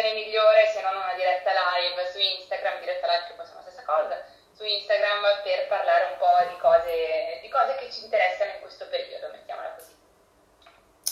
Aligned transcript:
occasione 0.00 0.14
migliore 0.14 0.64
se 0.72 0.80
non 0.80 0.96
una 0.96 1.12
diretta 1.14 1.52
live 1.52 2.00
su 2.08 2.16
Instagram, 2.16 2.80
diretta 2.80 3.06
live 3.06 3.24
che 3.28 3.34
poi 3.36 3.44
sono 3.44 3.60
la 3.60 3.68
stessa 3.68 3.84
cosa, 3.84 4.16
su 4.56 4.64
Instagram 4.64 5.44
per 5.44 5.68
parlare 5.68 6.16
un 6.16 6.16
po' 6.16 6.40
di 6.48 6.56
cose, 6.56 7.38
di 7.44 7.48
cose 7.52 7.76
che 7.76 7.92
ci 7.92 8.08
interessano 8.08 8.56
in 8.56 8.60
questo 8.64 8.88
periodo, 8.88 9.28
mettiamola 9.30 9.76
così. 9.76 9.92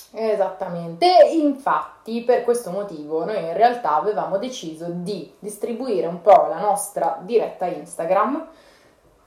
Esattamente, 0.08 1.06
infatti 1.36 2.24
per 2.24 2.42
questo 2.42 2.70
motivo 2.70 3.24
noi 3.24 3.44
in 3.44 3.52
realtà 3.52 3.96
avevamo 3.96 4.38
deciso 4.38 4.86
di 4.88 5.36
distribuire 5.38 6.06
un 6.06 6.22
po' 6.22 6.48
la 6.48 6.58
nostra 6.58 7.18
diretta 7.20 7.66
Instagram 7.66 8.48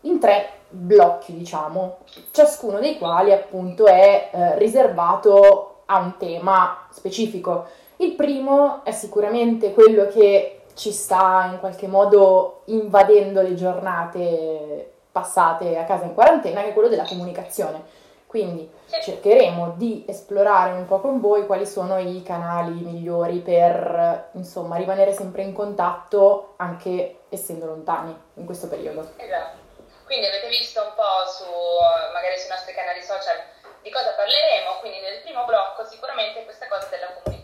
in 0.02 0.20
tre 0.20 0.66
blocchi, 0.70 1.38
diciamo, 1.38 2.00
ciascuno 2.32 2.80
dei 2.80 2.98
quali 2.98 3.32
appunto 3.32 3.86
è 3.86 4.32
eh, 4.34 4.58
riservato 4.58 5.84
a 5.86 5.98
un 6.00 6.18
tema 6.18 6.88
specifico. 6.90 7.68
Il 8.02 8.14
primo 8.14 8.84
è 8.84 8.92
sicuramente 8.92 9.74
quello 9.74 10.08
che 10.08 10.64
ci 10.74 10.92
sta 10.92 11.48
in 11.52 11.60
qualche 11.60 11.86
modo 11.86 12.64
invadendo 12.66 13.44
le 13.44 13.54
giornate 13.54 14.94
passate 15.12 15.78
a 15.78 15.84
casa 15.84 16.06
in 16.06 16.16
quarantena, 16.16 16.64
che 16.64 16.70
è 16.70 16.74
quello 16.74 16.88
della 16.88 17.06
comunicazione. 17.06 18.00
Quindi 18.26 18.68
cercheremo 19.04 19.76
di 19.78 20.04
esplorare 20.08 20.72
un 20.72 20.88
po' 20.88 21.00
con 21.00 21.20
voi 21.20 21.46
quali 21.46 21.68
sono 21.68 22.00
i 22.00 22.24
canali 22.24 22.72
migliori 22.72 23.38
per 23.38 24.30
insomma 24.32 24.78
rimanere 24.78 25.14
sempre 25.14 25.44
in 25.44 25.54
contatto 25.54 26.54
anche 26.58 27.26
essendo 27.30 27.68
lontani 27.68 28.20
in 28.36 28.46
questo 28.46 28.68
periodo. 28.68 29.12
Esatto. 29.18 29.58
Quindi 30.06 30.26
avete 30.26 30.48
visto 30.48 30.82
un 30.82 30.94
po' 30.96 31.30
su 31.30 31.46
magari 32.14 32.40
sui 32.40 32.50
nostri 32.50 32.74
canali 32.74 33.04
social 33.04 33.38
di 33.82 33.90
cosa 33.90 34.14
parleremo, 34.14 34.78
quindi 34.80 35.02
nel 35.02 35.22
primo 35.22 35.44
blocco 35.46 35.84
sicuramente 35.86 36.44
questa 36.46 36.68
cosa 36.68 36.88
della 36.90 37.08
comunicazione, 37.14 37.41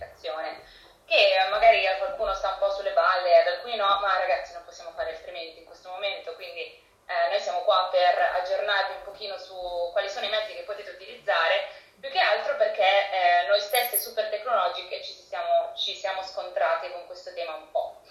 che 1.06 1.48
magari 1.50 1.88
a 1.88 1.98
qualcuno 1.98 2.34
sta 2.34 2.50
un 2.50 2.58
po' 2.60 2.72
sulle 2.72 2.92
balle, 2.92 3.40
ad 3.40 3.48
alcuni 3.48 3.76
no, 3.76 3.88
ma 4.02 4.18
ragazzi 4.18 4.54
non 4.54 4.66
possiamo 4.66 4.92
fare 4.92 5.12
altrimenti 5.12 5.60
in 5.60 5.66
questo 5.66 5.90
momento, 5.90 6.34
quindi 6.36 6.62
eh, 6.62 7.30
noi 7.30 7.40
siamo 7.40 7.62
qua 7.62 7.88
per 7.92 8.20
aggiornarvi 8.42 8.96
un 8.96 9.04
pochino 9.04 9.38
su 9.38 9.56
quali 9.92 10.10
sono 10.10 10.26
i 10.26 10.30
mezzi 10.30 10.54
che 10.54 10.64
potete 10.64 10.92
utilizzare, 10.92 11.70
più 12.00 12.10
che 12.10 12.20
altro 12.20 12.56
perché 12.58 12.84
eh, 12.84 13.48
noi 13.48 13.60
stesse 13.60 13.98
super 13.98 14.30
tecnologiche 14.30 15.02
ci 15.02 15.14
siamo, 15.14 15.74
ci 15.76 15.96
siamo 15.96 16.22
scontrati 16.24 16.92
con 16.92 17.06
questo 17.06 17.34
tema 17.34 17.56
un 17.56 17.72
po' 17.72 18.02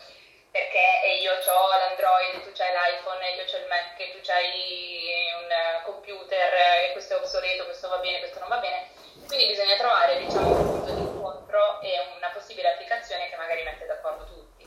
perché 0.56 1.20
io 1.20 1.32
ho 1.32 1.68
l'Android, 1.68 2.42
tu 2.42 2.50
c'hai 2.52 2.72
l'iPhone, 2.72 3.30
io 3.30 3.44
ho 3.44 3.56
il 3.58 3.66
Mac, 3.68 3.96
tu 4.10 4.20
c'hai 4.22 5.28
un 5.42 5.82
computer 5.84 6.54
e 6.88 6.92
questo 6.92 7.14
è 7.14 7.16
obsoleto, 7.18 7.64
questo 7.64 7.88
va 7.88 7.98
bene, 7.98 8.20
questo 8.20 8.38
non 8.38 8.48
va 8.48 8.56
bene. 8.56 8.95
Quindi 9.26 9.46
bisogna 9.46 9.76
trovare 9.76 10.18
diciamo, 10.24 10.48
un 10.48 10.64
punto 10.64 10.92
di 10.92 11.00
incontro 11.00 11.80
e 11.82 11.90
una 12.16 12.30
possibile 12.32 12.72
applicazione 12.72 13.28
che 13.28 13.36
magari 13.36 13.62
mette 13.64 13.86
d'accordo 13.86 14.24
tutti. 14.24 14.66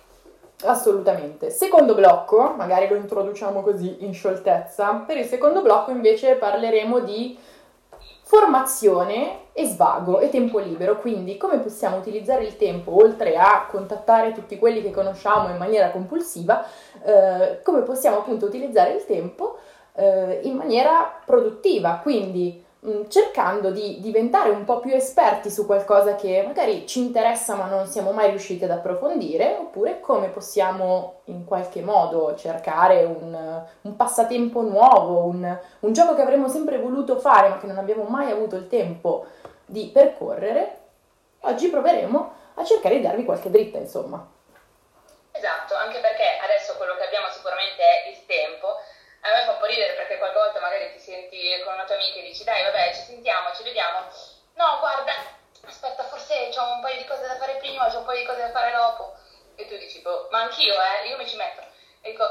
Assolutamente. 0.66 1.50
Secondo 1.50 1.96
blocco, 1.96 2.54
magari 2.56 2.88
lo 2.88 2.96
introduciamo 2.96 3.62
così 3.62 4.04
in 4.04 4.14
scioltezza, 4.14 5.04
per 5.08 5.18
il 5.18 5.26
secondo 5.26 5.62
blocco 5.62 5.92
invece 5.92 6.36
parleremo 6.36 7.00
di 7.00 7.40
formazione 8.22 9.48
e 9.54 9.66
svago 9.66 10.20
e 10.20 10.30
tempo 10.30 10.60
libero, 10.60 11.00
quindi 11.00 11.38
come 11.38 11.58
possiamo 11.58 11.98
utilizzare 11.98 12.44
il 12.44 12.58
tempo 12.58 13.02
oltre 13.02 13.36
a 13.36 13.66
contattare 13.68 14.34
tutti 14.34 14.60
quelli 14.60 14.84
che 14.84 14.92
conosciamo 14.92 15.50
in 15.50 15.58
maniera 15.58 15.90
compulsiva, 15.90 16.64
eh, 17.04 17.62
come 17.64 17.82
possiamo 17.82 18.20
appunto 18.20 18.46
utilizzare 18.46 18.92
il 18.92 19.06
tempo 19.06 19.58
eh, 19.96 20.42
in 20.44 20.56
maniera 20.56 21.22
produttiva, 21.26 22.00
quindi 22.04 22.64
cercando 23.10 23.72
di 23.72 24.00
diventare 24.00 24.50
un 24.52 24.64
po' 24.64 24.80
più 24.80 24.94
esperti 24.94 25.52
su 25.52 25.66
qualcosa 25.66 26.16
che 26.16 26.44
magari 26.46 26.88
ci 26.88 27.00
interessa 27.00 27.56
ma 27.56 27.66
non 27.66 27.88
siamo 27.88 28.12
mai 28.12 28.30
riusciti 28.30 28.64
ad 28.64 28.72
approfondire, 28.72 29.58
oppure 29.60 30.00
come 30.00 30.30
possiamo 30.30 31.22
in 31.26 31.44
qualche 31.44 31.82
modo 31.82 32.36
cercare 32.36 33.04
un, 33.04 33.64
un 33.82 33.96
passatempo 33.98 34.62
nuovo, 34.62 35.26
un, 35.26 35.60
un 35.80 35.94
gioco 35.94 36.16
che 36.16 36.22
avremmo 36.22 36.48
sempre 36.48 36.78
voluto 36.78 37.20
fare 37.20 37.50
ma 37.50 37.60
che 37.60 37.68
non 37.68 37.78
abbiamo 37.78 38.04
mai 38.04 38.32
avuto 38.32 38.56
il 38.56 38.68
tempo 38.70 39.26
di 39.66 39.90
percorrere. 39.94 40.78
Oggi 41.42 41.70
proveremo 41.70 42.34
a 42.56 42.64
cercare 42.64 42.96
di 42.96 43.02
darvi 43.02 43.26
qualche 43.26 43.50
dritta, 43.50 43.78
insomma. 43.78 44.26
Esatto, 45.32 45.76
anche 45.76 46.00
perché 46.00 46.40
adesso 46.44 46.76
quello 46.76 46.96
che 46.96 47.06
abbiamo 47.06 47.28
sicuramente 47.32 47.82
è 47.82 48.10
il 48.10 48.26
tempo 48.26 48.76
a 49.30 49.36
me 49.36 49.44
fa 49.46 49.52
un 49.52 49.60
po' 49.60 49.66
ridere 49.66 49.94
perché 49.94 50.18
qualche 50.18 50.38
volta 50.38 50.60
magari 50.60 50.92
ti 50.94 51.00
senti 51.00 51.62
con 51.64 51.74
una 51.74 51.86
tua 51.86 51.96
amica 51.96 52.20
e 52.20 52.24
dici 52.24 52.44
dai 52.44 52.64
vabbè 52.64 52.94
ci 52.94 53.02
sentiamo, 53.02 53.54
ci 53.54 53.64
vediamo. 53.64 54.08
No, 54.56 54.78
guarda, 54.80 55.14
aspetta, 55.66 56.04
forse 56.04 56.52
ho 56.58 56.74
un 56.74 56.82
paio 56.82 56.98
di 56.98 57.06
cose 57.06 57.28
da 57.28 57.38
fare 57.38 57.56
prima, 57.56 57.88
ho 57.88 57.98
un 57.98 58.06
paio 58.06 58.20
di 58.20 58.26
cose 58.26 58.42
da 58.42 58.52
fare 58.52 58.72
dopo. 58.72 59.16
E 59.56 59.68
tu 59.68 59.78
dici, 59.78 60.00
boh, 60.02 60.28
ma 60.32 60.42
anch'io, 60.42 60.74
eh, 60.74 61.08
io 61.08 61.18
mi 61.18 61.28
ci 61.28 61.36
metto. 61.36 61.62
E 62.02 62.12
dico, 62.12 62.24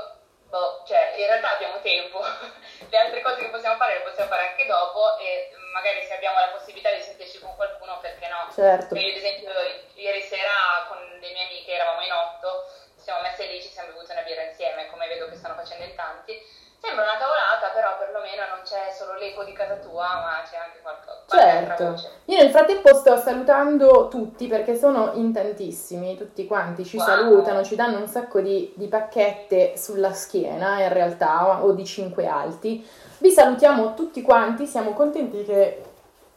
boh, 0.48 0.82
cioè, 0.86 1.14
in 1.16 1.26
realtà 1.26 1.54
abbiamo 1.54 1.80
tempo. 1.80 2.20
le 2.88 2.98
altre 2.98 3.22
cose 3.22 3.40
che 3.40 3.50
possiamo 3.50 3.76
fare 3.76 3.98
le 3.98 4.00
possiamo 4.00 4.30
fare 4.30 4.48
anche 4.48 4.66
dopo 4.66 5.18
e 5.18 5.50
magari 5.72 6.04
se 6.06 6.14
abbiamo 6.14 6.38
la 6.38 6.48
possibilità 6.48 6.90
di 6.90 7.02
sentirci 7.02 7.38
con 7.38 7.54
qualcuno, 7.54 7.98
perché 8.00 8.28
no? 8.28 8.50
Certo. 8.52 8.94
Io, 8.94 9.08
ad 9.08 9.16
esempio, 9.16 9.50
ieri 9.94 10.22
sera 10.22 10.86
con 10.88 10.98
le 10.98 11.32
mie 11.32 11.44
amiche 11.44 11.72
eravamo 11.72 12.02
in 12.02 12.12
otto, 12.12 12.66
ci 12.96 13.02
siamo 13.04 13.20
messe 13.20 13.46
lì, 13.46 13.62
ci 13.62 13.68
siamo 13.68 13.92
bevuti 13.92 14.10
una 14.12 14.22
birra 14.22 14.42
insieme, 14.42 14.90
come 14.90 15.08
vedo 15.08 15.28
che 15.28 15.36
stanno 15.36 15.54
facendo 15.54 15.84
in 15.84 15.94
tanti 15.94 16.66
Sembra 16.80 17.02
una 17.02 17.18
cavolata, 17.18 17.74
però 17.74 17.98
perlomeno 17.98 18.42
non 18.54 18.60
c'è 18.62 18.94
solo 18.96 19.18
l'eco 19.18 19.42
di 19.42 19.52
casa 19.52 19.74
tua, 19.74 20.06
ma 20.06 20.42
c'è 20.48 20.56
anche 20.56 20.78
qualcosa. 20.80 21.26
Certo. 21.26 22.10
Io 22.26 22.38
nel 22.38 22.50
frattempo 22.50 22.94
sto 22.94 23.16
salutando 23.16 24.06
tutti 24.06 24.46
perché 24.46 24.76
sono 24.76 25.10
in 25.14 25.32
tantissimi, 25.32 26.16
tutti 26.16 26.46
quanti 26.46 26.84
ci 26.84 26.96
wow. 26.96 27.04
salutano, 27.04 27.64
ci 27.64 27.74
danno 27.74 27.98
un 27.98 28.06
sacco 28.06 28.40
di, 28.40 28.72
di 28.76 28.86
pacchette 28.86 29.76
sulla 29.76 30.12
schiena 30.12 30.80
in 30.80 30.92
realtà, 30.92 31.64
o 31.64 31.72
di 31.72 31.84
cinque 31.84 32.28
alti. 32.28 32.88
Vi 33.18 33.30
salutiamo 33.30 33.94
tutti 33.94 34.22
quanti, 34.22 34.64
siamo 34.64 34.92
contenti 34.92 35.44
che 35.44 35.82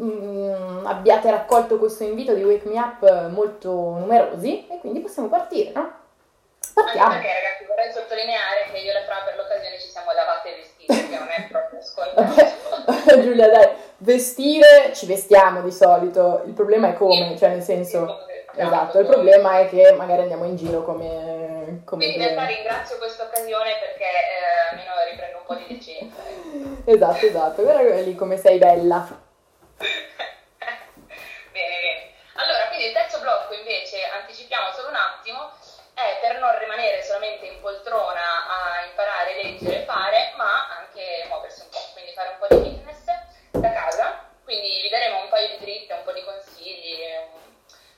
mm, 0.01 0.87
abbiate 0.87 1.29
raccolto 1.29 1.77
questo 1.77 2.03
invito 2.03 2.33
di 2.33 2.43
Wake 2.43 2.67
Me 2.67 2.79
Up 2.79 3.29
molto 3.29 3.69
numerosi 3.71 4.67
e 4.67 4.79
quindi 4.79 5.01
possiamo 5.01 5.29
partire, 5.29 5.71
no? 5.71 5.99
Partiamo. 6.73 7.13
Anche 7.13 7.27
perché 7.27 7.41
ragazzi 7.41 7.65
vorrei 7.65 7.91
sottolineare 7.91 8.69
che 8.71 8.77
io 8.79 8.91
e 8.91 8.93
la 8.93 9.03
Fra 9.03 9.21
per 9.25 9.35
l'occasione 9.35 9.79
ci 9.79 9.89
siamo 9.89 10.11
lavate 10.11 10.53
e 10.53 10.55
vestite, 10.57 11.09
che 11.09 11.17
non 11.17 11.27
è 11.27 11.47
proprio 11.49 11.81
scontato. 11.81 13.21
Giulia 13.21 13.49
dai, 13.49 13.69
vestire 13.97 14.91
ci 14.93 15.05
vestiamo 15.05 15.61
di 15.61 15.71
solito, 15.71 16.43
il 16.45 16.53
problema 16.53 16.89
è 16.89 16.93
come, 16.93 17.35
cioè 17.37 17.49
nel 17.49 17.61
senso... 17.61 18.25
Esatto, 18.53 18.99
il 18.99 19.05
problema 19.05 19.59
è 19.59 19.69
che 19.69 19.93
magari 19.93 20.23
andiamo 20.23 20.43
in 20.43 20.57
giro 20.57 20.83
come... 20.83 21.81
come 21.85 22.03
Quindi 22.03 22.17
in 22.17 22.21
realtà 22.21 22.45
ringrazio 22.45 22.97
questa 22.97 23.23
occasione 23.23 23.77
perché 23.79 24.03
eh, 24.03 24.69
almeno 24.71 24.91
riprendo 25.09 25.37
un 25.37 25.45
po' 25.45 25.55
di 25.55 25.65
decenza. 25.69 26.21
esatto, 26.83 27.25
esatto, 27.25 27.61
guarda 27.61 28.01
lì 28.01 28.13
come 28.13 28.35
sei 28.35 28.57
bella. 28.57 29.07
bene, 31.51 31.77
bene. 31.79 32.11
Allora, 32.35 32.67
quindi 32.67 32.87
il 32.87 32.93
terzo 32.93 33.19
blocco 33.19 33.53
invece, 33.53 34.03
anticipiamo 34.19 34.71
solo 34.73 34.89
un 34.89 34.95
attimo, 34.95 35.20
per 36.21 36.37
non 36.37 36.53
rimanere 36.59 37.01
solamente 37.01 37.47
in 37.47 37.59
poltrona 37.59 38.45
a 38.45 38.85
imparare, 38.85 39.41
leggere, 39.41 39.83
fare, 39.83 40.31
ma 40.37 40.69
anche 40.77 41.25
muoversi 41.27 41.61
un 41.61 41.69
po', 41.69 41.81
quindi 41.93 42.13
fare 42.13 42.29
un 42.29 42.37
po' 42.37 42.47
di 42.53 42.69
fitness 42.69 43.03
da 43.49 43.71
casa. 43.73 44.29
Quindi 44.43 44.69
vi 44.81 44.89
daremo 44.89 45.23
un 45.23 45.29
paio 45.29 45.47
di 45.49 45.57
dritte, 45.57 45.93
un 45.93 46.03
po' 46.03 46.13
di 46.13 46.23
consigli, 46.23 47.01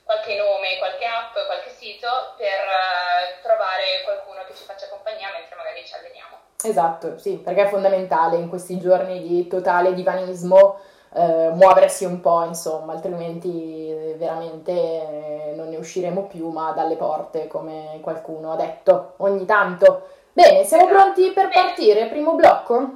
qualche 0.03 0.35
nome, 0.35 0.78
qualche 0.78 1.06
app, 1.06 1.33
qualche 1.33 1.69
sito 1.72 2.07
per 2.38 2.63
uh, 2.63 3.41
trovare 3.41 4.03
qualcuno 4.03 4.44
che 4.45 4.56
ci 4.56 4.63
faccia 4.63 4.88
compagnia 4.88 5.31
mentre 5.31 5.56
magari 5.56 5.85
ci 5.85 5.94
alleniamo. 5.94 6.38
Esatto, 6.63 7.17
sì, 7.17 7.38
perché 7.38 7.63
è 7.63 7.69
fondamentale 7.69 8.38
in 8.38 8.47
questi 8.47 8.79
giorni 8.79 9.22
di 9.22 9.47
totale 9.47 9.94
divanismo 9.94 10.79
eh, 11.16 11.50
muoversi 11.53 12.06
un 12.06 12.19
po', 12.19 12.44
insomma, 12.44 12.94
altrimenti 12.94 14.13
veramente 14.18 14.72
eh, 14.72 15.53
non 15.56 15.69
ne 15.69 15.78
usciremo 15.78 16.24
più, 16.24 16.50
ma 16.50 16.71
dalle 16.71 16.95
porte, 16.95 17.48
come 17.48 18.00
qualcuno 18.01 18.51
ha 18.51 18.56
detto 18.56 19.13
ogni 19.18 19.45
tanto. 19.45 20.07
Bene, 20.33 20.63
siamo 20.63 20.88
pronti 20.88 21.31
per 21.31 21.50
partire? 21.50 22.07
Primo 22.07 22.33
blocco? 22.33 22.89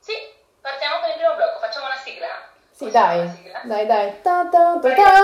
Sì, 0.00 0.14
partiamo 0.60 1.00
con 1.00 1.10
il 1.10 1.16
primo 1.16 1.34
blocco, 1.34 1.58
facciamo 1.60 1.86
una 1.86 1.96
sigla. 1.96 2.43
Sì, 2.76 2.90
dai, 2.90 3.30
dai, 3.66 3.86
dai. 3.86 4.20
Ta, 4.20 4.48
ta, 4.50 4.80
ta, 4.82 4.94
ta. 4.94 5.20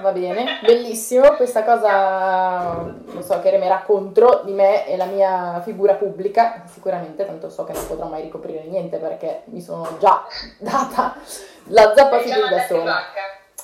Va 0.00 0.10
bene, 0.10 0.58
bellissimo. 0.62 1.34
Questa 1.36 1.62
cosa 1.64 2.94
lo 3.04 3.20
so 3.20 3.40
che 3.42 3.50
remerà 3.50 3.82
contro 3.84 4.40
di 4.42 4.52
me 4.52 4.86
e 4.86 4.96
la 4.96 5.04
mia 5.04 5.60
figura 5.62 5.92
pubblica, 5.92 6.62
sicuramente, 6.64 7.26
tanto 7.26 7.50
so 7.50 7.64
che 7.64 7.74
non 7.74 7.86
potrò 7.86 8.06
mai 8.06 8.22
ricoprire 8.22 8.62
niente 8.62 8.96
perché 8.96 9.42
mi 9.46 9.60
sono 9.60 9.98
già 9.98 10.26
data 10.56 11.14
la 11.64 11.92
zappa 11.94 12.18
su 12.22 12.48
da 12.48 12.64
sola. 12.64 13.02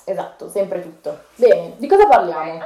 Esatto, 0.04 0.50
sempre 0.50 0.82
tutto. 0.82 1.18
Bene, 1.36 1.72
di 1.78 1.88
cosa 1.88 2.06
parliamo? 2.06 2.62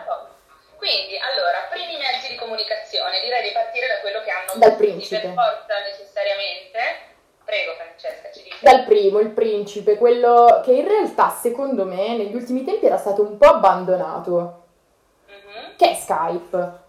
Quindi, 0.77 1.17
allora, 1.23 1.69
primi 1.71 1.97
mezzi 1.99 2.31
di 2.31 2.37
comunicazione, 2.37 3.21
direi 3.23 3.43
di 3.47 3.53
partire 3.53 3.87
da 3.87 4.01
quello 4.01 4.21
che 4.23 4.31
hanno 4.31 4.59
Dal 4.59 4.75
principe. 4.75 5.21
per 5.21 5.35
forza 5.35 5.79
necessariamente 5.87 7.13
Prego 7.55 7.75
Francesca, 7.77 8.31
ci 8.33 8.43
dica. 8.43 8.57
Dal 8.63 8.85
primo, 8.85 9.21
il 9.21 9.31
principe, 9.31 9.97
quello 9.97 10.61
che 10.65 10.73
in 10.73 10.89
realtà 10.89 11.31
secondo 11.31 11.85
me 11.85 12.17
negli 12.17 12.35
ultimi 12.35 12.65
tempi 12.65 12.87
era 12.87 12.97
stato 12.97 13.23
un 13.23 13.37
po' 13.39 13.47
abbandonato. 13.47 14.63
mm-hmm. 15.29 15.77
che 15.77 15.91
è 15.91 15.95
Skype. 15.95 16.83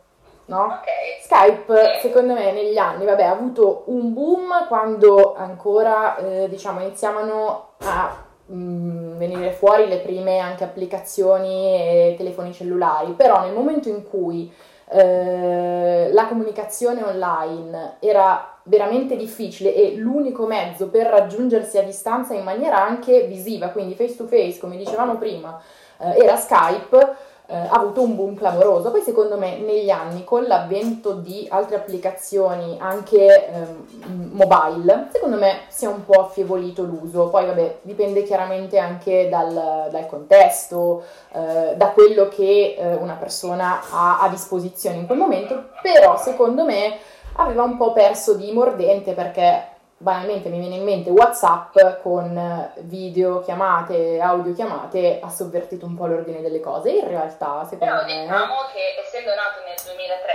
No? 0.45 0.79
Okay. 0.81 1.21
Skype, 1.21 1.99
secondo 2.01 2.33
me, 2.33 2.51
negli 2.51 2.77
anni, 2.77 3.05
vabbè, 3.05 3.23
ha 3.25 3.31
avuto 3.31 3.83
un 3.87 4.11
boom 4.13 4.65
quando 4.67 5.35
ancora, 5.35 6.17
eh, 6.17 6.49
diciamo, 6.49 6.81
iniziavano 6.81 7.69
a 7.81 8.23
mh, 8.47 8.55
mm, 8.55 9.17
venire 9.17 9.51
fuori 9.51 9.87
le 9.87 9.99
prime 9.99 10.39
anche 10.39 10.63
applicazioni 10.63 11.75
e 11.75 12.15
telefoni 12.17 12.53
cellulari, 12.53 13.11
però 13.11 13.41
nel 13.41 13.53
momento 13.53 13.89
in 13.89 14.03
cui 14.03 14.51
eh, 14.89 16.09
la 16.11 16.27
comunicazione 16.27 17.03
online 17.03 17.97
era 17.99 18.57
veramente 18.63 19.15
difficile 19.15 19.73
e 19.73 19.95
l'unico 19.95 20.45
mezzo 20.45 20.89
per 20.89 21.07
raggiungersi 21.07 21.77
a 21.77 21.83
distanza 21.83 22.33
in 22.33 22.43
maniera 22.43 22.83
anche 22.83 23.23
visiva, 23.23 23.69
quindi 23.69 23.95
face 23.95 24.15
to 24.15 24.25
face, 24.25 24.57
come 24.59 24.77
dicevamo 24.77 25.17
prima, 25.17 25.59
eh, 25.99 26.23
era 26.23 26.35
Skype 26.35 27.15
eh, 27.47 27.55
ha 27.55 27.71
avuto 27.71 28.01
un 28.01 28.15
boom 28.15 28.35
clamoroso. 28.35 28.91
Poi 28.91 29.01
secondo 29.01 29.37
me 29.37 29.57
negli 29.57 29.89
anni 29.89 30.23
con 30.23 30.43
l'avvento 30.43 31.13
di 31.13 31.47
altre 31.49 31.75
applicazioni 31.75 32.77
anche 32.79 33.47
ehm, 33.47 34.31
mobile, 34.33 35.07
secondo 35.11 35.37
me 35.37 35.61
si 35.67 35.85
è 35.85 35.87
un 35.87 36.05
po' 36.05 36.21
affievolito 36.21 36.83
l'uso. 36.83 37.29
Poi 37.29 37.45
vabbè, 37.45 37.77
dipende 37.81 38.23
chiaramente 38.23 38.77
anche 38.77 39.29
dal, 39.29 39.89
dal 39.91 40.05
contesto, 40.07 41.03
eh, 41.33 41.75
da 41.75 41.87
quello 41.89 42.27
che 42.27 42.75
eh, 42.77 42.95
una 42.95 43.15
persona 43.15 43.81
ha 43.91 44.19
a 44.19 44.29
disposizione 44.29 44.97
in 44.97 45.05
quel 45.05 45.17
momento, 45.17 45.69
però 45.81 46.17
secondo 46.17 46.63
me 46.63 46.97
aveva 47.37 47.63
un 47.63 47.77
po' 47.77 47.91
perso 47.91 48.33
di 48.33 48.51
mordente 48.51 49.13
perché 49.13 49.73
banalmente 49.97 50.49
mi 50.49 50.59
viene 50.59 50.75
in 50.75 50.83
mente 50.83 51.09
WhatsApp 51.09 52.01
con 52.01 52.71
video 52.83 53.41
chiamate, 53.41 54.19
audio 54.19 54.53
chiamate, 54.53 55.19
ha 55.21 55.29
sovvertito 55.29 55.85
un 55.85 55.95
po' 55.95 56.07
l'ordine 56.07 56.41
delle 56.41 56.59
cose. 56.59 56.91
In 56.91 57.07
realtà, 57.07 57.63
secondo 57.63 57.85
Però 57.85 58.05
me. 58.05 58.21
diciamo 58.21 58.69
che 58.73 58.95
essendo 58.99 59.33
nato 59.33 59.63
nel 59.65 59.79
2003, 59.83 60.33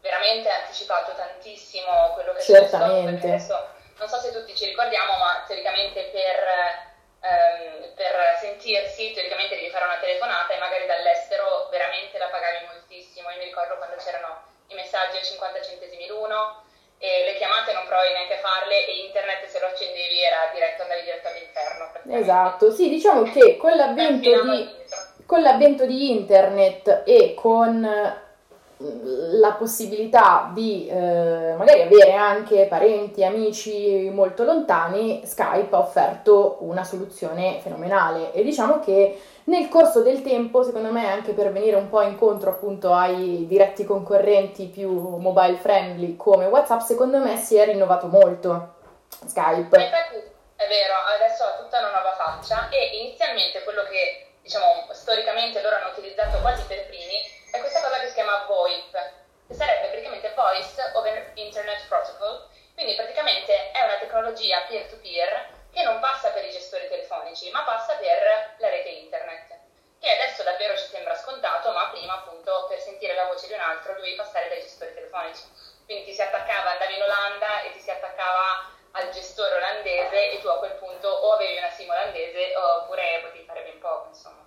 veramente 0.00 0.48
ha 0.48 0.60
anticipato 0.62 1.12
tantissimo 1.16 2.12
quello 2.14 2.32
che 2.32 2.40
Certamente. 2.40 3.34
è 3.34 3.38
successo. 3.38 3.54
Adesso, 3.54 3.68
non 3.98 4.08
so 4.08 4.16
se 4.18 4.32
tutti 4.32 4.54
ci 4.54 4.66
ricordiamo, 4.66 5.12
ma 5.18 5.44
teoricamente 5.46 6.10
per. 6.12 6.88
Um, 7.20 7.92
per 8.00 8.16
sentirsi, 8.40 9.12
teoricamente 9.12 9.54
devi 9.56 9.68
fare 9.68 9.84
una 9.84 10.00
telefonata 10.00 10.54
e 10.54 10.58
magari 10.58 10.86
dall'estero 10.86 11.68
veramente 11.70 12.16
la 12.16 12.32
pagavi 12.32 12.64
moltissimo. 12.72 13.28
Io 13.28 13.36
mi 13.36 13.44
ricordo 13.44 13.76
quando 13.76 13.96
c'erano 13.96 14.40
i 14.68 14.74
messaggi 14.74 15.18
a 15.18 15.22
50 15.22 15.60
centesimi 15.60 16.06
l'uno, 16.06 16.64
e 17.02 17.24
le 17.24 17.38
chiamate 17.38 17.72
non 17.72 17.88
provavi 17.88 18.12
neanche 18.12 18.36
a 18.36 18.44
farle 18.44 18.84
e 18.84 19.08
internet 19.08 19.48
se 19.48 19.58
lo 19.58 19.72
accendevi 19.72 20.20
era 20.20 20.52
diretto, 20.52 20.82
andavi 20.82 21.00
diretto 21.00 21.28
all'inferno. 21.32 21.88
Esatto, 22.12 22.70
sì, 22.70 22.90
diciamo 22.90 23.22
che 23.22 23.56
con 23.56 23.74
l'avvento, 23.74 24.28
di, 24.28 24.68
con 25.24 25.40
l'avvento 25.40 25.86
di 25.86 26.10
internet 26.10 27.02
e 27.06 27.32
con 27.34 27.80
la 28.82 29.52
possibilità 29.52 30.50
di 30.54 30.88
eh, 30.88 31.54
magari 31.56 31.82
avere 31.82 32.12
anche 32.12 32.66
parenti, 32.66 33.24
amici 33.24 34.10
molto 34.10 34.44
lontani, 34.44 35.22
Skype 35.24 35.74
ha 35.74 35.78
offerto 35.78 36.58
una 36.60 36.84
soluzione 36.84 37.60
fenomenale 37.62 38.32
e 38.32 38.42
diciamo 38.42 38.80
che 38.80 39.18
nel 39.44 39.68
corso 39.68 40.02
del 40.02 40.22
tempo, 40.22 40.62
secondo 40.62 40.90
me, 40.90 41.10
anche 41.10 41.32
per 41.32 41.52
venire 41.52 41.76
un 41.76 41.88
po' 41.88 42.02
incontro 42.02 42.50
appunto 42.50 42.92
ai 42.92 43.46
diretti 43.46 43.84
concorrenti 43.84 44.66
più 44.66 44.90
mobile 44.90 45.56
friendly 45.56 46.16
come 46.16 46.46
WhatsApp, 46.46 46.80
secondo 46.80 47.18
me 47.18 47.36
si 47.36 47.56
è 47.56 47.64
rinnovato 47.64 48.06
molto 48.06 48.74
Skype. 49.26 49.80
Infatti 49.80 50.16
è 50.56 50.66
vero, 50.68 50.94
adesso 51.16 51.44
ha 51.44 51.56
tutta 51.56 51.78
una 51.78 51.90
nuova 51.90 52.12
faccia 52.12 52.68
e 52.68 52.98
inizialmente 53.02 53.62
quello 53.64 53.82
che 53.84 54.26
diciamo 54.42 54.86
storicamente 54.92 55.62
loro 55.62 55.76
hanno 55.76 55.90
utilizzato 55.90 56.38
quasi 56.40 56.64
per 56.66 56.86
primi 56.86 57.16
è 57.50 57.58
questa 57.60 57.80
cosa 57.80 57.98
che 57.98 58.08
si 58.08 58.14
chiama 58.14 58.44
VoIP, 58.46 58.92
che 59.48 59.54
sarebbe 59.54 59.88
praticamente 59.88 60.32
Voice 60.34 60.76
over 60.94 61.32
Internet 61.34 61.86
Protocol, 61.88 62.46
quindi 62.74 62.94
praticamente 62.94 63.70
è 63.72 63.82
una 63.82 63.98
tecnologia 63.98 64.62
peer-to-peer 64.68 65.58
che 65.72 65.82
non 65.82 66.00
passa 66.00 66.30
per 66.30 66.44
i 66.44 66.50
gestori 66.50 66.88
telefonici, 66.88 67.50
ma 67.50 67.62
passa 67.62 67.96
per 67.96 68.54
la 68.58 68.68
rete 68.68 68.88
internet, 68.88 69.58
che 70.00 70.10
adesso 70.10 70.42
davvero 70.42 70.76
ci 70.76 70.86
sembra 70.86 71.14
scontato, 71.14 71.72
ma 71.72 71.88
prima 71.90 72.14
appunto 72.14 72.66
per 72.68 72.80
sentire 72.80 73.14
la 73.14 73.26
voce 73.26 73.46
di 73.46 73.52
un 73.52 73.60
altro 73.60 73.94
dovevi 73.94 74.14
passare 74.16 74.48
dai 74.48 74.60
gestori 74.60 74.94
telefonici. 74.94 75.42
Quindi 75.84 76.04
ti 76.04 76.14
si 76.14 76.22
attaccava, 76.22 76.70
andavi 76.70 76.94
in 76.94 77.02
Olanda 77.02 77.62
e 77.62 77.72
ti 77.72 77.80
si 77.80 77.90
attaccava 77.90 78.78
al 78.92 79.08
gestore 79.10 79.54
olandese 79.54 80.30
e 80.30 80.38
tu 80.40 80.48
a 80.48 80.58
quel 80.58 80.72
punto 80.72 81.08
o 81.08 81.32
avevi 81.32 81.56
una 81.58 81.70
SIM 81.70 81.88
olandese 81.90 82.56
oppure 82.56 83.20
potevi 83.20 83.44
fare 83.44 83.62
ben 83.62 83.78
poco, 83.78 84.08
insomma. 84.08 84.44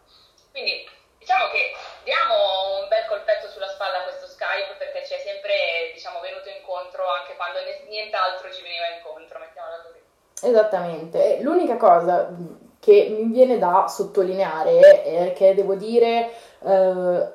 Quindi 0.52 0.90
diciamo 1.18 1.48
che 1.48 1.74
diamo 2.04 2.80
un 2.80 2.88
bel 2.90 3.06
colpetto 3.06 3.48
sulla 3.48 3.70
spalla 3.70 4.00
a 4.00 4.04
questo 4.04 4.28
Skype 4.28 4.74
perché 4.76 5.06
ci 5.06 5.14
è 5.14 5.18
sempre 5.20 5.92
diciamo, 5.94 6.20
venuto 6.20 6.50
incontro 6.50 7.08
anche 7.08 7.36
quando 7.36 7.60
nient'altro 7.88 8.52
ci 8.52 8.62
veniva 8.62 8.88
incontro, 8.88 9.40
mettiamola 9.40 9.80
così. 9.82 10.03
Esattamente, 10.44 11.40
l'unica 11.42 11.78
cosa 11.78 12.36
che 12.80 13.16
mi 13.18 13.32
viene 13.32 13.58
da 13.58 13.86
sottolineare 13.88 15.02
è 15.04 15.34
che 15.34 15.56
devo 15.56 15.76
dire 15.76 16.32
eh, 16.60 16.70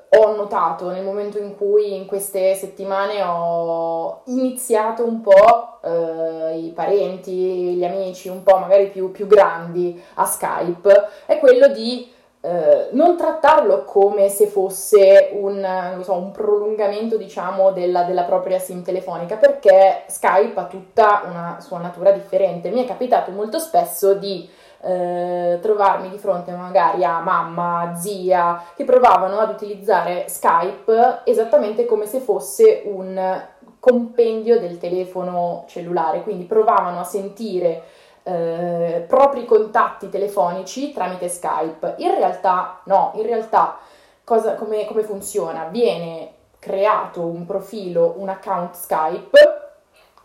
ho 0.08 0.36
notato 0.36 0.90
nel 0.90 1.02
momento 1.02 1.38
in 1.38 1.56
cui 1.56 1.94
in 1.94 2.04
queste 2.04 2.54
settimane 2.54 3.22
ho 3.22 4.20
iniziato 4.26 5.06
un 5.06 5.22
po' 5.22 5.80
eh, 5.82 6.58
i 6.58 6.72
parenti, 6.72 7.32
gli 7.32 7.84
amici 7.84 8.28
un 8.28 8.42
po' 8.42 8.58
magari 8.58 8.88
più, 8.88 9.10
più 9.10 9.26
grandi 9.26 9.98
a 10.14 10.26
Skype, 10.26 11.08
è 11.24 11.38
quello 11.38 11.68
di 11.68 12.12
eh, 12.40 12.88
non 12.92 13.16
trattarlo 13.16 13.82
come 13.82 14.28
se 14.28 14.46
fosse 14.46 15.30
un, 15.32 16.00
so, 16.02 16.14
un 16.14 16.30
prolungamento 16.30 17.16
diciamo 17.16 17.72
della, 17.72 18.04
della, 18.04 18.22
propria 18.22 18.60
sim 18.60 18.82
telefonica 18.82 19.36
perché 19.36 20.04
Skype 20.06 20.60
ha 20.60 20.66
tutta 20.66 21.22
una 21.28 21.58
sua 21.60 21.78
natura 21.78 22.12
differente. 22.12 22.70
Mi 22.70 22.84
è 22.84 22.86
capitato 22.86 23.32
molto 23.32 23.58
spesso 23.58 24.14
di 24.14 24.48
eh, 24.80 25.58
trovarmi 25.60 26.08
di 26.08 26.18
fronte 26.18 26.52
magari 26.52 27.04
a 27.04 27.18
mamma, 27.18 27.94
zia 27.96 28.62
che 28.76 28.84
provavano 28.84 29.38
ad 29.38 29.50
utilizzare 29.50 30.26
Skype 30.28 31.22
esattamente 31.24 31.84
come 31.86 32.06
se 32.06 32.20
fosse 32.20 32.82
un 32.84 33.46
compendio 33.80 34.60
del 34.60 34.78
telefono 34.78 35.64
cellulare 35.66 36.22
quindi 36.22 36.44
provavano 36.44 37.00
a 37.00 37.04
sentire 37.04 37.82
eh, 38.22 39.04
propri 39.06 39.44
contatti 39.44 40.08
telefonici 40.08 40.92
tramite 40.92 41.28
Skype. 41.28 41.94
In 41.98 42.14
realtà 42.14 42.80
no, 42.84 43.12
in 43.14 43.22
realtà 43.22 43.78
cosa, 44.24 44.54
come, 44.54 44.84
come 44.84 45.02
funziona? 45.02 45.64
Viene 45.64 46.32
creato 46.58 47.22
un 47.22 47.46
profilo, 47.46 48.14
un 48.18 48.28
account 48.28 48.74
Skype 48.74 49.66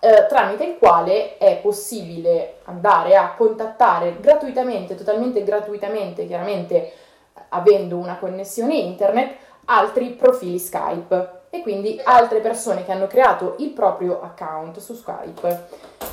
eh, 0.03 0.25
tramite 0.27 0.65
il 0.65 0.77
quale 0.77 1.37
è 1.37 1.59
possibile 1.61 2.55
andare 2.65 3.15
a 3.15 3.35
contattare 3.37 4.19
gratuitamente, 4.19 4.95
totalmente 4.95 5.43
gratuitamente, 5.45 6.27
chiaramente 6.27 6.91
avendo 7.49 7.95
una 7.95 8.17
connessione 8.17 8.75
internet, 8.75 9.37
altri 9.65 10.09
profili 10.09 10.59
Skype 10.59 11.43
e 11.49 11.61
quindi 11.61 12.01
altre 12.03 12.41
persone 12.41 12.83
che 12.83 12.91
hanno 12.91 13.07
creato 13.07 13.55
il 13.59 13.69
proprio 13.69 14.21
account 14.21 14.79
su 14.79 14.93
Skype. 14.93 16.12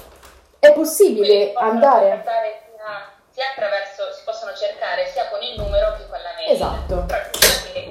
È 0.61 0.73
possibile 0.73 1.52
andare... 1.55 2.23
Sia, 2.23 3.09
sia 3.31 3.50
attraverso, 3.50 4.12
si 4.12 4.23
possono 4.25 4.55
cercare 4.55 5.07
sia 5.07 5.29
con 5.29 5.43
il 5.43 5.59
numero 5.59 5.97
che 5.97 6.07
con 6.07 6.21
la 6.21 6.33
mail. 6.37 6.52
Esatto. 6.52 7.07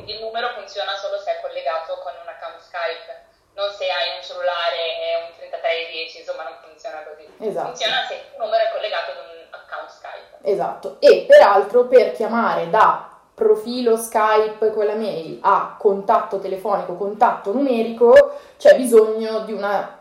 Il 0.05 0.19
numero 0.21 0.49
funziona 0.55 0.95
solo 0.95 1.17
se 1.17 1.31
è 1.31 1.41
collegato 1.41 1.97
con 2.03 2.13
un 2.21 2.27
account 2.29 2.61
Skype 2.61 3.27
non 3.59 3.69
se 3.73 3.89
hai 3.89 4.15
un 4.15 4.23
cellulare 4.23 4.79
e 5.01 5.15
un 5.25 5.35
3310, 5.35 6.19
insomma 6.19 6.43
non 6.43 6.55
funziona 6.63 7.03
così. 7.03 7.27
Esatto. 7.39 7.67
Funziona 7.67 8.05
se 8.07 8.13
il 8.13 8.37
numero 8.37 8.63
è 8.63 8.71
collegato 8.71 9.11
ad 9.11 9.17
un 9.17 9.47
account 9.49 9.89
Skype. 9.89 10.37
Esatto, 10.43 10.95
e 10.99 11.25
peraltro 11.27 11.87
per 11.87 12.13
chiamare 12.13 12.69
da 12.69 13.09
profilo 13.33 13.97
Skype 13.97 14.71
con 14.71 14.85
la 14.85 14.95
mail 14.95 15.39
a 15.41 15.75
contatto 15.77 16.39
telefonico, 16.39 16.95
contatto 16.95 17.51
numerico, 17.51 18.39
c'è 18.57 18.75
bisogno 18.75 19.39
di 19.39 19.51
una 19.51 19.98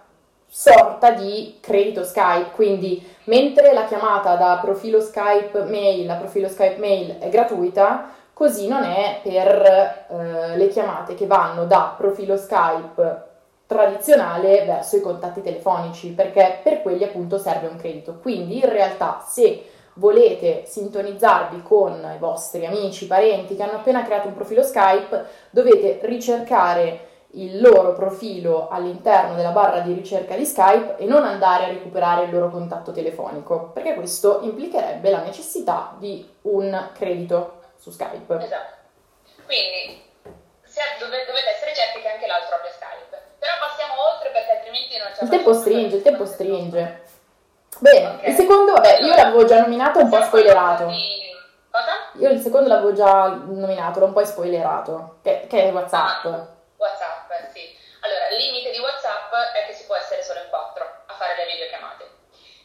sorta 0.49 1.11
di 1.11 1.59
credito 1.61 2.05
Skype, 2.05 2.51
quindi 2.53 3.07
mentre 3.25 3.73
la 3.75 3.85
chiamata 3.85 4.35
da 4.37 4.59
profilo 4.61 5.01
Skype 5.01 5.65
mail 5.65 6.09
a 6.09 6.15
profilo 6.15 6.49
Skype 6.49 6.79
mail 6.79 7.19
è 7.19 7.29
gratuita, 7.29 8.11
così 8.33 8.67
non 8.67 8.85
è 8.85 9.21
per 9.23 10.07
eh, 10.09 10.57
le 10.57 10.69
chiamate 10.69 11.15
che 11.15 11.27
vanno 11.27 11.67
da 11.67 11.95
profilo 11.97 12.37
Skype 12.37 13.27
tradizionale 13.67 14.65
verso 14.65 14.97
i 14.97 15.03
contatti 15.03 15.43
telefonici, 15.43 16.13
perché 16.13 16.61
per 16.63 16.81
quelli 16.81 17.05
appunto 17.05 17.37
serve 17.37 17.67
un 17.67 17.77
credito. 17.77 18.19
Quindi 18.23 18.61
in 18.61 18.69
realtà 18.69 19.23
se 19.29 19.65
volete 19.95 20.63
sintonizzarvi 20.65 21.63
con 21.63 22.13
i 22.15 22.19
vostri 22.19 22.65
amici, 22.65 23.07
parenti 23.07 23.55
che 23.55 23.63
hanno 23.63 23.79
appena 23.79 24.03
creato 24.05 24.29
un 24.29 24.35
profilo 24.35 24.63
Skype, 24.63 25.27
dovete 25.51 25.99
ricercare 26.03 27.08
il 27.33 27.61
loro 27.61 27.93
profilo 27.93 28.69
all'interno 28.69 29.35
della 29.35 29.51
barra 29.51 29.81
di 29.81 29.93
ricerca 29.93 30.35
di 30.35 30.47
Skype 30.47 30.97
e 30.97 31.05
non 31.05 31.25
andare 31.25 31.65
a 31.65 31.69
recuperare 31.69 32.25
il 32.25 32.33
loro 32.33 32.49
contatto 32.49 32.91
telefonico, 32.91 33.71
perché 33.75 33.95
questo 33.95 34.41
implicherebbe 34.43 35.11
la 35.11 35.21
necessità 35.21 35.95
di 35.99 36.27
un 36.43 36.91
credito 36.95 37.61
su 37.77 37.91
Skype. 37.91 38.35
Esatto. 38.43 38.77
Quindi, 39.45 40.03
dove, 40.99 41.25
dovete 41.27 41.51
essere 41.55 41.75
certi 41.75 42.01
che 42.01 42.09
anche 42.09 42.27
l'altro 42.27 42.57
abbia 42.57 42.71
Skype. 42.71 43.17
Però 43.39 43.53
passiamo 43.61 43.93
oltre 44.15 44.31
perché 44.31 44.51
altrimenti 44.53 44.97
non 44.97 45.09
c'è 45.13 45.25
Il 45.25 45.29
tempo 45.29 45.53
stringe, 45.53 45.97
il 45.97 46.03
tempo 46.03 46.25
stringe. 46.25 47.03
Bene, 47.81 48.07
okay. 48.15 48.31
il 48.31 48.37
secondo, 48.37 48.73
vabbè, 48.73 48.99
io 49.01 49.15
l'avevo 49.15 49.45
già 49.45 49.61
nominato, 49.61 50.01
un 50.01 50.09
po' 50.09 50.23
spoilerato. 50.23 50.85
Cosa? 51.71 51.93
Io 52.15 52.31
il 52.31 52.41
secondo 52.41 52.69
l'avevo 52.69 52.93
già 52.93 53.29
nominato, 53.29 54.01
l'ho 54.01 54.07
un 54.07 54.13
po' 54.13 54.25
spoilerato, 54.25 55.19
che, 55.23 55.47
che 55.49 55.65
è 55.65 55.73
WhatsApp. 55.73 56.25
Ah, 56.25 56.57
WhatsApp, 56.79 57.31
sì. 57.53 57.77
Allora, 58.01 58.29
il 58.29 58.37
limite 58.39 58.71
di 58.71 58.79
WhatsApp 58.79 59.35
è 59.55 59.67
che 59.67 59.75
si 59.75 59.85
può 59.85 59.97
essere 59.97 60.23
solo 60.23 60.41
in 60.41 60.49
quattro 60.49 61.03
a 61.07 61.15
fare 61.15 61.37
le 61.37 61.51
videochiamate. 61.51 62.09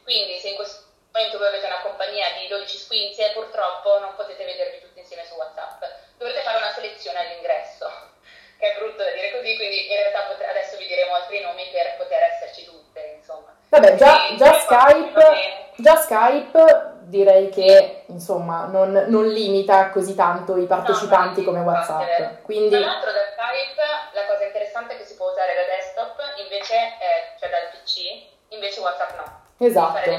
Quindi 0.03 0.39
se 0.39 0.50
in 0.50 0.55
questo 0.55 0.86
momento 1.12 1.38
voi 1.38 1.48
avete 1.48 1.65
una 1.65 1.82
compagnia 1.82 2.27
di 2.39 2.48
12 2.48 2.77
squinzie, 2.77 3.32
purtroppo 3.32 4.00
non 4.00 4.15
potete 4.15 4.46
vedervi 4.46 4.82
tutti 4.82 5.00
insieme 5.00 5.25
su 5.25 5.34
WhatsApp. 5.34 5.84
Dovrete 6.17 6.41
fare 6.41 6.58
una 6.58 6.72
selezione 6.72 7.20
all'ingresso, 7.20 7.89
che 8.60 8.72
è 8.72 8.77
brutto 8.77 9.03
da 9.03 9.12
dire 9.12 9.32
così, 9.32 9.55
quindi 9.55 9.89
in 9.89 9.98
realtà 9.98 10.22
pot- 10.27 10.46
adesso 10.48 10.77
vi 10.77 10.88
diremo 10.88 11.15
altri 11.15 11.41
nomi 11.41 11.67
per 11.72 11.98
poter 11.98 12.22
esserci 12.22 12.65
tutte, 12.65 13.17
insomma. 13.17 13.55
Vabbè, 13.70 13.96
già, 13.96 14.36
già 14.38 14.53
Skype, 14.60 15.72
già 15.77 15.96
Skype 15.96 16.93
direi 17.13 17.50
che 17.50 18.03
insomma 18.08 18.65
non, 18.65 19.05
non, 19.08 19.27
limita 19.27 19.91
così 19.91 20.15
tanto 20.15 20.58
i 20.58 20.65
partecipanti 20.65 21.41
no, 21.41 21.46
come 21.46 21.60
WhatsApp. 21.62 22.41
Quindi... 22.41 22.70
Tra 22.70 22.79
l'altro 22.79 23.12
da 23.12 23.22
Skype 23.29 23.82
la 24.13 24.25
cosa 24.25 24.43
interessante 24.43 24.96
è 24.96 24.98
che 24.98 25.05
si 25.05 25.15
può 25.15 25.29
usare 25.29 25.53
da 25.53 25.65
desktop, 25.70 26.17
invece, 26.41 26.74
eh, 26.74 27.38
cioè 27.39 27.50
dal 27.50 27.70
PC, 27.70 28.55
invece 28.55 28.79
WhatsApp 28.79 29.15
no. 29.15 29.41
Esatto. 29.60 30.10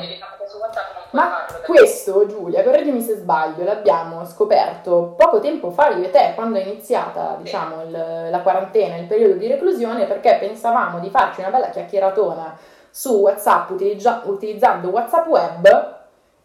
Ma 1.11 1.45
questo, 1.67 2.27
Giulia, 2.27 2.63
correggimi 2.63 3.01
se 3.01 3.17
sbaglio, 3.17 3.65
l'abbiamo 3.65 4.25
scoperto 4.25 5.15
poco 5.19 5.41
tempo 5.41 5.71
fa 5.71 5.89
io 5.89 6.05
e 6.05 6.11
te, 6.11 6.33
quando 6.35 6.59
è 6.59 6.63
iniziata, 6.63 7.37
diciamo, 7.41 7.83
il, 7.83 8.29
la 8.31 8.41
quarantena, 8.41 8.97
il 8.97 9.07
periodo 9.07 9.35
di 9.35 9.49
reclusione, 9.49 10.07
perché 10.07 10.37
pensavamo 10.39 11.01
di 11.01 11.11
farci 11.11 11.41
una 11.41 11.51
bella 11.51 11.69
chiacchieratona 11.69 12.57
su 12.89 13.17
WhatsApp 13.17 13.71
utilizza- 13.71 14.23
utilizzando 14.25 14.89
WhatsApp 14.89 15.27
web 15.27 15.94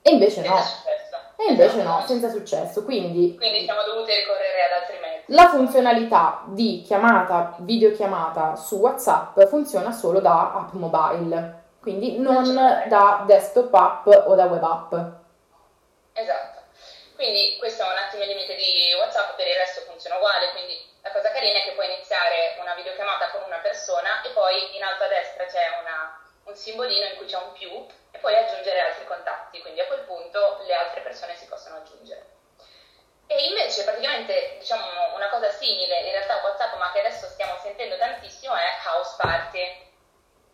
e 0.01 0.11
invece 0.11 0.41
no. 0.41 0.57
E 1.37 1.51
invece 1.51 1.81
no, 1.83 2.03
senza 2.05 2.29
successo. 2.29 2.83
Quindi, 2.83 3.37
Quindi 3.37 3.63
siamo 3.63 3.83
dovuti 3.83 4.13
ricorrere 4.13 4.63
ad 4.65 4.81
altri 4.81 4.97
mezzi. 4.99 5.23
La 5.27 5.47
funzionalità 5.47 6.43
di 6.47 6.83
chiamata, 6.85 7.55
videochiamata 7.59 8.55
su 8.55 8.77
WhatsApp 8.77 9.39
funziona 9.45 9.91
solo 9.91 10.19
da 10.19 10.53
app 10.53 10.73
mobile 10.73 11.67
quindi 11.81 12.19
non 12.19 12.53
da 12.87 13.23
desktop 13.25 13.73
app 13.73 14.07
o 14.07 14.35
da 14.35 14.45
web 14.45 14.63
app. 14.63 14.93
Esatto. 16.13 16.59
Quindi 17.15 17.55
questo 17.57 17.83
è 17.83 17.85
un 17.85 17.97
attimo 17.97 18.23
il 18.23 18.29
limite 18.29 18.55
di 18.55 18.93
WhatsApp, 18.99 19.35
per 19.35 19.47
il 19.47 19.55
resto 19.55 19.81
funziona 19.81 20.17
uguale, 20.17 20.51
quindi 20.51 20.75
la 21.01 21.11
cosa 21.11 21.31
carina 21.31 21.59
è 21.59 21.63
che 21.63 21.73
puoi 21.73 21.91
iniziare 21.91 22.55
una 22.59 22.75
videochiamata 22.75 23.31
con 23.31 23.43
una 23.45 23.59
persona 23.59 24.21
e 24.23 24.29
poi 24.31 24.75
in 24.75 24.83
alto 24.83 25.03
a 25.03 25.07
destra 25.07 25.45
c'è 25.45 25.65
una, 25.81 26.19
un 26.43 26.55
simbolino 26.55 27.05
in 27.07 27.17
cui 27.17 27.25
c'è 27.25 27.37
un 27.37 27.51
più 27.53 27.71
e 28.19 28.21
puoi 28.21 28.35
aggiungere 28.35 28.81
altri 28.81 29.07
contatti, 29.07 29.61
quindi 29.61 29.79
a 29.79 29.87
quel 29.87 30.03
punto 30.03 30.59
le 30.67 30.73
altre 30.75 30.99
persone 31.01 31.35
si 31.35 31.47
possono 31.47 31.77
aggiungere. 31.77 32.37
E 33.25 33.47
invece 33.47 33.83
praticamente 33.83 34.57
diciamo 34.59 35.15
una 35.15 35.29
cosa 35.29 35.49
simile 35.51 36.01
in 36.01 36.11
realtà 36.11 36.41
a 36.41 36.43
WhatsApp 36.43 36.75
ma 36.77 36.91
che 36.91 36.99
adesso 36.99 37.27
stiamo 37.27 37.53
sentendo 37.61 37.95
tantissimo 37.97 38.55
è 38.55 38.67
House 38.85 39.15
Party 39.17 39.87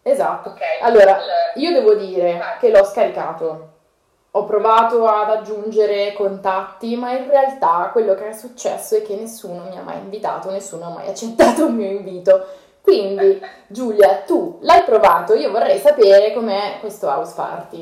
Esatto. 0.07 0.49
Okay. 0.49 0.81
Allora, 0.81 1.17
io 1.55 1.71
devo 1.71 1.95
dire 1.95 2.57
che 2.59 2.69
l'ho 2.69 2.83
scaricato. 2.83 3.71
Ho 4.31 4.43
provato 4.43 5.07
ad 5.07 5.31
aggiungere 5.31 6.13
contatti, 6.13 6.95
ma 6.95 7.13
in 7.13 7.27
realtà 7.27 7.89
quello 7.91 8.13
che 8.13 8.29
è 8.29 8.33
successo 8.33 8.97
è 8.97 9.01
che 9.01 9.15
nessuno 9.15 9.63
mi 9.63 9.75
ha 9.75 9.81
mai 9.81 9.97
invitato, 9.97 10.51
nessuno 10.51 10.85
ha 10.85 10.89
mai 10.89 11.07
accettato 11.07 11.65
il 11.65 11.71
mio 11.71 11.89
invito. 11.89 12.45
Quindi, 12.85 13.41
Giulia, 13.65 14.21
tu 14.21 14.59
l'hai 14.61 14.83
provato, 14.83 15.33
io 15.33 15.49
vorrei 15.49 15.79
sapere 15.79 16.31
com'è 16.33 16.77
questo 16.79 17.07
house 17.07 17.33
party. 17.33 17.81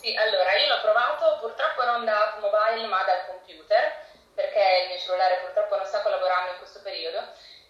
Sì, 0.00 0.16
allora, 0.16 0.56
io 0.56 0.74
l'ho 0.74 0.80
provato 0.80 1.38
purtroppo 1.40 1.84
non 1.84 2.06
da 2.06 2.38
mobile 2.40 2.86
ma 2.88 3.04
dal 3.04 3.28
computer, 3.28 4.00
perché 4.34 4.64
il 4.84 4.88
mio 4.88 4.98
cellulare 4.98 5.44
purtroppo 5.44 5.76
non 5.76 5.84
sta 5.84 6.00
collaborando 6.00 6.52
in 6.52 6.58
questo 6.58 6.80
periodo 6.82 7.20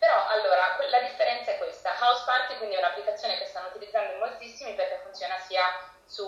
però 0.01 0.27
allora, 0.29 0.79
la 0.89 1.01
differenza 1.01 1.51
è 1.53 1.59
questa. 1.59 1.93
House 2.01 2.25
Party 2.25 2.57
quindi 2.57 2.75
è 2.75 2.79
un'applicazione 2.79 3.37
che 3.37 3.45
stanno 3.45 3.69
utilizzando 3.69 4.17
moltissimi 4.17 4.73
perché 4.73 4.99
funziona 5.05 5.37
sia, 5.47 5.63
su, 6.07 6.27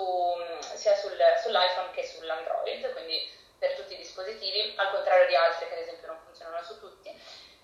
sia 0.74 0.94
sul, 0.94 1.16
sull'iPhone 1.42 1.90
che 1.92 2.06
sull'Android, 2.06 2.92
quindi 2.92 3.32
per 3.58 3.72
tutti 3.74 3.94
i 3.94 3.96
dispositivi, 3.96 4.74
al 4.76 4.90
contrario 4.90 5.26
di 5.26 5.34
altri 5.34 5.68
che 5.68 5.72
ad 5.72 5.80
esempio 5.80 6.08
non 6.08 6.18
funzionano 6.22 6.62
su 6.62 6.78
tutti. 6.80 7.18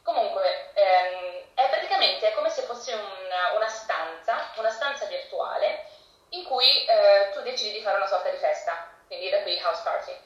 Comunque, 0.08 0.72
ehm, 0.72 1.44
è 1.52 1.68
praticamente 1.68 2.32
come 2.32 2.48
se 2.48 2.62
fosse 2.62 2.94
un, 2.94 3.28
una 3.54 3.68
stanza, 3.68 4.52
una 4.56 4.70
stanza 4.70 5.04
virtuale, 5.04 5.84
in 6.30 6.44
cui 6.44 6.86
eh, 6.86 7.28
tu 7.34 7.42
decidi 7.42 7.72
di 7.76 7.82
fare 7.82 7.98
una 7.98 8.06
sorta 8.06 8.30
di 8.30 8.38
festa, 8.38 8.88
quindi 9.06 9.28
da 9.28 9.42
qui 9.42 9.60
house 9.60 9.82
party. 9.84 10.16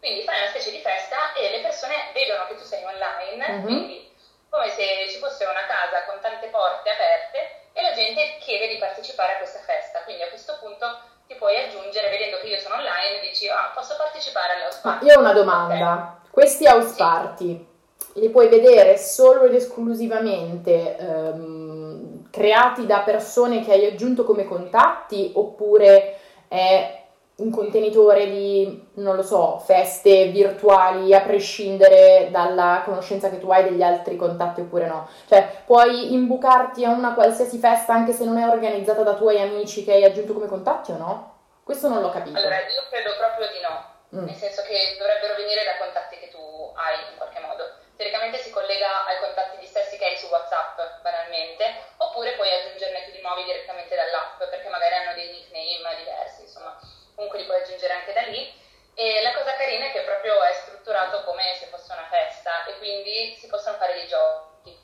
Quindi 0.00 0.24
fai 0.24 0.40
una 0.42 0.50
specie 0.50 0.72
di 0.72 0.80
festa 0.80 1.32
e 1.34 1.50
le 1.50 1.60
persone 1.60 2.10
vedono 2.12 2.48
che 2.48 2.56
tu 2.56 2.64
sei 2.64 2.82
online, 2.82 3.48
mm-hmm. 3.48 3.62
quindi 3.62 4.12
come 4.50 4.70
se 4.70 5.06
ci 5.08 5.18
fosse 5.18 5.44
una 5.44 5.66
casa 5.66 6.02
con 6.06 6.18
tante 6.20 6.48
porte 6.48 6.90
aperte 6.90 7.70
e 7.74 7.80
la 7.80 7.92
gente 7.92 8.38
chiede 8.40 8.66
di 8.66 8.78
partecipare 8.78 9.34
a 9.34 9.36
questa 9.36 9.60
festa. 9.60 10.02
Quindi 10.02 10.24
a 10.24 10.30
questo 10.30 10.58
punto 10.58 10.98
ti 11.28 11.36
puoi 11.36 11.54
aggiungere, 11.62 12.10
vedendo 12.10 12.40
che 12.40 12.48
io 12.48 12.58
sono 12.58 12.74
online, 12.74 13.20
dici 13.20 13.48
ah, 13.48 13.70
posso 13.72 13.94
partecipare 13.94 14.54
all'house 14.54 14.80
party. 14.82 15.04
Ma 15.04 15.12
io 15.12 15.16
ho 15.16 15.20
una 15.20 15.32
domanda. 15.32 16.18
Okay. 16.18 16.30
Questi 16.32 16.66
house 16.66 16.96
party 16.96 17.67
li 18.14 18.30
puoi 18.30 18.48
vedere 18.48 18.96
solo 18.96 19.44
ed 19.44 19.54
esclusivamente 19.54 20.96
um, 20.98 22.28
creati 22.30 22.86
da 22.86 23.00
persone 23.00 23.64
che 23.64 23.72
hai 23.72 23.86
aggiunto 23.86 24.24
come 24.24 24.44
contatti 24.44 25.32
oppure 25.34 26.16
è 26.48 26.98
un 27.38 27.50
contenitore 27.50 28.28
di, 28.28 28.88
non 28.94 29.14
lo 29.14 29.22
so, 29.22 29.58
feste 29.58 30.26
virtuali 30.26 31.14
a 31.14 31.20
prescindere 31.20 32.28
dalla 32.32 32.82
conoscenza 32.84 33.30
che 33.30 33.38
tu 33.38 33.48
hai 33.50 33.62
degli 33.62 33.82
altri 33.82 34.16
contatti 34.16 34.60
oppure 34.60 34.86
no. 34.88 35.08
Cioè, 35.28 35.62
puoi 35.64 36.12
imbucarti 36.14 36.84
a 36.84 36.90
una 36.90 37.14
qualsiasi 37.14 37.58
festa 37.58 37.92
anche 37.92 38.12
se 38.12 38.24
non 38.24 38.38
è 38.38 38.48
organizzata 38.48 39.02
da 39.04 39.14
tuoi 39.14 39.40
amici 39.40 39.84
che 39.84 39.92
hai 39.92 40.04
aggiunto 40.04 40.32
come 40.32 40.48
contatti 40.48 40.90
o 40.90 40.96
no? 40.96 41.36
Questo 41.62 41.88
non 41.88 42.00
l'ho 42.00 42.10
capito. 42.10 42.36
Allora, 42.36 42.56
io 42.56 42.82
credo 42.90 43.10
proprio 43.16 43.46
di 43.52 43.60
no, 43.62 44.18
mm. 44.18 44.24
nel 44.24 44.34
senso 44.34 44.62
che 44.62 44.96
dovrebbero 44.98 45.34
venire 45.36 45.62
da 45.62 45.76
contatti 45.78 46.16
che 46.18 46.30
tu 46.32 46.38
hai 46.74 47.12
in 47.12 47.18
qualche 47.18 47.38
modo. 47.38 47.62
Teoricamente 47.98 48.38
si 48.38 48.50
collega 48.50 49.06
ai 49.06 49.18
contatti 49.18 49.58
gli 49.58 49.66
stessi 49.66 49.98
che 49.98 50.04
hai 50.04 50.16
su 50.16 50.28
WhatsApp, 50.28 50.78
banalmente, 51.02 51.66
oppure 51.96 52.36
puoi 52.36 52.48
aggiungerne 52.48 53.04
tu 53.04 53.10
di 53.10 53.20
nuovi 53.20 53.42
direttamente 53.42 53.96
dall'app, 53.96 54.38
perché 54.38 54.68
magari 54.68 54.94
hanno 54.94 55.14
dei 55.14 55.28
nickname 55.32 55.96
diversi, 55.96 56.42
insomma 56.42 56.78
comunque 57.16 57.40
li 57.40 57.46
puoi 57.46 57.60
aggiungere 57.60 57.94
anche 57.94 58.12
da 58.12 58.20
lì. 58.20 58.54
E 58.94 59.20
la 59.22 59.34
cosa 59.34 59.52
carina 59.54 59.86
è 59.86 59.90
che 59.90 60.02
proprio 60.02 60.40
è 60.44 60.52
strutturato 60.52 61.24
come 61.24 61.42
se 61.58 61.66
fosse 61.66 61.92
una 61.92 62.06
festa 62.08 62.66
e 62.66 62.78
quindi 62.78 63.34
si 63.34 63.48
possono 63.48 63.76
fare 63.78 63.94
dei 63.94 64.06
giochi. 64.06 64.78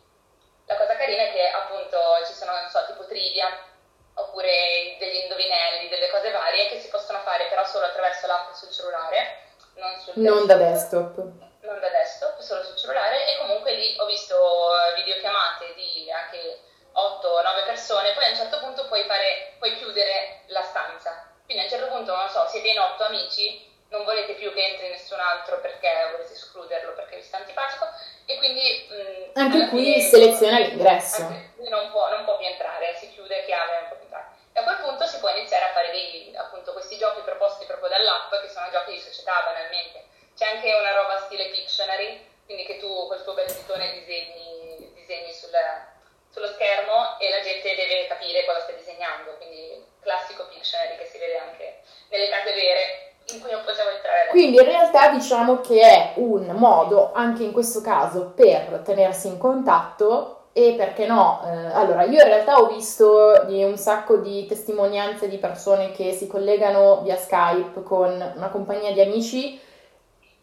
La 0.67 0.77
cosa 0.77 0.97
carina 0.97 1.23
è 1.23 1.33
che 1.33 1.49
appunto 1.51 1.99
ci 2.27 2.33
sono, 2.33 2.51
non 2.51 2.69
so, 2.69 2.85
tipo 2.87 3.07
trivia 3.07 3.47
oppure 4.15 4.97
degli 4.99 5.23
indovinelli, 5.23 5.89
delle 5.89 6.11
cose 6.11 6.33
varie 6.33 6.69
che 6.69 6.81
si 6.81 6.89
possono 6.89 7.21
fare 7.21 7.47
però 7.47 7.65
solo 7.65 7.87
attraverso 7.87 8.27
l'app 8.27 8.53
sul 8.55 8.73
cellulare, 8.73 9.51
non 9.75 10.01
sul 10.01 10.15
Non 10.17 10.47
da 10.47 10.57
desktop. 10.57 11.53
Non 11.65 11.81
da 11.81 11.89
desktop, 11.89 12.41
solo 12.41 12.63
sul 12.63 12.77
cellulare 12.77 13.27
e 13.27 13.39
comunque 13.39 13.73
lì 13.73 13.97
ho 13.99 14.07
visto 14.07 14.37
videochiamate 14.97 15.75
di 15.75 16.11
anche 16.11 16.61
8-9 16.93 17.65
persone, 17.65 18.13
poi 18.13 18.25
a 18.25 18.29
un 18.29 18.37
certo 18.37 18.59
punto 18.59 18.87
puoi, 18.87 19.05
fare, 19.05 19.55
puoi 19.59 19.77
chiudere 19.77 20.43
la 20.49 20.63
stanza 20.63 21.33
quindi 21.45 21.63
a 21.63 21.67
un 21.67 21.71
certo 21.71 21.95
punto, 21.95 22.17
non 22.17 22.29
so, 22.29 22.47
siete 22.49 22.69
in 22.69 22.79
otto 22.79 23.05
amici, 23.05 23.71
non 23.91 24.05
volete 24.05 24.33
più 24.33 24.53
che 24.53 24.65
entri 24.65 24.89
nessun 24.89 25.21
altro 25.21 25.61
perché 25.61 26.09
volete 26.13 26.33
escluderlo 26.33 26.95
perché 26.95 27.17
vi 27.17 27.23
sta 27.23 27.37
antipatico 27.37 27.87
e 28.25 28.39
quindi... 28.39 28.89
Mh, 28.89 29.39
anche 29.39 29.69
qui 29.69 30.01
seleziona 30.01 30.59
l'ingresso. 30.59 31.23
Non 31.69 31.91
può, 31.91 32.09
non 32.09 32.25
può 32.25 32.39
più 32.39 32.47
entrare, 32.47 32.95
si 32.95 33.13
chiude 33.13 33.45
chiave, 33.45 33.81
non 33.81 33.89
può 33.89 33.97
più 33.97 34.05
entrare. 34.05 34.29
E 34.55 34.61
a 34.61 34.63
quel 34.63 34.79
punto 34.79 35.05
si 35.07 35.19
può 35.19 35.29
iniziare 35.29 35.67
a 35.67 35.73
fare 35.73 35.91
dei, 35.91 36.35
appunto, 36.35 36.73
questi 36.73 36.97
giochi 36.97 37.21
proposti 37.21 37.67
proprio 37.67 37.91
dall'app, 37.91 38.33
che 38.41 38.49
sono 38.49 38.71
giochi 38.71 38.93
di 38.93 39.01
società 39.01 39.43
banalmente. 39.45 40.05
C'è 40.35 40.47
anche 40.47 40.75
una 40.75 40.93
roba 40.95 41.23
stile 41.27 41.51
Pictionary, 41.51 42.19
quindi 42.45 42.65
che 42.65 42.79
tu 42.79 42.89
col 43.07 43.23
tuo 43.23 43.35
bel 43.35 43.47
ditone 43.47 43.93
disegni, 43.93 44.93
disegni 44.95 45.33
sul, 45.33 45.55
sullo 46.31 46.49
schermo 46.49 47.19
e 47.19 47.31
la 47.31 47.41
gente 47.41 47.75
deve 47.75 48.07
capire 48.09 48.45
cosa 48.45 48.61
stai 48.61 48.77
disegnando, 48.77 49.37
quindi 49.39 49.79
classico 50.01 50.47
Pictionary 50.49 50.99
che 50.99 51.07
si 51.07 51.19
vede 51.19 51.39
anche 51.39 51.83
nelle 52.11 52.29
case 52.29 52.53
vere 52.53 53.15
in 53.33 53.41
cui 53.41 53.51
non 53.51 53.63
possiamo 53.65 53.91
entrare. 53.91 54.29
Quindi 54.31 54.57
in 54.59 54.65
realtà 54.65 55.09
diciamo 55.09 55.61
che 55.61 55.81
è 55.81 56.13
un 56.17 56.47
modo, 56.51 57.13
anche 57.15 57.43
in 57.45 57.53
questo 57.53 57.81
caso, 57.81 58.33
per 58.35 58.83
tenersi 58.85 59.29
in 59.29 59.39
contatto 59.39 60.49
e 60.53 60.75
perché 60.77 61.07
no? 61.07 61.43
Eh, 61.45 61.73
allora, 61.73 62.05
io 62.05 62.21
in 62.21 62.29
realtà 62.29 62.57
ho 62.59 62.67
visto 62.67 63.45
un 63.47 63.77
sacco 63.77 64.17
di 64.17 64.47
testimonianze 64.47 65.29
di 65.29 65.39
persone 65.39 65.93
che 65.93 66.13
si 66.13 66.27
collegano 66.27 67.03
via 67.03 67.17
Skype 67.17 67.83
con 67.83 68.33
una 68.37 68.49
compagnia 68.49 68.93
di 68.93 69.01
amici 69.01 69.61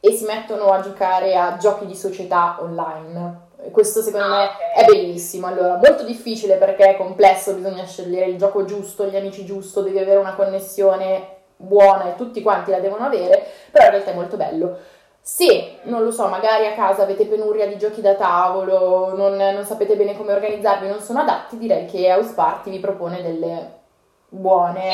e 0.02 0.12
si 0.12 0.26
mettono 0.26 0.72
a 0.72 0.82
giocare 0.82 1.36
a 1.38 1.56
giochi 1.58 1.86
di 1.86 1.96
società 1.96 2.58
online 2.60 3.50
questo 3.70 4.02
secondo 4.02 4.26
Ah, 4.26 4.30
me 4.30 4.50
è 4.74 4.86
bellissimo. 4.86 5.46
Allora, 5.48 5.76
molto 5.76 6.04
difficile 6.04 6.56
perché 6.56 6.86
è 6.86 6.98
complesso, 6.98 7.54
bisogna 7.54 7.86
scegliere 7.86 8.26
il 8.26 8.38
gioco 8.38 8.66
giusto, 8.66 9.06
gli 9.06 9.16
amici 9.16 9.46
giusto, 9.46 9.82
devi 9.82 10.00
avere 10.00 10.18
una 10.18 10.34
connessione 10.34 11.40
buona 11.58 12.10
e 12.10 12.16
tutti 12.16 12.42
quanti 12.42 12.72
la 12.72 12.80
devono 12.80 13.06
avere, 13.06 13.46
però 13.70 13.86
in 13.86 13.92
realtà 13.92 14.12
è 14.12 14.16
molto 14.16 14.38
bello. 14.38 14.78
Se, 15.24 15.78
non 15.84 16.04
lo 16.04 16.10
so, 16.10 16.28
magari 16.28 16.66
a 16.66 16.74
casa 16.74 17.04
avete 17.04 17.28
penuria 17.28 17.68
di 17.68 17.78
giochi 17.78 18.02
da 18.02 18.16
tavolo, 18.16 19.16
non, 19.16 19.36
non 19.36 19.64
sapete 19.64 19.96
bene 19.96 20.18
come 20.18 20.34
organizzarvi, 20.34 20.88
non 20.88 21.00
sono 21.00 21.20
adatti, 21.20 21.60
direi 21.60 21.86
che 21.86 22.12
House 22.12 22.34
Party 22.34 22.72
vi 22.72 22.80
propone 22.80 23.22
delle 23.22 23.80
buone 24.28 24.94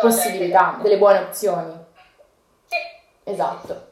possibilità, 0.00 0.78
delle 0.82 0.98
buone 0.98 1.18
opzioni. 1.18 1.72
Sì. 2.64 2.76
Esatto. 3.22 3.86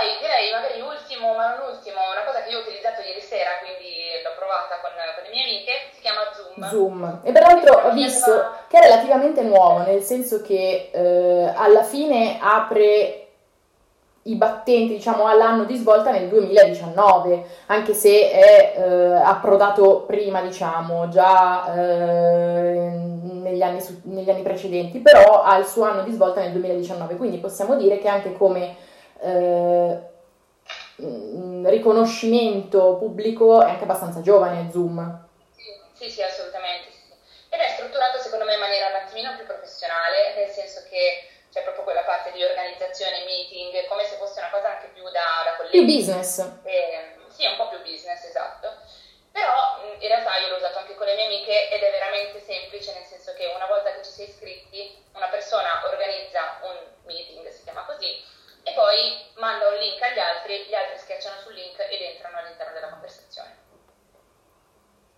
Poi 0.00 0.16
direi 0.16 0.48
magari 0.48 0.80
ultimo, 0.80 1.36
ma 1.36 1.52
non 1.52 1.76
ultimo, 1.76 2.00
una 2.00 2.24
cosa 2.24 2.40
che 2.40 2.48
io 2.48 2.56
ho 2.56 2.62
utilizzato 2.64 3.04
ieri 3.04 3.20
sera, 3.20 3.60
quindi 3.60 4.16
l'ho 4.24 4.32
provata 4.32 4.80
con, 4.80 4.96
con 4.96 5.24
le 5.24 5.28
mie 5.28 5.44
amiche, 5.44 5.92
si 5.92 6.00
chiama 6.00 6.24
Zoom. 6.32 6.56
Zoom. 6.72 7.20
E 7.22 7.32
peraltro 7.32 7.84
ho 7.84 7.92
visto 7.92 8.32
che 8.72 8.78
è 8.78 8.88
relativamente 8.88 9.42
nuovo, 9.42 9.84
nel 9.84 10.00
senso 10.00 10.40
che 10.40 10.88
eh, 10.90 11.52
alla 11.54 11.82
fine 11.82 12.38
apre 12.40 13.28
i 14.22 14.34
battenti, 14.36 14.94
diciamo, 14.94 15.26
all'anno 15.26 15.64
di 15.64 15.76
svolta 15.76 16.10
nel 16.10 16.28
2019, 16.28 17.44
anche 17.66 17.92
se 17.92 18.30
è 18.30 18.74
eh, 18.78 19.12
approdato 19.20 20.04
prima, 20.06 20.40
diciamo, 20.40 21.10
già 21.10 21.74
eh, 21.74 22.88
negli, 22.88 23.60
anni 23.60 23.82
su- 23.82 24.00
negli 24.04 24.30
anni 24.30 24.40
precedenti, 24.40 25.00
però 25.00 25.42
ha 25.42 25.58
il 25.58 25.66
suo 25.66 25.84
anno 25.84 26.04
di 26.04 26.12
svolta 26.12 26.40
nel 26.40 26.52
2019, 26.52 27.16
quindi 27.16 27.36
possiamo 27.36 27.76
dire 27.76 27.98
che 27.98 28.08
anche 28.08 28.32
come 28.32 28.88
eh, 29.22 29.98
mm, 31.02 31.66
riconoscimento 31.68 32.96
pubblico 32.96 33.62
è 33.62 33.70
anche 33.70 33.84
abbastanza 33.84 34.20
giovane 34.20 34.70
Zoom. 34.70 35.28
Sì, 35.54 35.64
sì, 35.94 36.10
sì, 36.10 36.22
assolutamente. 36.22 36.90
Sì. 36.90 36.98
Ed 37.50 37.60
è 37.60 37.68
strutturato 37.76 38.18
secondo 38.18 38.44
me 38.44 38.54
in 38.54 38.60
maniera 38.60 38.88
un 38.88 38.94
attimino 38.96 39.34
più 39.36 39.44
professionale, 39.46 40.34
nel 40.36 40.48
senso 40.50 40.82
che 40.88 41.28
c'è 41.50 41.62
proprio 41.62 41.82
quella 41.84 42.02
parte 42.04 42.30
di 42.32 42.44
organizzazione, 42.44 43.24
meeting, 43.24 43.86
come 43.88 44.04
se 44.04 44.16
fosse 44.16 44.38
una 44.38 44.50
cosa 44.50 44.70
anche 44.76 44.86
più 44.94 45.02
da, 45.10 45.42
da 45.44 45.54
Più 45.58 45.82
colleghi. 45.82 45.96
business. 45.96 46.38
Eh, 46.62 47.16
sì, 47.28 47.46
un 47.46 47.56
po' 47.56 47.68
più 47.68 47.82
business, 47.82 48.22
esatto. 48.24 48.70
Però 49.32 49.82
mh, 49.82 50.02
in 50.02 50.08
realtà 50.08 50.38
io 50.38 50.48
l'ho 50.48 50.56
usato 50.62 50.78
anche 50.78 50.94
con 50.94 51.06
le 51.06 51.14
mie 51.14 51.26
amiche 51.26 51.70
ed 51.70 51.82
è 51.82 51.90
veramente 51.90 52.40
semplice, 52.40 52.92
nel 52.94 53.02
senso 53.04 53.32
che 53.34 53.50
una 53.54 53.66
volta 53.66 53.90
che 53.94 54.02
ci 54.02 54.22
è 54.22 54.26
iscritti, 54.26 54.94
una 55.14 55.26
persona 55.28 55.82
organizza 55.90 56.58
un 56.62 56.76
meeting, 57.04 57.48
si 57.50 57.62
chiama 57.64 57.82
così, 57.84 58.14
e 58.70 58.72
poi 58.74 59.18
manda 59.42 59.66
un 59.66 59.74
link 59.74 60.00
agli 60.00 60.18
altri, 60.18 60.62
gli 60.70 60.74
altri 60.74 60.98
schiacciano 60.98 61.42
sul 61.42 61.54
link 61.54 61.74
ed 61.90 62.00
entrano 62.00 62.38
all'interno 62.38 62.72
della 62.72 62.88
conversazione. 62.88 63.58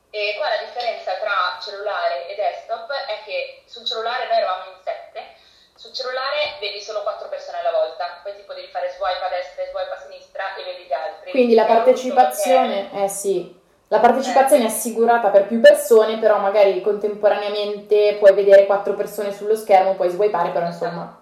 E 0.09 0.35
qua 0.37 0.49
la 0.49 0.64
differenza 0.64 1.12
tra 1.21 1.56
cellulare 1.61 2.28
e 2.28 2.35
desktop 2.35 2.90
è 2.92 3.25
che 3.25 3.62
sul 3.66 3.85
cellulare 3.85 4.28
noi 4.28 4.37
eravamo 4.37 4.71
in 4.73 4.80
sette, 4.82 5.37
sul 5.75 5.92
cellulare 5.92 6.56
vedi 6.61 6.80
solo 6.80 7.02
quattro 7.02 7.28
persone 7.28 7.59
alla 7.59 7.73
volta, 7.73 8.21
poi 8.23 8.37
tipo 8.37 8.52
devi 8.52 8.68
fare 8.68 8.90
swipe 8.90 9.25
a 9.25 9.28
destra 9.28 9.62
e 9.62 9.68
swipe 9.68 9.92
a 9.92 9.97
sinistra 9.97 10.54
e 10.56 10.64
vedi 10.64 10.85
gli 10.85 10.92
altri. 10.92 11.30
Quindi 11.30 11.54
la 11.54 11.64
partecipazione, 11.64 13.04
eh 13.04 13.09
sì, 13.09 13.59
la 13.88 14.00
partecipazione 14.00 14.64
è 14.64 14.66
assicurata 14.66 15.28
per 15.28 15.47
più 15.47 15.61
persone, 15.61 16.18
però 16.18 16.38
magari 16.38 16.80
contemporaneamente 16.82 18.16
puoi 18.18 18.32
vedere 18.35 18.66
quattro 18.66 18.94
persone 18.94 19.32
sullo 19.32 19.56
schermo, 19.56 19.94
puoi 19.94 20.11
swipare, 20.11 20.50
però 20.50 20.66
insomma, 20.66 21.04
perché- 21.04 21.22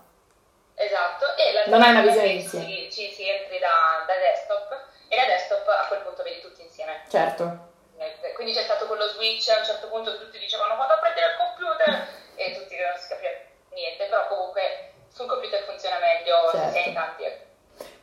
Esatto, 0.80 1.36
e 1.36 1.52
la 1.52 1.64
Non 1.66 1.82
hai 1.82 1.90
una 1.90 2.00
visione 2.02 2.28
insieme. 2.40 2.64
Ci, 2.64 2.90
ci 2.90 3.12
si 3.12 3.28
entri 3.28 3.58
da, 3.58 4.02
da 4.06 4.14
desktop 4.16 4.72
e 5.08 5.16
da 5.16 5.26
desktop 5.26 5.68
a 5.68 5.84
quel 5.88 6.00
punto 6.00 6.22
vedi 6.22 6.40
tutti 6.40 6.62
insieme. 6.62 7.04
certo. 7.08 7.68
Eh, 7.98 8.32
Quindi 8.32 8.54
c'è 8.54 8.62
stato 8.62 8.86
quello 8.86 9.06
switch, 9.08 9.48
a 9.50 9.58
un 9.58 9.64
certo 9.64 9.88
punto 9.88 10.16
tutti 10.18 10.38
dicevano 10.38 10.76
vado 10.76 10.94
a 10.94 10.98
prendere 10.98 11.26
il 11.26 11.36
computer 11.36 12.06
e 12.36 12.54
tutti 12.56 12.74
non 12.76 12.96
si 12.96 13.08
capiva 13.08 13.28
niente, 13.74 14.06
però 14.06 14.26
comunque 14.28 14.92
sul 15.12 15.26
computer 15.26 15.62
funziona 15.64 15.98
meglio 15.98 16.48
se 16.50 16.56
Certo. 16.56 16.72
sei 16.72 16.88
in 16.88 16.94
tanti. 16.94 17.24
ecco. 17.24 17.44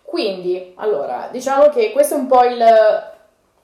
Quindi, 0.04 0.74
allora, 0.78 1.30
diciamo 1.32 1.70
che 1.70 1.92
questo 1.92 2.13
è 2.13 2.18
un 2.18 2.28
po' 2.28 2.44
il, 2.44 2.62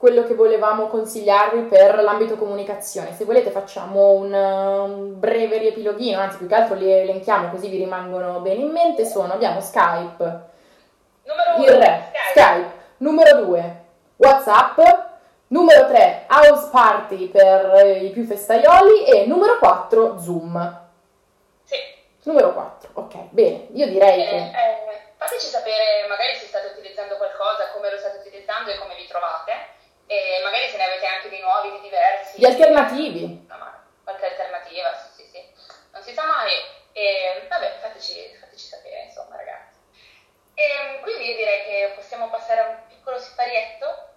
quello 0.04 0.26
che 0.28 0.34
volevamo 0.34 0.88
consigliarvi 0.88 1.62
per 1.62 2.04
l'ambito 2.04 2.36
comunicazione. 2.36 3.13
Se 3.16 3.24
volete 3.24 3.52
facciamo 3.52 4.12
un, 4.12 4.34
un 4.34 5.18
breve 5.18 5.60
riepiloghino, 5.60 6.20
anzi 6.20 6.36
più 6.39 6.48
che 6.48 6.56
altro 6.56 6.76
li 6.76 6.92
elenchiamo 6.92 7.50
così 7.50 7.70
vi 7.70 7.78
rimangono 7.78 8.42
bene 8.42 8.63
in 8.63 8.72
mente. 8.72 9.06
Sono, 9.06 9.32
abbiamo 9.32 9.62
Skype, 9.62 10.42
Numero 11.24 11.56
il 11.56 11.70
uno, 11.70 11.80
re, 11.80 12.12
Skype. 12.12 12.42
Skype, 12.42 12.72
numero 12.98 13.44
2, 13.46 13.84
WhatsApp, 14.18 14.78
numero 15.48 15.88
3, 15.88 16.26
House 16.28 16.68
Party 16.70 17.30
per 17.30 17.74
eh, 17.76 18.04
i 18.04 18.10
più 18.10 18.26
festaioli 18.26 19.06
e 19.06 19.26
numero 19.26 19.58
4, 19.58 20.20
Zoom. 20.20 20.82
Sì. 21.63 21.78
Numero 22.24 22.52
4, 22.52 22.89
ok, 22.92 23.16
bene, 23.30 23.68
io 23.72 23.88
direi 23.88 24.22
Eh, 24.22 24.28
che... 24.28 24.36
eh, 24.36 24.98
fateci 25.16 25.46
sapere 25.48 26.06
magari 26.10 26.36
se 26.36 26.48
state 26.48 26.74
utilizzando 26.78 27.16
qualcosa, 27.16 27.70
come 27.74 27.89
lo 27.89 27.98
state 27.98 28.18
utilizzando 28.18 28.70
e 28.70 28.78
come 28.78 28.96
vi 28.96 29.08
trovate. 29.08 29.80
E 30.08 30.42
magari 30.44 30.68
se 30.70 30.78
ne 30.78 30.84
avete 30.84 31.06
anche 31.06 31.30
di 31.30 31.39
nuovi, 31.39 31.72
di 31.72 31.82
diversi. 31.82 32.39
Gli 32.39 32.46
alternativi. 32.46 33.46
No, 33.48 33.58
ma 33.58 33.84
qualche 34.04 34.26
alternativa, 34.28 34.94
sì, 34.96 35.24
sì, 35.24 35.30
sì. 35.30 35.42
Non 35.92 36.02
si 36.04 36.13
sa 36.13 36.26
mai. 36.26 36.52
E 36.92 37.46
vabbè, 37.50 37.80
fateci, 37.82 38.36
fateci 38.39 38.66
sapere, 38.66 39.04
insomma, 39.06 39.36
ragazzi. 39.38 39.80
E 40.54 41.00
quindi 41.02 41.30
io 41.30 41.36
direi 41.36 41.63
che 41.63 41.94
possiamo 41.96 42.30
passare 42.30 42.60
a 42.60 42.68
un 42.70 42.78
piccolo 42.88 43.18
siparietto 43.18 44.10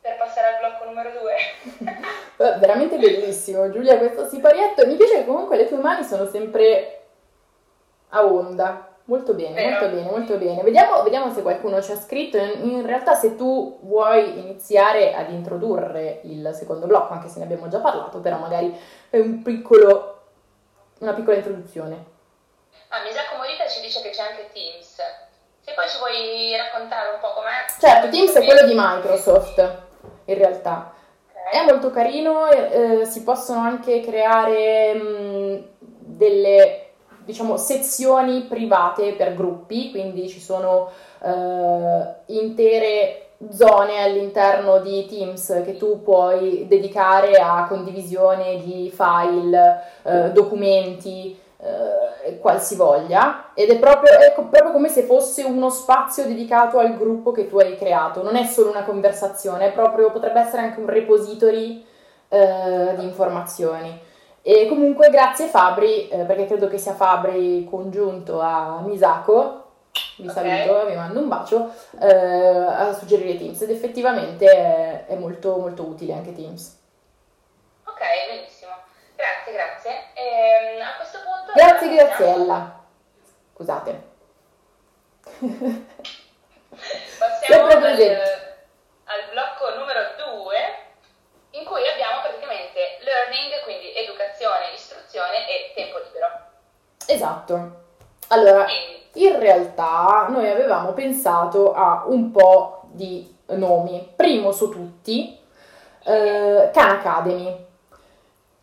per 0.00 0.18
passare 0.18 0.48
al 0.48 0.58
blocco 0.58 0.84
numero 0.84 1.10
2. 1.10 1.36
Eh, 2.36 2.58
Veramente 2.58 2.96
bellissimo, 2.96 3.70
Giulia, 3.70 3.96
questo 3.96 4.26
siparietto. 4.28 4.84
Mi 4.86 4.96
piace 4.96 5.18
che 5.18 5.24
comunque 5.24 5.56
le 5.56 5.68
tue 5.68 5.76
mani 5.76 6.02
sono 6.02 6.28
sempre 6.28 7.04
a 8.08 8.24
onda. 8.24 8.93
Molto 9.06 9.34
bene, 9.34 9.54
Vero. 9.54 9.70
molto 9.70 9.88
bene, 9.94 10.10
molto 10.10 10.36
bene. 10.38 10.62
Vediamo, 10.62 11.02
vediamo 11.02 11.30
se 11.32 11.42
qualcuno 11.42 11.82
ci 11.82 11.92
ha 11.92 11.96
scritto. 11.96 12.38
In, 12.38 12.70
in 12.70 12.86
realtà, 12.86 13.14
se 13.14 13.36
tu 13.36 13.78
vuoi 13.82 14.38
iniziare 14.38 15.12
ad 15.14 15.30
introdurre 15.30 16.20
il 16.24 16.50
secondo 16.54 16.86
blocco, 16.86 17.12
anche 17.12 17.28
se 17.28 17.38
ne 17.38 17.44
abbiamo 17.44 17.68
già 17.68 17.80
parlato, 17.80 18.20
però 18.20 18.38
magari 18.38 18.74
è 19.10 19.18
un 19.18 19.42
piccolo, 19.42 20.22
una 21.00 21.12
piccola 21.12 21.36
introduzione. 21.36 22.12
Ah, 22.88 23.02
Misako 23.02 23.36
Morita 23.36 23.66
ci 23.68 23.82
dice 23.82 24.00
che 24.00 24.08
c'è 24.10 24.22
anche 24.22 24.48
Teams. 24.52 24.94
Se 25.60 25.72
poi 25.74 25.88
ci 25.88 25.98
vuoi 25.98 26.56
raccontare 26.56 27.10
un 27.10 27.20
po' 27.20 27.32
com'è. 27.34 27.64
Certo, 27.78 28.08
Teams 28.08 28.32
è 28.32 28.44
quello 28.44 28.66
di 28.66 28.74
Microsoft, 28.74 29.78
in 30.24 30.34
realtà. 30.38 30.94
Ok. 31.30 31.52
È 31.52 31.64
molto 31.70 31.90
carino, 31.90 32.48
eh, 32.48 33.04
si 33.04 33.22
possono 33.22 33.60
anche 33.60 34.00
creare 34.00 34.94
mh, 34.94 35.68
delle 35.78 36.83
diciamo 37.24 37.56
sezioni 37.56 38.42
private 38.42 39.12
per 39.14 39.34
gruppi, 39.34 39.90
quindi 39.90 40.28
ci 40.28 40.40
sono 40.40 40.90
eh, 41.22 42.14
intere 42.26 43.20
zone 43.50 44.02
all'interno 44.02 44.78
di 44.78 45.06
Teams 45.06 45.62
che 45.64 45.76
tu 45.76 46.02
puoi 46.02 46.66
dedicare 46.68 47.36
a 47.36 47.66
condivisione 47.66 48.60
di 48.62 48.90
file, 48.94 49.82
eh, 50.02 50.30
documenti, 50.32 51.38
eh, 51.64 52.38
qualsivoglia 52.38 53.52
ed 53.54 53.70
è 53.70 53.78
proprio, 53.78 54.18
è 54.18 54.32
proprio 54.32 54.70
come 54.70 54.88
se 54.88 55.02
fosse 55.02 55.44
uno 55.44 55.70
spazio 55.70 56.24
dedicato 56.24 56.78
al 56.78 56.96
gruppo 56.96 57.32
che 57.32 57.48
tu 57.48 57.58
hai 57.58 57.76
creato, 57.76 58.22
non 58.22 58.36
è 58.36 58.44
solo 58.44 58.70
una 58.70 58.84
conversazione, 58.84 59.70
proprio, 59.70 60.10
potrebbe 60.10 60.40
essere 60.40 60.62
anche 60.62 60.80
un 60.80 60.86
repository 60.86 61.84
eh, 62.28 62.94
di 62.96 63.04
informazioni. 63.04 64.12
E 64.46 64.68
comunque 64.68 65.08
grazie 65.08 65.46
Fabri, 65.46 66.06
eh, 66.10 66.24
perché 66.26 66.44
credo 66.44 66.68
che 66.68 66.76
sia 66.76 66.92
Fabri 66.92 67.64
congiunto 67.64 68.42
a 68.42 68.78
Misako, 68.82 69.70
vi 70.18 70.28
Ok. 70.28 70.34
saluto, 70.34 70.84
vi 70.84 70.94
mando 70.94 71.20
un 71.20 71.28
bacio, 71.28 71.72
eh, 71.98 72.14
a 72.14 72.92
suggerire 72.92 73.38
Teams 73.38 73.62
ed 73.62 73.70
effettivamente 73.70 74.44
è, 74.44 75.06
è 75.06 75.14
molto 75.14 75.56
molto 75.56 75.84
utile 75.84 76.12
anche 76.12 76.34
Teams. 76.34 76.78
Ok, 77.84 78.00
benissimo. 78.28 78.72
Grazie, 79.16 79.52
grazie. 79.54 79.90
Ehm, 80.12 80.82
a 80.82 80.96
questo 80.98 81.18
punto... 81.24 81.52
Grazie 81.54 81.94
Graziella. 81.94 82.84
Scusate. 83.54 84.02
Passiamo 87.18 87.66
al, 87.66 87.72
al 87.72 89.22
blocco 89.30 89.78
numero 89.78 90.00
2 90.18 90.23
in 91.54 91.64
cui 91.64 91.86
abbiamo 91.88 92.20
praticamente 92.22 92.98
learning, 93.00 93.62
quindi 93.64 93.94
educazione, 93.94 94.74
istruzione 94.74 95.46
e 95.48 95.72
tempo 95.74 95.98
libero. 95.98 96.26
Esatto. 97.06 97.82
Allora, 98.28 98.64
Quindi, 98.64 99.26
in 99.26 99.38
realtà 99.38 100.26
noi 100.30 100.48
avevamo 100.48 100.92
pensato 100.92 101.72
a 101.74 102.04
un 102.06 102.30
po' 102.30 102.82
di 102.90 103.32
nomi. 103.46 104.12
Primo 104.16 104.50
su 104.52 104.70
tutti, 104.70 105.38
eh, 106.04 106.70
Khan 106.72 106.90
Academy. 106.90 107.66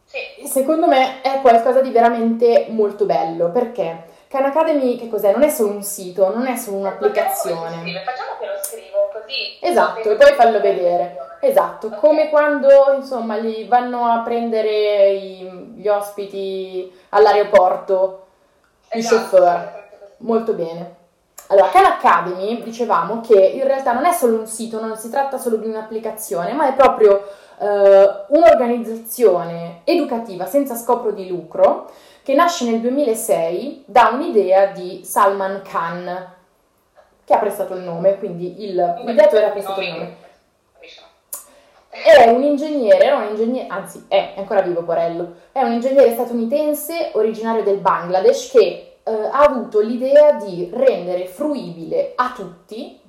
sì, 0.05 0.45
Secondo 0.45 0.87
me 0.87 1.21
è 1.21 1.39
qualcosa 1.41 1.81
di 1.81 1.91
veramente 1.91 2.65
molto 2.69 3.05
bello 3.05 3.51
perché 3.51 4.09
Khan 4.31 4.45
Academy 4.45 4.95
che 4.95 5.09
cos'è? 5.09 5.33
Non 5.33 5.43
è 5.43 5.49
solo 5.49 5.73
un 5.73 5.83
sito, 5.83 6.33
non 6.33 6.47
è 6.47 6.55
solo 6.55 6.77
un'applicazione. 6.77 7.83
Facciamo 8.05 8.37
che 8.39 8.45
lo 8.45 8.63
scrivo 8.63 9.09
così. 9.11 9.57
Esatto, 9.59 10.09
e 10.09 10.15
poi 10.15 10.33
fallo 10.35 10.61
vedere. 10.61 11.17
Esatto, 11.41 11.87
okay. 11.87 11.99
come 11.99 12.29
quando 12.29 12.69
insomma 12.95 13.35
li 13.35 13.67
vanno 13.67 14.05
a 14.05 14.21
prendere 14.21 15.09
i, 15.09 15.73
gli 15.75 15.87
ospiti 15.89 16.89
all'aeroporto, 17.09 18.27
esatto. 18.87 19.15
i 19.15 19.19
chauffeur. 19.19 19.79
Molto 20.19 20.53
bene. 20.53 20.95
Allora, 21.47 21.67
Khan 21.67 21.83
Academy, 21.83 22.63
dicevamo 22.63 23.19
che 23.19 23.35
in 23.37 23.65
realtà 23.65 23.91
non 23.91 24.05
è 24.05 24.13
solo 24.13 24.37
un 24.37 24.47
sito, 24.47 24.79
non 24.79 24.95
si 24.95 25.09
tratta 25.09 25.37
solo 25.37 25.57
di 25.57 25.67
un'applicazione, 25.67 26.53
ma 26.53 26.69
è 26.69 26.73
proprio 26.73 27.27
eh, 27.59 28.09
un'organizzazione 28.29 29.81
educativa 29.83 30.45
senza 30.45 30.75
scopo 30.75 31.11
di 31.11 31.27
lucro 31.27 31.89
che 32.23 32.33
nasce 32.33 32.69
nel 32.69 32.79
2006 32.81 33.83
da 33.85 34.11
un'idea 34.13 34.67
di 34.67 35.01
Salman 35.03 35.61
Khan, 35.63 36.33
che 37.25 37.33
ha 37.33 37.39
prestato 37.39 37.73
il 37.73 37.81
nome, 37.81 38.17
quindi 38.17 38.63
il 38.63 39.03
ideatore 39.07 39.45
ha 39.45 39.49
prestato 39.49 39.81
il 39.81 39.91
nome. 39.91 40.15
È 41.89 42.29
un 42.29 42.41
ingegnere, 42.43 43.03
era 43.03 43.17
un 43.17 43.29
ingegnere, 43.29 43.67
anzi 43.67 44.05
è, 44.07 44.33
è 44.35 44.39
ancora 44.39 44.61
vivo 44.61 44.83
Porello, 44.83 45.35
è 45.51 45.61
un 45.61 45.73
ingegnere 45.73 46.13
statunitense 46.13 47.11
originario 47.13 47.63
del 47.63 47.77
Bangladesh 47.77 48.51
che 48.51 48.97
eh, 49.03 49.11
ha 49.11 49.39
avuto 49.39 49.81
l'idea 49.81 50.33
di 50.33 50.69
rendere 50.71 51.25
fruibile 51.25 52.13
a 52.15 52.31
tutti 52.35 52.99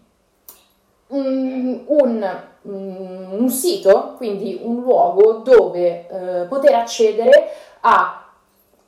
un, 1.09 1.83
un, 1.87 2.41
un 2.63 3.49
sito, 3.51 4.15
quindi 4.17 4.59
un 4.63 4.81
luogo 4.81 5.35
dove 5.35 6.09
eh, 6.09 6.47
poter 6.47 6.75
accedere 6.75 7.51
a 7.81 8.22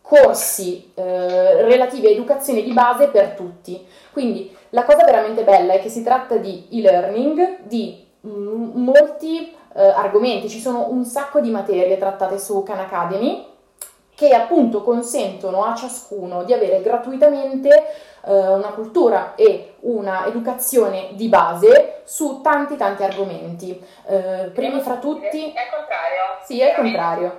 corsi 0.06 0.92
eh, 0.94 1.62
relativi 1.62 2.08
a 2.08 2.10
educazione 2.10 2.62
di 2.62 2.72
base 2.72 3.08
per 3.08 3.30
tutti. 3.30 3.86
Quindi 4.12 4.54
la 4.70 4.84
cosa 4.84 5.02
veramente 5.02 5.44
bella 5.44 5.72
è 5.72 5.80
che 5.80 5.88
si 5.88 6.02
tratta 6.02 6.36
di 6.36 6.68
e-learning 6.70 7.60
di 7.62 8.06
m- 8.20 8.72
molti 8.74 9.50
eh, 9.74 9.82
argomenti, 9.82 10.50
ci 10.50 10.60
sono 10.60 10.90
un 10.90 11.06
sacco 11.06 11.40
di 11.40 11.50
materie 11.50 11.96
trattate 11.96 12.38
su 12.38 12.62
Khan 12.62 12.80
Academy 12.80 13.46
che 14.14 14.34
appunto 14.34 14.82
consentono 14.82 15.64
a 15.64 15.74
ciascuno 15.74 16.44
di 16.44 16.52
avere 16.52 16.82
gratuitamente 16.82 17.68
eh, 18.26 18.30
una 18.30 18.72
cultura 18.72 19.34
e 19.34 19.76
una 19.80 20.26
educazione 20.26 21.08
di 21.12 21.28
base 21.28 22.02
su 22.04 22.42
tanti 22.42 22.76
tanti 22.76 23.02
argomenti. 23.02 23.82
Eh, 24.06 24.50
primi 24.52 24.80
fra 24.80 24.98
tutti... 24.98 25.52
È 25.52 25.62
il 25.62 25.70
contrario. 25.74 26.22
Sì, 26.44 26.60
è 26.60 26.68
il 26.68 26.74
contrario. 26.76 27.34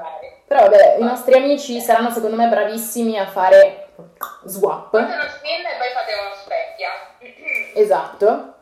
Però 0.47 0.61
vabbè, 0.61 0.97
i 0.99 1.03
nostri 1.03 1.33
amici 1.33 1.79
saranno 1.81 2.11
secondo 2.11 2.35
me 2.35 2.47
bravissimi 2.47 3.17
a 3.17 3.25
fare 3.25 3.87
swap. 4.43 4.91
Fate 4.91 5.13
uno 5.13 5.29
spin 5.29 5.65
e 5.65 5.77
poi 5.77 5.89
fate 5.93 6.13
uno 6.13 6.35
specchia. 6.35 6.89
Esatto. 7.73 8.53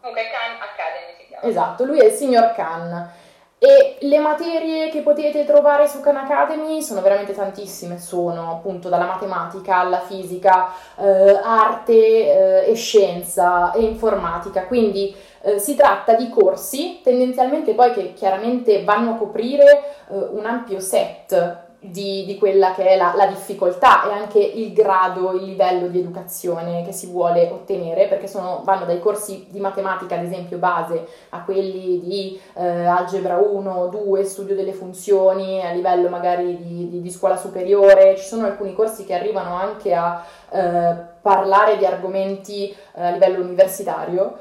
Comunque 0.00 0.30
Khan 0.30 0.58
Academy 0.60 1.14
si 1.18 1.26
chiama. 1.28 1.46
Esatto, 1.46 1.84
lui 1.84 2.00
è 2.00 2.06
il 2.06 2.12
signor 2.12 2.52
Khan. 2.54 3.20
E 3.64 3.94
le 4.00 4.18
materie 4.18 4.88
che 4.88 5.02
potete 5.02 5.44
trovare 5.44 5.86
su 5.86 6.00
Khan 6.00 6.16
Academy 6.16 6.82
sono 6.82 7.00
veramente 7.00 7.32
tantissime, 7.32 8.00
sono 8.00 8.50
appunto 8.50 8.88
dalla 8.88 9.04
matematica 9.04 9.76
alla 9.76 10.00
fisica, 10.00 10.72
eh, 10.98 11.38
arte 11.40 12.64
eh, 12.64 12.70
e 12.72 12.74
scienza 12.74 13.70
e 13.70 13.82
informatica, 13.82 14.66
quindi 14.66 15.14
eh, 15.42 15.60
si 15.60 15.76
tratta 15.76 16.14
di 16.14 16.28
corsi 16.28 17.02
tendenzialmente 17.04 17.74
poi 17.74 17.92
che 17.92 18.14
chiaramente 18.14 18.82
vanno 18.82 19.12
a 19.12 19.16
coprire 19.16 19.94
eh, 20.10 20.16
un 20.16 20.44
ampio 20.44 20.80
set 20.80 21.70
di, 21.84 22.24
di, 22.24 22.38
quella 22.38 22.72
che 22.74 22.90
è 22.90 22.96
la, 22.96 23.12
la, 23.16 23.26
difficoltà 23.26 24.08
e 24.08 24.12
anche 24.12 24.38
il 24.38 24.72
grado, 24.72 25.32
il 25.32 25.42
livello 25.42 25.88
di 25.88 25.98
educazione 25.98 26.84
che 26.84 26.92
si 26.92 27.08
vuole 27.08 27.48
ottenere, 27.50 28.06
perché 28.06 28.28
sono, 28.28 28.60
vanno 28.62 28.84
dai 28.84 29.00
corsi 29.00 29.46
di 29.50 29.58
matematica, 29.58 30.14
ad 30.14 30.22
esempio, 30.22 30.58
base, 30.58 31.04
a 31.30 31.42
quelli 31.42 32.00
di 32.00 32.40
eh, 32.54 32.84
algebra 32.84 33.36
1, 33.38 33.88
2, 33.88 34.24
studio 34.24 34.54
delle 34.54 34.72
funzioni, 34.72 35.60
a 35.60 35.72
livello 35.72 36.08
magari 36.08 36.56
di, 36.62 36.88
di, 36.88 37.02
di, 37.02 37.10
scuola 37.10 37.36
superiore. 37.36 38.14
Ci 38.16 38.26
sono 38.26 38.46
alcuni 38.46 38.74
corsi 38.74 39.04
che 39.04 39.14
arrivano 39.14 39.56
anche 39.56 39.92
a 39.92 40.24
eh, 40.50 40.94
parlare 41.20 41.76
di 41.78 41.84
argomenti 41.84 42.70
eh, 42.70 43.06
a 43.06 43.10
livello 43.10 43.42
universitario. 43.42 44.38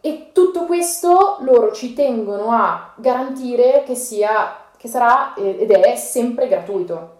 E 0.00 0.30
tutto 0.32 0.64
questo 0.64 1.36
loro 1.40 1.72
ci 1.72 1.92
tengono 1.92 2.50
a 2.50 2.92
garantire 2.96 3.82
che 3.84 3.94
sia 3.94 4.64
che 4.76 4.88
sarà 4.88 5.34
eh, 5.34 5.62
ed 5.62 5.70
è 5.70 5.96
sempre 5.96 6.48
gratuito. 6.48 7.14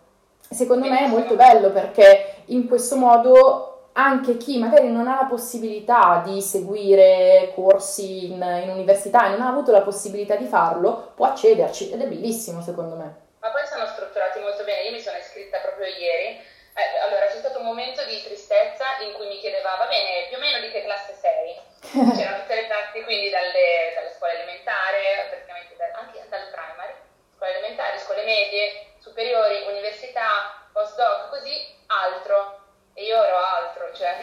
Secondo 0.48 0.88
me 0.88 1.00
è 1.00 1.08
molto 1.08 1.34
bello 1.34 1.70
perché 1.70 2.42
in 2.46 2.68
questo 2.68 2.96
modo 2.96 3.90
anche 3.98 4.36
chi 4.36 4.58
magari 4.58 4.90
non 4.90 5.08
ha 5.08 5.16
la 5.16 5.26
possibilità 5.26 6.22
di 6.24 6.42
seguire 6.42 7.50
corsi 7.54 8.26
in, 8.26 8.42
in 8.62 8.68
università 8.68 9.26
e 9.26 9.30
non 9.30 9.40
ha 9.40 9.48
avuto 9.48 9.72
la 9.72 9.80
possibilità 9.80 10.36
di 10.36 10.44
farlo, 10.44 11.12
può 11.16 11.26
accederci 11.26 11.90
ed 11.90 12.02
è 12.02 12.06
bellissimo 12.06 12.60
secondo 12.60 12.94
me. 12.94 13.24
Ma 13.40 13.50
poi 13.50 13.66
sono 13.66 13.86
strutturati 13.86 14.38
molto 14.40 14.64
bene, 14.64 14.82
io 14.82 14.92
mi 14.92 15.00
sono 15.00 15.16
iscritta 15.16 15.58
proprio 15.64 15.86
ieri, 15.86 16.36
eh, 16.76 16.98
allora 17.08 17.24
c'è 17.24 17.40
stato 17.40 17.60
un 17.60 17.64
momento 17.64 18.04
di 18.04 18.20
tristezza 18.22 19.00
in 19.00 19.14
cui 19.16 19.28
mi 19.28 19.40
chiedeva, 19.40 19.80
va 19.80 19.86
bene, 19.88 20.28
più 20.28 20.36
o 20.36 20.40
meno 20.40 20.60
di 20.60 20.70
che 20.70 20.84
classe 20.84 21.16
sei? 21.16 21.56
C'erano 22.12 22.44
tutte 22.44 22.54
le 22.54 22.66
classi 22.68 23.00
quindi 23.00 23.32
dalle, 23.32 23.96
dalle 23.96 24.12
scuole 24.12 24.36
elementari, 24.36 25.00
praticamente 25.32 25.72
da, 25.80 25.88
anche 25.96 26.20
dal 26.28 26.52
primary, 26.52 26.92
scuole 27.36 27.58
elementari, 27.58 27.98
scuole 27.98 28.24
medie, 28.24 28.96
superiori, 28.98 29.64
università, 29.68 30.66
postdoc, 30.72 31.28
così, 31.28 31.52
altro. 31.86 32.64
E 32.94 33.04
io 33.04 33.22
ero 33.22 33.36
altro, 33.36 33.92
cioè, 33.92 34.16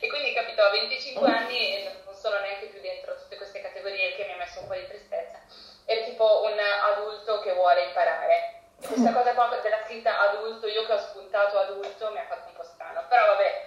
e 0.00 0.08
quindi 0.08 0.32
capito, 0.34 0.62
a 0.62 0.70
25 0.70 1.30
anni 1.30 1.84
non 2.04 2.14
sono 2.14 2.40
neanche 2.40 2.66
più 2.66 2.80
dentro 2.80 3.14
tutte 3.14 3.36
queste 3.36 3.62
categorie 3.62 4.16
che 4.16 4.24
mi 4.24 4.32
ha 4.32 4.36
messo 4.36 4.60
un 4.60 4.66
po' 4.66 4.74
di 4.74 4.88
tristezza. 4.88 5.38
Ero 5.84 6.04
tipo 6.04 6.42
un 6.42 6.58
adulto 6.58 7.38
che 7.40 7.54
vuole 7.54 7.84
imparare. 7.84 8.62
E 8.80 8.86
questa 8.88 9.12
cosa 9.12 9.32
qua 9.34 9.56
della 9.62 9.84
scritta 9.84 10.18
adulto, 10.28 10.66
io 10.66 10.84
che 10.86 10.92
ho 10.92 10.98
spuntato 10.98 11.56
adulto, 11.56 12.10
mi 12.10 12.18
ha 12.18 12.26
fatto 12.26 12.48
un 12.48 12.54
po' 12.54 12.64
strano. 12.64 13.04
Però 13.08 13.26
vabbè, 13.26 13.66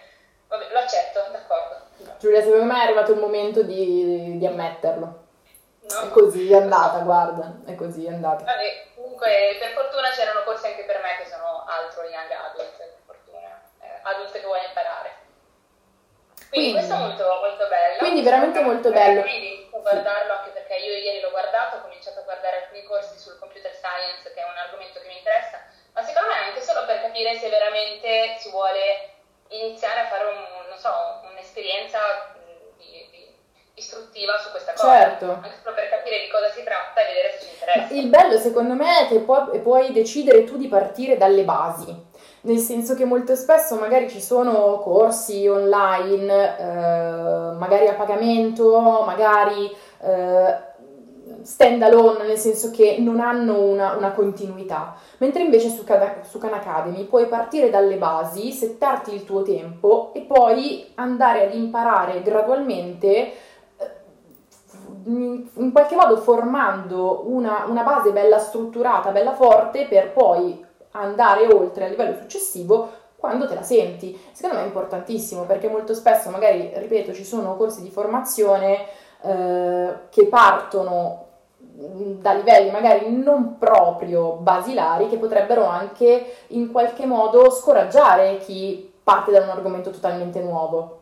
vabbè 0.49 0.71
lo 0.73 0.79
accetto, 0.79 1.27
d'accordo. 1.31 1.87
Giulia, 2.19 2.41
secondo 2.41 2.65
me 2.65 2.79
è 2.81 2.83
arrivato 2.83 3.13
il 3.13 3.19
momento 3.19 3.63
di, 3.63 4.37
di 4.37 4.45
ammetterlo. 4.45 5.24
No. 5.85 6.01
È 6.01 6.09
così, 6.09 6.51
è 6.51 6.55
andata, 6.55 6.99
guarda, 6.99 7.61
è 7.65 7.75
così, 7.75 8.05
è 8.05 8.09
andata. 8.09 8.43
Vabbè, 8.43 8.87
comunque 8.95 9.57
per 9.59 9.71
fortuna 9.71 10.09
c'erano 10.09 10.43
corsi 10.43 10.65
anche 10.65 10.83
per 10.83 10.99
me 11.01 11.21
che 11.21 11.29
sono 11.29 11.63
altro 11.67 12.03
young 12.03 12.31
adult, 12.31 12.77
per 12.77 12.97
fortuna, 13.05 13.61
eh, 13.81 13.99
adulte 14.01 14.39
che 14.39 14.45
vuole 14.45 14.65
imparare. 14.65 15.23
Quindi, 16.49 16.71
quindi, 16.71 16.73
questo 16.73 16.93
è 16.93 16.97
molto, 16.97 17.23
molto 17.39 17.67
bello. 17.67 17.97
Quindi 17.99 18.21
veramente 18.21 18.61
molto 18.61 18.89
bello. 18.91 19.21
Quindi 19.21 19.65
guardarlo 19.69 20.33
anche 20.33 20.49
perché 20.49 20.75
io 20.75 20.97
ieri 20.97 21.21
l'ho 21.21 21.29
guardato, 21.29 21.77
ho 21.77 21.81
cominciato 21.81 22.19
a 22.19 22.23
guardare 22.23 22.63
alcuni 22.63 22.83
corsi 22.83 23.19
sul 23.19 23.37
computer 23.37 23.71
science, 23.71 24.33
che 24.33 24.41
è 24.41 24.43
un 24.43 24.57
argomento 24.57 24.99
che 24.99 25.07
mi 25.07 25.17
interessa, 25.17 25.61
ma 25.93 26.01
secondo 26.01 26.29
me 26.29 26.49
anche 26.49 26.61
solo 26.61 26.85
per 26.85 27.01
capire 27.01 27.37
se 27.37 27.49
veramente 27.49 28.35
si 28.39 28.49
vuole 28.49 29.13
iniziare 29.49 30.01
a 30.01 30.07
fare 30.07 30.25
un, 30.25 30.77
so, 30.77 31.21
un'esperienza 31.29 32.33
istruttiva 33.75 34.37
su 34.37 34.51
questa 34.51 34.73
cosa. 34.73 34.99
Certo. 34.99 35.25
Anche 35.25 35.59
solo 35.61 35.75
per 35.75 35.89
capire 35.89 36.19
di 36.19 36.29
cosa 36.31 36.49
si 36.49 36.63
tratta 36.63 37.01
e 37.01 37.05
vedere 37.07 37.37
se 37.37 37.45
ci 37.45 37.51
interessa. 37.51 37.93
Il 37.93 38.07
bello 38.07 38.37
secondo 38.39 38.73
me 38.73 39.05
è 39.05 39.07
che 39.07 39.19
puoi, 39.19 39.59
puoi 39.59 39.91
decidere 39.91 40.43
tu 40.43 40.57
di 40.57 40.67
partire 40.67 41.17
dalle 41.17 41.43
basi. 41.43 42.13
Nel 42.41 42.59
senso 42.59 42.95
che 42.95 43.05
molto 43.05 43.35
spesso 43.35 43.75
magari 43.75 44.09
ci 44.09 44.21
sono 44.21 44.79
corsi 44.79 45.47
online, 45.47 46.57
eh, 46.57 47.55
magari 47.57 47.87
a 47.87 47.95
pagamento, 47.95 49.01
magari 49.03 49.75
eh, 50.01 50.73
stand 51.41 51.81
alone, 51.81 52.25
nel 52.25 52.37
senso 52.37 52.69
che 52.71 52.97
non 52.99 53.19
hanno 53.19 53.61
una, 53.61 53.95
una 53.95 54.11
continuità. 54.11 54.95
Mentre 55.17 55.41
invece 55.41 55.69
su, 55.69 55.83
su 56.23 56.37
Khan 56.37 56.53
Academy 56.53 57.05
puoi 57.05 57.25
partire 57.25 57.69
dalle 57.69 57.95
basi, 57.95 58.51
settarti 58.51 59.13
il 59.13 59.25
tuo 59.25 59.41
tempo 59.41 60.11
e 60.13 60.21
poi 60.21 60.91
andare 60.95 61.47
ad 61.47 61.53
imparare 61.53 62.21
gradualmente 62.21 63.33
in 65.05 65.71
qualche 65.71 65.95
modo 65.95 66.17
formando 66.17 67.23
una, 67.27 67.65
una 67.67 67.83
base 67.83 68.11
bella 68.11 68.39
strutturata, 68.39 69.11
bella 69.11 69.33
forte 69.33 69.85
per 69.85 70.11
poi 70.11 70.63
andare 70.91 71.47
oltre 71.47 71.85
a 71.85 71.87
livello 71.87 72.15
successivo 72.15 72.89
quando 73.15 73.47
te 73.47 73.55
la 73.55 73.63
senti. 73.63 74.19
Secondo 74.31 74.57
me 74.57 74.63
è 74.63 74.67
importantissimo 74.67 75.43
perché 75.43 75.67
molto 75.67 75.93
spesso, 75.93 76.29
magari, 76.29 76.71
ripeto, 76.73 77.13
ci 77.13 77.25
sono 77.25 77.55
corsi 77.55 77.81
di 77.81 77.89
formazione 77.89 78.85
eh, 79.21 79.93
che 80.09 80.27
partono 80.27 81.23
da 81.57 82.31
livelli 82.31 82.71
magari 82.71 83.11
non 83.11 83.57
proprio 83.57 84.33
basilari 84.33 85.09
che 85.09 85.17
potrebbero 85.17 85.65
anche 85.65 86.35
in 86.47 86.71
qualche 86.71 87.05
modo 87.05 87.49
scoraggiare 87.49 88.37
chi 88.37 88.93
parte 89.03 89.31
da 89.31 89.41
un 89.41 89.49
argomento 89.49 89.89
totalmente 89.89 90.41
nuovo. 90.41 91.01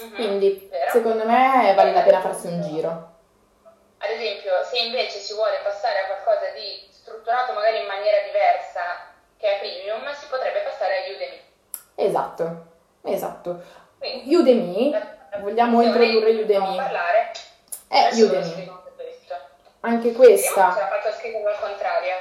Mm-hmm, 0.00 0.14
Quindi, 0.14 0.68
vero. 0.70 0.90
secondo 0.90 1.24
me 1.24 1.72
vale 1.74 1.92
la 1.92 2.00
pena 2.02 2.20
farsi 2.20 2.46
un 2.48 2.60
giro. 2.62 3.12
Ad 3.98 4.10
esempio, 4.10 4.52
se 4.64 4.78
invece 4.78 5.18
si 5.18 5.32
vuole 5.34 5.56
passare 5.62 6.00
a 6.00 6.06
qualcosa 6.06 6.50
di 6.50 6.86
strutturato 6.90 7.52
magari 7.52 7.78
in 7.80 7.86
maniera 7.86 8.18
diversa 8.26 8.80
che 9.38 9.46
è 9.56 9.58
premium, 9.60 10.02
si 10.14 10.26
potrebbe 10.28 10.60
passare 10.60 10.94
a 10.96 11.10
Udemy. 11.14 11.40
Esatto, 11.94 12.64
esatto. 13.04 13.62
Quindi, 13.98 14.34
Udemy, 14.34 14.90
la- 14.90 15.38
vogliamo 15.40 15.80
introdurre 15.80 16.30
Udemy? 16.42 16.76
parlare. 16.76 17.30
Eh, 17.88 17.98
Adesso 17.98 18.24
Udemy. 18.26 18.68
anche 18.68 18.92
questo. 18.96 19.34
Anche 19.80 20.08
Vediamo 20.08 20.24
questa. 20.24 20.66
la 20.66 20.88
faccio 20.88 21.12
scrivere 21.16 21.44
al 21.54 21.60
contrario. 21.60 22.14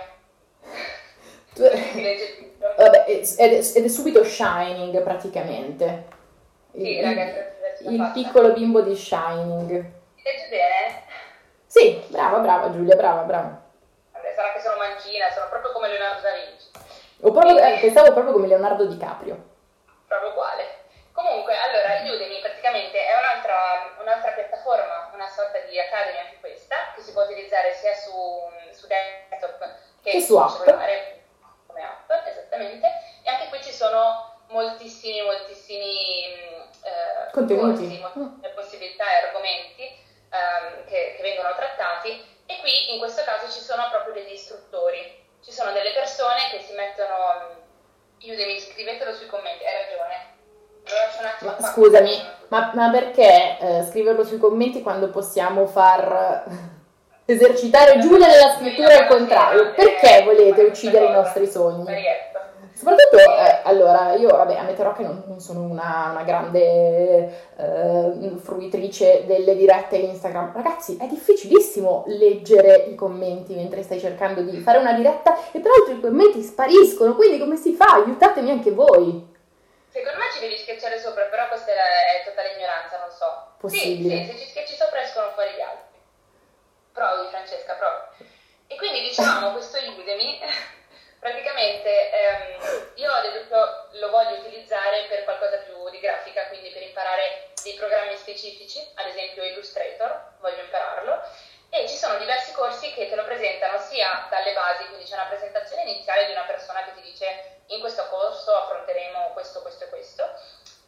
Tu-. 1.54 1.64
Vabbè, 2.78 3.04
ed 3.08 3.24
è, 3.54 3.78
ed 3.78 3.84
è 3.86 3.88
subito 3.88 4.24
Shining 4.24 5.02
praticamente. 5.04 6.06
Sì, 6.74 7.02
ragazzi, 7.02 7.38
il 7.90 7.98
la 7.98 8.08
faccio. 8.08 8.22
piccolo 8.22 8.54
bimbo 8.54 8.82
di 8.82 8.96
Shining. 8.96 9.70
Si 10.16 10.22
legge 10.24 10.48
bene? 10.50 11.02
Sì, 11.68 12.04
brava, 12.08 12.38
brava 12.40 12.72
Giulia, 12.72 12.96
brava, 12.96 13.22
brava. 13.22 13.62
Vabbè, 14.12 14.34
sarà 14.36 14.52
che 14.54 14.60
sono 14.62 14.78
mancina, 14.78 15.30
sono 15.32 15.48
proprio 15.50 15.72
come 15.72 15.88
Leonardo 15.88 16.22
da 16.22 16.30
Vinci. 16.34 16.70
Proprio, 17.20 17.58
eh, 17.58 17.80
pensavo 17.80 18.12
proprio 18.14 18.34
come 18.34 18.48
Leonardo 18.48 18.86
DiCaprio. 18.86 19.52
proprio 20.08 20.30
uguale. 20.32 20.82
Comunque, 21.14 21.54
allora, 21.58 22.02
Udemy 22.12 22.42
praticamente 22.42 22.98
è 23.06 23.14
un'altra, 23.18 23.94
un'altra 24.02 24.32
piattaforma, 24.32 25.12
una 25.14 25.28
sorta 25.30 25.60
di 25.70 25.80
academy 25.80 26.18
anche 26.18 26.38
questa, 26.40 26.76
che 26.96 27.02
si 27.02 27.12
può 27.14 27.22
utilizzare 27.24 27.74
sia 27.76 27.94
su, 27.94 28.12
su 28.72 28.88
desktop 28.88 29.60
che, 30.02 30.12
Che 30.12 30.22
su 30.22 30.36
app. 30.36 30.58
cellulare, 30.58 31.24
come 31.68 31.84
app, 31.84 32.10
esattamente. 32.28 32.88
E 33.24 33.30
anche 33.30 33.48
qui 33.50 33.62
ci 33.62 33.72
sono 33.72 34.33
moltissimi, 34.54 35.22
moltissimi 35.22 35.90
mh, 36.30 36.86
eh, 36.86 37.32
Contenuti. 37.34 38.00
corsi, 38.00 38.22
molte 38.22 38.50
possibilità 38.54 39.04
e 39.04 39.26
argomenti 39.28 39.84
ehm, 39.84 40.86
che, 40.86 41.16
che 41.18 41.22
vengono 41.22 41.54
trattati 41.58 42.22
e 42.46 42.60
qui 42.62 42.94
in 42.94 43.00
questo 43.00 43.24
caso 43.26 43.52
ci 43.52 43.60
sono 43.60 43.90
proprio 43.90 44.14
degli 44.14 44.34
istruttori, 44.34 45.02
ci 45.44 45.52
sono 45.52 45.72
delle 45.74 45.92
persone 45.92 46.48
che 46.52 46.62
si 46.62 46.74
mettono, 46.74 47.58
mh, 48.22 48.32
Udemy, 48.32 48.60
scrivetelo 48.60 49.12
sui 49.14 49.28
commenti, 49.28 49.66
hai 49.66 49.84
ragione. 49.84 50.32
Ma 51.40 51.58
scusami, 51.62 52.22
ma, 52.50 52.72
ma 52.74 52.90
perché 52.90 53.58
eh, 53.60 53.86
scriverlo 53.90 54.24
sui 54.26 54.38
commenti 54.38 54.82
quando 54.82 55.10
possiamo 55.10 55.66
far 55.66 56.46
eh, 56.48 56.52
esercitare 57.34 58.00
Giulia 58.00 58.28
nella 58.28 58.56
scrittura 58.58 58.98
al 58.98 59.08
contrario? 59.08 59.74
Perché 59.74 60.24
volete 60.24 60.64
uccidere 60.64 61.06
i 61.06 61.12
nostri 61.12 61.48
sogni? 61.48 61.84
Sparietto. 61.84 62.33
Soprattutto, 62.74 63.18
eh, 63.18 63.62
allora, 63.64 64.14
io 64.16 64.30
vabbè, 64.30 64.56
ammetterò 64.56 64.94
che 64.94 65.04
non, 65.04 65.24
non 65.28 65.40
sono 65.40 65.62
una, 65.62 66.10
una 66.12 66.24
grande 66.24 67.54
eh, 67.56 68.38
fruitrice 68.42 69.26
delle 69.26 69.56
dirette 69.56 69.96
Instagram. 69.96 70.54
Ragazzi, 70.54 70.98
è 70.98 71.06
difficilissimo 71.06 72.04
leggere 72.08 72.86
i 72.90 72.96
commenti 72.96 73.54
mentre 73.54 73.84
stai 73.84 74.00
cercando 74.00 74.42
di 74.42 74.58
fare 74.60 74.80
una 74.80 74.94
diretta 74.94 75.38
e 75.52 75.62
tra 75.62 75.70
l'altro 75.70 75.94
i 75.94 76.02
commenti 76.02 76.42
spariscono, 76.42 77.16
quindi 77.16 77.38
come 77.38 77.56
si 77.56 77.74
fa? 77.74 77.86
Aiutatemi 77.94 78.50
anche 78.50 78.72
voi. 78.72 79.32
Secondo 79.90 80.18
me 80.18 80.26
ci 80.34 80.40
devi 80.40 80.58
schiacciare 80.58 81.00
sopra, 81.00 81.26
però 81.26 81.48
questa 81.48 81.72
è, 81.72 81.76
la- 81.76 82.20
è 82.20 82.26
totale 82.26 82.58
ignoranza, 82.58 82.98
non 82.98 83.12
so. 83.14 83.54
Possibile. 83.60 84.26
Sì, 84.26 84.32
sì, 84.32 84.32
se 84.32 84.40
ci 84.40 84.50
schiacci 84.50 84.76
sopra 84.76 85.02
escono 85.02 85.30
fuori 85.36 85.52
gli 85.56 85.62
altri. 85.62 86.00
Provi 86.92 87.30
Francesca, 87.30 87.74
provi. 87.78 88.34
E 88.68 88.76
quindi 88.76 89.02
diciamo, 89.02 89.52
questo 89.54 89.78
Udemy, 89.78 90.40
praticamente 91.24 92.12
ehm, 92.12 92.92
io 92.96 93.10
ad 93.10 93.24
esempio 93.24 93.88
lo 93.92 94.10
voglio 94.10 94.36
utilizzare 94.40 95.06
per 95.08 95.24
qualcosa 95.24 95.56
più 95.60 95.90
di 95.90 96.00
grafica, 96.00 96.48
quindi 96.48 96.70
per 96.70 96.84
imparare 96.84 97.48
dei 97.64 97.76
programmi 97.76 98.18
specifici, 98.18 98.86
ad 98.96 99.08
esempio 99.08 99.44
Illustrator, 99.44 100.34
voglio 100.40 100.62
impararlo. 100.62 101.22
E 101.70 101.88
ci 101.88 101.96
sono 101.96 102.18
diversi 102.18 102.52
corsi 102.52 102.94
che 102.94 103.10
te 103.10 103.16
lo 103.16 103.24
presentano 103.24 103.80
sia 103.80 104.28
dalle 104.30 104.54
basi, 104.54 104.86
quindi 104.88 105.06
c'è 105.06 105.16
una 105.16 105.32
presentazione 105.32 105.84
iniziale 105.84 106.26
di 106.26 106.34
una 106.34 106.44
persona 106.44 106.84
che 106.84 106.94
ti 106.94 107.02
dice 107.02 107.62
in 107.68 107.80
questo 107.80 108.06
corso 108.10 108.54
affronteremo 108.54 109.32
questo, 109.32 109.62
questo 109.62 109.86
e 109.86 109.90
questo. 109.90 110.30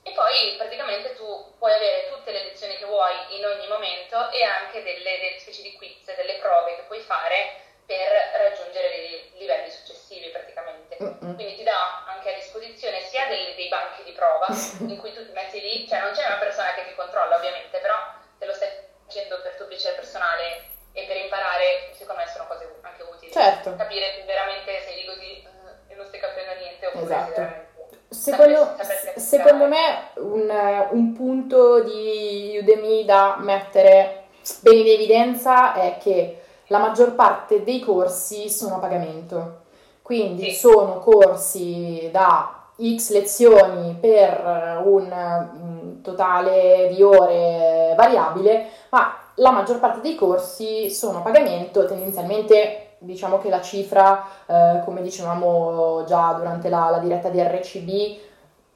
E 0.03 0.11
poi 0.11 0.53
praticamente 0.57 1.15
tu 1.15 1.55
puoi 1.57 1.73
avere 1.73 2.09
tutte 2.11 2.31
le 2.31 2.43
lezioni 2.43 2.77
che 2.77 2.85
vuoi 2.85 3.37
in 3.37 3.45
ogni 3.45 3.67
momento 3.67 4.29
e 4.29 4.43
anche 4.43 4.83
delle, 4.83 5.17
delle 5.17 5.39
specie 5.39 5.63
di 5.63 5.73
quiz, 5.73 6.13
delle 6.13 6.35
prove 6.35 6.75
che 6.75 6.83
puoi 6.83 6.99
fare 6.99 7.63
per 7.85 8.09
raggiungere 8.41 8.89
dei 8.89 9.31
livelli 9.37 9.69
successivi 9.69 10.29
praticamente. 10.29 10.97
Mm-mm. 11.01 11.35
Quindi 11.35 11.55
ti 11.55 11.63
dà 11.63 12.03
anche 12.07 12.33
a 12.33 12.35
disposizione 12.35 13.01
sia 13.01 13.25
delle- 13.27 13.55
dei 13.55 13.67
banchi 13.69 14.03
di 14.03 14.11
prova 14.11 14.47
in 14.85 14.97
cui 14.97 15.13
tu 15.13 15.25
ti 15.25 15.31
metti 15.31 15.61
lì, 15.61 15.87
cioè 15.87 16.01
non 16.01 16.11
c'è 16.11 16.25
una 16.25 16.37
persona 16.41 16.73
che 16.73 16.85
ti 16.85 16.95
controlla 16.95 17.37
ovviamente, 17.37 17.77
però 17.79 17.95
te 18.37 18.45
lo 18.45 18.53
stai 18.53 18.69
facendo 19.05 19.39
per 19.41 19.55
tuo 19.55 19.67
piacere 19.67 19.95
personale 19.95 20.73
e 20.93 21.05
per 21.05 21.17
imparare, 21.17 21.91
secondo 21.93 22.21
me 22.21 22.27
sono 22.31 22.47
cose 22.47 22.73
anche 22.81 23.03
utili. 23.03 23.31
Certo. 23.31 23.75
Capire 23.75 24.13
se 24.15 24.23
veramente 24.23 24.81
sei 24.81 24.95
lì 24.95 25.05
così 25.05 25.43
eh, 25.43 25.93
e 25.93 25.95
non 25.95 26.05
stai 26.07 26.19
capendo 26.19 26.53
niente 26.55 26.85
oppure 26.87 27.03
Esatto. 27.03 27.25
se 27.29 27.31
veramente... 27.33 27.73
Secondo, 28.09 28.75
sapresti 28.77 29.19
secondo 29.19 29.65
me 29.65 30.09
un, 30.15 30.87
un 30.91 31.13
punto 31.13 31.81
di 31.83 32.57
Udemy 32.61 33.03
da 33.03 33.35
mettere 33.39 34.27
bene 34.61 34.79
in 34.79 34.87
evidenza 34.87 35.73
è 35.73 35.97
che 35.97 36.44
la 36.67 36.79
maggior 36.79 37.13
parte 37.13 37.63
dei 37.63 37.79
corsi 37.79 38.49
sono 38.49 38.75
a 38.75 38.79
pagamento, 38.79 39.63
quindi 40.01 40.51
Sì. 40.51 40.57
sono 40.57 40.99
corsi 40.99 42.09
da 42.11 42.63
X 42.77 43.11
lezioni 43.11 43.95
per 43.99 44.81
un, 44.83 45.49
mm, 45.57 46.01
totale 46.01 46.89
di 46.93 47.01
ore 47.01 47.93
variabile, 47.95 48.67
ma 48.89 49.13
la 49.35 49.51
maggior 49.51 49.79
parte 49.79 50.01
dei 50.01 50.15
corsi 50.15 50.89
sono 50.89 51.19
a 51.19 51.21
pagamento, 51.21 51.85
tendenzialmente 51.85 52.95
diciamo 52.99 53.37
che 53.39 53.49
la 53.49 53.61
cifra 53.61 54.25
eh, 54.45 54.81
come 54.83 55.01
dicevamo 55.01 56.03
già 56.05 56.33
durante 56.33 56.69
la, 56.69 56.89
la 56.89 56.97
diretta 56.99 57.29
di 57.29 57.41
RCB, 57.41 58.19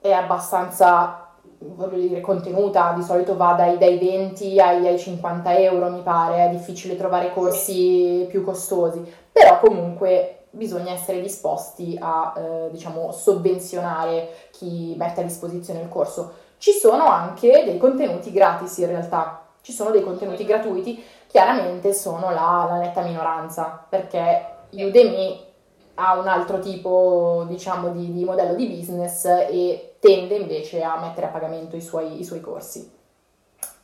è 0.01 0.11
abbastanza, 0.11 1.28
voglio 1.59 1.97
dire, 1.97 2.21
contenuta, 2.21 2.93
di 2.93 3.03
solito 3.03 3.35
va 3.35 3.53
dai, 3.53 3.77
dai 3.77 3.97
20 3.97 4.59
ai, 4.59 4.87
ai 4.87 4.97
50 4.97 5.57
euro, 5.57 5.89
mi 5.89 6.01
pare, 6.01 6.45
è 6.45 6.49
difficile 6.49 6.95
trovare 6.95 7.33
corsi 7.33 8.25
più 8.29 8.43
costosi, 8.43 9.03
però 9.31 9.59
comunque 9.59 10.45
bisogna 10.51 10.93
essere 10.93 11.21
disposti 11.21 11.97
a, 11.99 12.33
eh, 12.35 12.69
diciamo, 12.71 13.11
sovvenzionare 13.11 14.29
chi 14.51 14.95
mette 14.97 15.21
a 15.21 15.23
disposizione 15.23 15.81
il 15.81 15.89
corso. 15.89 16.33
Ci 16.57 16.71
sono 16.71 17.05
anche 17.05 17.63
dei 17.65 17.77
contenuti 17.77 18.31
gratis 18.31 18.77
in 18.77 18.87
realtà, 18.87 19.45
ci 19.61 19.71
sono 19.71 19.91
dei 19.91 20.03
contenuti 20.03 20.45
gratuiti, 20.45 21.03
chiaramente 21.27 21.93
sono 21.93 22.31
la, 22.31 22.65
la 22.69 22.77
netta 22.77 23.01
minoranza, 23.01 23.85
perché 23.87 24.45
Udemy 24.71 25.47
ha 25.95 26.17
un 26.17 26.27
altro 26.27 26.59
tipo, 26.59 27.45
diciamo, 27.47 27.89
di, 27.89 28.13
di 28.13 28.23
modello 28.23 28.55
di 28.55 28.67
business 28.67 29.25
e 29.25 29.88
tende 29.99 30.35
invece 30.35 30.81
a 30.83 30.97
mettere 30.97 31.27
a 31.27 31.29
pagamento 31.29 31.75
i 31.75 31.81
suoi, 31.81 32.19
i 32.19 32.23
suoi 32.23 32.41
corsi. 32.41 32.97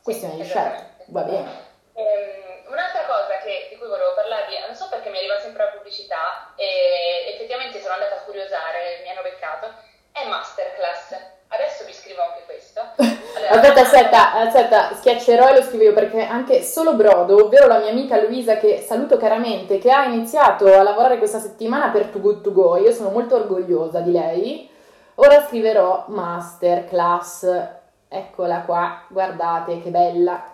Questione 0.02 0.36
di 0.36 0.44
scelta, 0.44 0.86
va 1.06 1.22
bene. 1.22 1.64
Ehm, 1.94 2.70
un'altra 2.70 3.02
cosa 3.06 3.38
che- 3.42 3.68
di 3.70 3.76
cui 3.76 3.88
volevo 3.88 4.14
parlarvi, 4.14 4.54
non 4.66 4.74
so 4.74 4.86
perché 4.88 5.10
mi 5.10 5.18
arriva 5.18 5.38
sempre 5.40 5.64
la 5.64 5.70
pubblicità 5.70 6.52
e 6.56 7.32
effettivamente 7.34 7.80
sono 7.80 7.94
andata 7.94 8.16
a 8.16 8.24
curiosare, 8.24 9.02
mi 9.02 9.10
hanno 9.10 9.22
beccato, 9.22 9.66
è 10.12 10.26
Masterclass. 10.28 11.34
Adesso 11.48 11.84
vi 11.84 11.92
scrivo 11.92 12.22
anche 12.22 12.42
questo. 12.44 12.80
Allora, 13.36 13.60
Aspetta, 13.60 13.80
aspetta, 13.82 14.32
aspetta, 14.32 14.94
schiaccerò 14.94 15.48
e 15.50 15.54
lo 15.56 15.62
scrivo 15.62 15.82
io 15.84 15.92
perché 15.92 16.22
anche 16.22 16.62
solo 16.62 16.94
Brodo, 16.94 17.44
ovvero 17.44 17.66
la 17.66 17.78
mia 17.78 17.90
amica 17.90 18.18
Luisa 18.20 18.56
che 18.56 18.80
saluto 18.80 19.18
caramente, 19.18 19.76
che 19.76 19.90
ha 19.90 20.04
iniziato 20.04 20.66
a 20.72 20.82
lavorare 20.82 21.18
questa 21.18 21.38
settimana 21.38 21.90
per 21.90 22.06
Too 22.06 22.20
Good 22.22 22.40
To 22.40 22.52
Go, 22.52 22.76
io 22.78 22.92
sono 22.92 23.10
molto 23.10 23.36
orgogliosa 23.36 24.00
di 24.00 24.10
lei, 24.10 24.70
ora 25.16 25.46
scriverò 25.46 26.04
masterclass, 26.08 27.68
eccola 28.08 28.60
qua, 28.60 29.04
guardate 29.08 29.82
che 29.82 29.90
bella, 29.90 30.44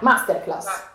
masterclass. 0.00 0.64
Master- 0.64 0.92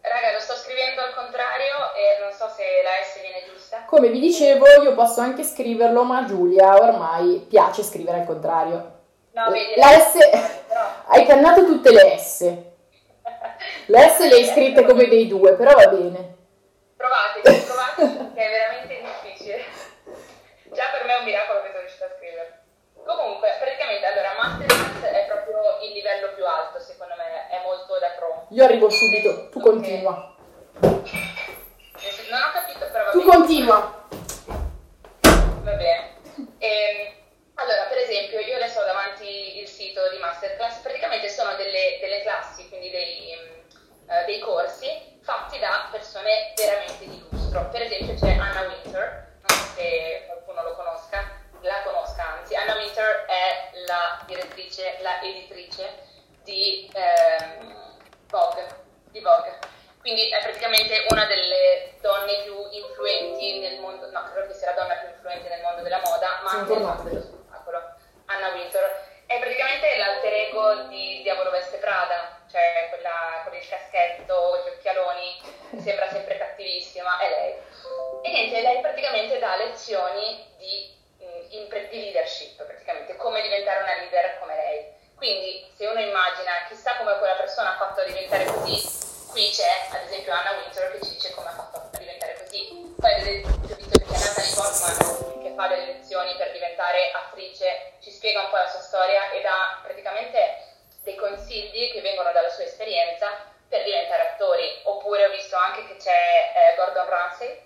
Raga, 0.00 0.32
lo 0.32 0.38
sto 0.40 0.52
scrivendo 0.54 1.00
al 1.00 1.14
contrario 1.14 1.74
e 1.96 2.20
non 2.20 2.30
so 2.32 2.46
se 2.54 2.62
la 2.82 2.90
S 3.02 3.20
viene 3.22 3.42
giusta. 3.50 3.84
Come 3.86 4.10
vi 4.10 4.20
dicevo, 4.20 4.66
io 4.82 4.94
posso 4.94 5.22
anche 5.22 5.42
scriverlo, 5.42 6.04
ma 6.04 6.26
Giulia 6.26 6.74
ormai 6.76 7.46
piace 7.48 7.82
scrivere 7.82 8.18
al 8.18 8.26
contrario. 8.26 8.92
No, 9.32 9.50
vedi, 9.50 9.74
La 9.76 9.88
S, 9.98 10.18
però- 10.68 10.88
hai 11.06 11.24
cannato 11.26 11.64
tutte 11.64 11.90
le 11.90 12.18
S. 12.18 12.40
Le 13.86 14.08
S 14.08 14.18
le 14.28 14.34
hai 14.34 14.44
scritte 14.44 14.84
come 14.84 15.08
dei 15.08 15.26
due, 15.26 15.54
però 15.54 15.72
va 15.72 15.86
bene. 15.88 16.36
Provateci, 16.96 17.64
provateci 17.64 18.16
perché 18.16 18.40
è 18.44 18.50
veramente 18.50 19.00
difficile. 19.00 19.64
Già 20.70 20.84
per 20.92 21.06
me 21.06 21.16
è 21.16 21.18
un 21.20 21.24
miracolo 21.24 21.62
che 21.62 21.68
sono 21.68 21.80
riuscita 21.80 22.04
a 22.04 22.10
scrivere. 22.18 22.60
Comunque, 23.04 23.56
praticamente, 23.58 24.04
allora, 24.04 24.34
Masterclass 24.36 25.00
è 25.10 25.26
proprio 25.28 25.60
il 25.80 25.92
livello 26.04 26.34
più 26.34 26.44
alto, 26.44 26.78
secondo 26.78 27.14
me, 27.16 27.48
è 27.48 27.62
molto 27.64 27.98
da 27.98 28.08
pro. 28.18 28.46
Io 28.50 28.64
arrivo 28.64 28.90
subito, 28.90 29.48
tu 29.48 29.58
continua. 29.60 30.36
Non 32.30 32.42
ho 32.42 32.52
capito, 32.52 32.86
però 32.92 33.10
Tu 33.10 33.22
continua. 33.22 34.06
Va 35.62 35.72
bene. 35.72 36.16
Ehm, 36.58 37.12
allora, 37.54 37.84
per 37.88 37.98
esempio, 37.98 38.38
io 38.40 38.56
adesso 38.56 38.80
ho 38.80 38.84
davanti 38.84 39.60
il 39.60 39.66
sito 39.66 40.10
di 40.10 40.18
Masterclass, 40.18 40.80
praticamente 40.80 41.30
sono 41.30 41.54
delle, 41.54 41.98
delle 42.00 42.20
classi, 42.22 42.68
quindi 42.68 42.90
dei, 42.90 43.32
eh, 43.32 44.24
dei 44.26 44.40
corsi 44.40 45.18
fatti 45.22 45.58
da 45.58 45.88
persone 45.90 46.52
veramente 46.54 47.06
di 47.06 47.24
lustro. 47.30 47.68
Per 47.70 47.80
esempio 47.80 48.14
c'è 48.14 48.36
Anna 48.36 48.68
Winter, 48.68 49.38
non 49.40 49.58
so 49.58 49.64
se 49.76 50.24
qualcuno 50.26 50.62
lo 50.64 50.74
conosca, 50.74 51.24
la 51.64 51.82
l'attrice, 54.54 54.98
la 55.00 55.20
editrice 55.22 55.98
di 56.42 56.90
ehm, 56.92 57.96
Vogue, 58.28 58.66
di 59.10 59.20
Vogue. 59.20 59.58
Quindi 60.00 60.28
è 60.28 60.42
praticamente 60.42 61.06
una 61.08 61.24
delle 61.24 61.94
donne 62.00 62.42
più 62.42 62.54
influenti 62.70 63.60
nel 63.60 63.80
mondo, 63.80 64.10
no, 64.10 64.30
credo 64.30 64.48
che 64.48 64.54
sia 64.54 64.74
la 64.74 64.82
donna 64.82 64.94
più 64.96 65.08
influente 65.08 65.48
nel 65.48 65.62
mondo 65.62 65.82
della 65.82 66.00
moda, 66.04 66.40
ma 66.42 66.50
anche 66.50 66.74
nel 66.74 66.82
mondo 66.82 67.02
dello 67.08 67.20
spettacolo. 67.20 67.94
Anna 68.26 68.48
Wintour. 68.52 69.12
È 69.26 69.38
praticamente 69.38 69.96
l'alter 69.96 70.32
ego 70.32 70.74
di 70.88 71.22
Diavolo 71.22 71.50
Veste 71.50 71.78
Prada, 71.78 72.42
cioè 72.50 72.88
quella 72.90 73.40
con 73.42 73.54
il 73.54 73.66
caschetto, 73.66 74.62
gli 74.62 74.68
occhialoni, 74.68 75.40
sembra 75.80 76.08
sempre 76.10 76.36
cattivissima, 76.36 77.18
è 77.18 77.28
lei. 77.30 77.54
E 78.22 78.28
niente, 78.28 78.60
lei 78.60 78.80
praticamente 78.80 79.38
dà 79.38 79.56
lezioni 79.56 80.46
di, 80.58 80.94
di 81.48 82.00
leadership, 82.02 82.62
praticamente, 82.64 83.16
come 83.16 83.42
diventare 83.42 83.82
una 83.82 83.96
leader 83.96 84.38
come 84.38 84.54
lei. 84.54 84.92
Quindi 85.16 85.66
se 85.74 85.86
uno 85.86 86.00
immagina 86.00 86.66
chissà 86.68 86.96
come 86.96 87.16
quella 87.18 87.34
persona 87.34 87.74
ha 87.74 87.78
fatto 87.78 88.00
a 88.00 88.04
diventare 88.04 88.44
così, 88.44 89.28
qui 89.30 89.50
c'è 89.50 89.88
ad 89.90 90.02
esempio 90.06 90.32
Anna 90.32 90.52
Winter 90.58 90.92
che 90.92 91.04
ci 91.04 91.12
dice 91.14 91.30
come 91.32 91.48
ha 91.48 91.52
fatto 91.52 91.88
a 91.92 91.98
diventare 91.98 92.36
così. 92.38 92.94
Poi 92.98 93.12
ad 93.12 93.20
esempio 93.20 93.76
visto 93.76 93.98
che 93.98 94.04
c'è 94.04 94.18
Natalie 94.18 94.54
Portman 94.54 95.42
che 95.42 95.52
fa 95.54 95.66
delle 95.68 95.86
lezioni 95.86 96.34
per 96.36 96.52
diventare 96.52 97.10
attrice, 97.12 97.92
ci 98.00 98.10
spiega 98.10 98.40
un 98.40 98.50
po' 98.50 98.56
la 98.56 98.68
sua 98.68 98.80
storia 98.80 99.30
e 99.30 99.40
dà 99.40 99.80
praticamente 99.82 100.72
dei 101.04 101.16
consigli 101.16 101.92
che 101.92 102.00
vengono 102.00 102.32
dalla 102.32 102.50
sua 102.50 102.64
esperienza 102.64 103.52
per 103.68 103.84
diventare 103.84 104.30
attori. 104.30 104.80
Oppure 104.84 105.26
ho 105.26 105.30
visto 105.30 105.56
anche 105.56 105.86
che 105.86 105.96
c'è 105.96 106.52
eh, 106.54 106.76
Gordon 106.76 107.08
Ramsay 107.08 107.63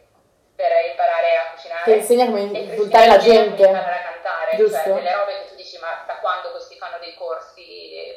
per 0.58 0.74
imparare 0.90 1.36
a 1.38 1.54
cucinare. 1.54 1.84
Che 1.86 1.94
insegna 2.02 2.26
come 2.26 2.40
insultare 2.42 3.06
la 3.06 3.18
gente. 3.18 3.62
Per 3.62 3.70
imparare 3.70 3.94
a 3.94 4.10
cantare, 4.10 4.50
cioè 4.50 4.58
Giusto. 4.58 4.82
cioè 4.82 4.94
delle 4.94 5.14
robe 5.14 5.32
che 5.38 5.46
tu 5.46 5.54
dici 5.54 5.78
ma 5.78 6.02
da 6.04 6.18
quando 6.18 6.50
questi 6.50 6.74
fanno 6.76 6.98
dei 6.98 7.14
corsi 7.14 7.62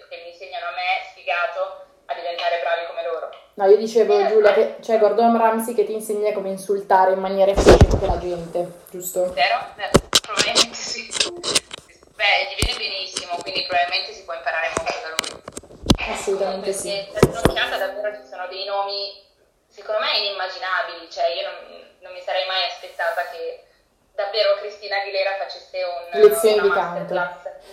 che 0.09 0.15
mi 0.25 0.33
insegnano 0.33 0.65
a 0.65 0.73
me, 0.73 1.05
sfigato, 1.13 1.85
a 2.09 2.13
diventare 2.15 2.57
bravi 2.65 2.87
come 2.89 3.03
loro. 3.05 3.29
No, 3.53 3.65
io 3.69 3.77
dicevo 3.77 4.17
eh, 4.17 4.25
Giulia 4.25 4.53
che 4.53 4.77
c'è 4.81 4.97
Gordon 4.97 5.37
Ramsay 5.37 5.75
che 5.75 5.85
ti 5.85 5.93
insegna 5.93 6.33
come 6.33 6.49
insultare 6.49 7.13
in 7.13 7.19
maniera 7.19 7.51
efficiente 7.51 8.07
la 8.07 8.17
gente, 8.17 8.89
giusto? 8.89 9.31
Vero? 9.33 9.61
Eh, 9.77 9.91
probabilmente 10.09 10.73
sì. 10.73 11.13
Beh, 12.17 12.49
gli 12.49 12.57
viene 12.57 12.73
benissimo, 12.75 13.37
quindi 13.37 13.67
probabilmente 13.69 14.13
si 14.13 14.23
può 14.23 14.33
imparare 14.33 14.73
molto 14.73 14.97
da 14.97 15.09
lui. 15.13 16.09
Assolutamente 16.09 16.73
sì. 16.73 17.07
Per 17.13 17.21
un'occhiata 17.29 17.77
davvero 17.77 18.15
ci 18.17 18.25
sono 18.27 18.47
dei 18.47 18.65
nomi, 18.65 19.29
secondo 19.67 20.01
me, 20.01 20.17
inimmaginabili, 20.17 21.09
cioè 21.09 21.29
io 21.37 21.45
non, 21.45 21.89
non 22.01 22.11
mi 22.13 22.21
sarei 22.21 22.45
mai 22.47 22.65
aspettata 22.67 23.21
che 23.31 23.63
davvero 24.13 24.57
Cristina 24.59 24.97
Aguilera 24.97 25.31
facesse 25.39 25.77
un, 25.81 26.21
lezioni 26.21 26.61
di 26.61 26.69
canto. 26.69 27.13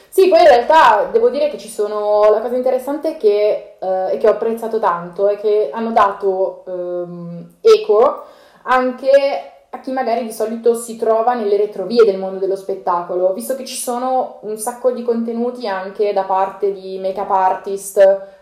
Sì, 0.09 0.29
poi 0.29 0.41
in 0.41 0.49
realtà 0.49 1.09
devo 1.11 1.29
dire 1.29 1.49
che 1.49 1.59
ci 1.59 1.69
sono 1.69 2.31
la 2.31 2.41
cosa 2.41 2.55
interessante 2.55 3.17
che, 3.17 3.77
eh, 3.79 4.13
e 4.13 4.17
che 4.19 4.29
ho 4.29 4.33
apprezzato 4.33 4.79
tanto 4.79 5.29
è 5.29 5.39
che 5.39 5.71
hanno 5.73 5.93
dato 5.93 6.65
ehm, 6.67 7.59
eco 7.61 8.27
anche 8.63 9.58
a 9.71 9.81
chi 9.81 9.93
magari 9.93 10.25
di 10.25 10.33
solito 10.33 10.75
si 10.75 10.97
trova 10.97 11.35
nelle 11.35 11.59
retrovie 11.59 12.05
del 12.05 12.19
mondo 12.19 12.39
dello 12.39 12.57
spettacolo, 12.57 13.35
visto 13.35 13.55
che 13.55 13.67
ci 13.67 13.77
sono 13.77 14.39
un 14.43 14.57
sacco 14.57 14.93
di 14.93 15.03
contenuti 15.03 15.69
anche 15.69 16.13
da 16.15 16.23
parte 16.23 16.73
di 16.73 16.99
make-up 16.99 17.31
artist, 17.31 17.99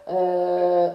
eh, 0.07 0.93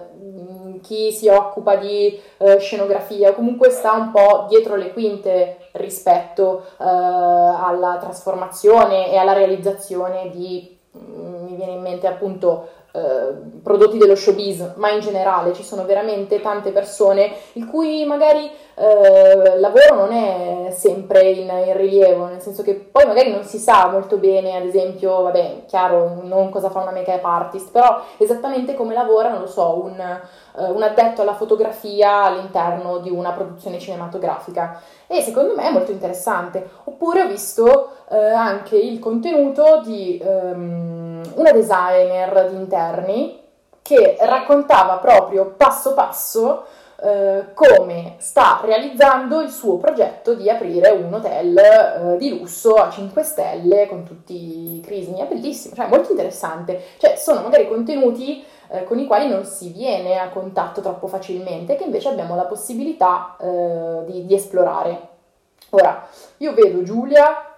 chi 0.80 1.12
si 1.12 1.28
occupa 1.28 1.76
di 1.76 2.18
eh, 2.38 2.58
scenografia 2.58 3.34
comunque 3.34 3.68
sta 3.68 3.92
un 3.92 4.10
po' 4.10 4.46
dietro 4.48 4.76
le 4.76 4.92
quinte 4.94 5.68
rispetto 5.72 6.64
eh, 6.78 6.84
alla 6.84 7.98
trasformazione 8.00 9.10
e 9.10 9.18
alla 9.18 9.34
realizzazione 9.34 10.30
di, 10.30 10.78
mm, 10.96 11.44
mi 11.44 11.54
viene 11.56 11.72
in 11.72 11.82
mente 11.82 12.06
appunto 12.06 12.68
eh, 12.94 13.32
prodotti 13.62 13.96
dello 13.96 14.14
showbiz, 14.14 14.74
ma 14.76 14.90
in 14.90 15.00
generale 15.00 15.54
ci 15.54 15.62
sono 15.62 15.84
veramente 15.84 16.40
tante 16.42 16.72
persone 16.72 17.32
il 17.54 17.66
cui 17.66 18.04
magari 18.04 18.50
eh, 18.74 19.58
lavoro 19.58 19.94
non 19.94 20.12
è 20.12 20.70
sempre 20.70 21.30
in, 21.30 21.48
in, 21.48 21.76
rilievo, 21.76 22.26
nel 22.26 22.40
senso 22.40 22.62
che 22.62 22.74
poi 22.74 23.04
magari 23.06 23.30
non 23.30 23.44
si 23.44 23.58
sa 23.58 23.88
molto 23.88 24.16
bene, 24.16 24.56
ad 24.56 24.64
esempio, 24.64 25.22
vabbè, 25.22 25.64
chiaro, 25.66 26.20
non 26.22 26.48
cosa 26.50 26.70
fa 26.70 26.80
una 26.80 26.90
make-up 26.90 27.24
artist, 27.24 27.70
però 27.70 28.00
esattamente 28.16 28.74
come 28.74 28.94
lavora, 28.94 29.28
non 29.28 29.40
lo 29.40 29.46
so, 29.46 29.82
un, 29.84 30.00
eh, 30.00 30.64
un 30.70 30.82
addetto 30.82 31.22
alla 31.22 31.34
fotografia 31.34 32.24
all'interno 32.24 32.98
di 32.98 33.10
una 33.10 33.32
produzione 33.32 33.78
cinematografica. 33.78 34.80
E 35.06 35.20
secondo 35.20 35.54
me 35.54 35.68
è 35.68 35.70
molto 35.70 35.90
interessante. 35.90 36.66
Oppure 36.84 37.22
ho 37.22 37.26
visto 37.26 37.90
eh, 38.10 38.16
anche 38.16 38.76
il 38.76 38.98
contenuto 38.98 39.82
di 39.84 40.18
um, 40.24 41.20
una 41.34 41.52
designer 41.52 42.48
di 42.48 42.56
interni 42.56 43.40
che 43.82 44.16
raccontava 44.20 44.96
proprio 44.96 45.54
passo 45.56 45.92
passo 45.92 46.64
eh, 47.02 47.52
come 47.52 48.14
sta 48.18 48.60
realizzando 48.62 49.40
il 49.40 49.50
suo 49.50 49.76
progetto 49.76 50.34
di 50.34 50.48
aprire 50.48 50.90
un 50.90 51.12
hotel 51.12 51.56
eh, 51.56 52.16
di 52.16 52.38
lusso 52.38 52.74
a 52.74 52.90
5 52.90 53.22
stelle 53.24 53.88
con 53.88 54.04
tutti 54.04 54.76
i 54.76 54.80
crismi. 54.80 55.18
È 55.18 55.26
bellissimo, 55.26 55.74
cioè 55.74 55.88
molto 55.88 56.12
interessante. 56.12 56.80
Cioè 56.98 57.16
sono 57.16 57.42
magari 57.42 57.66
contenuti 57.66 58.44
eh, 58.68 58.84
con 58.84 59.00
i 59.00 59.06
quali 59.06 59.28
non 59.28 59.44
si 59.44 59.70
viene 59.70 60.18
a 60.18 60.28
contatto 60.28 60.80
troppo 60.80 61.08
facilmente, 61.08 61.74
che 61.74 61.82
invece 61.82 62.08
abbiamo 62.08 62.36
la 62.36 62.44
possibilità 62.44 63.36
eh, 63.40 64.04
di, 64.06 64.24
di 64.24 64.34
esplorare. 64.34 65.08
Ora, 65.70 66.06
io 66.36 66.54
vedo 66.54 66.84
Giulia 66.84 67.52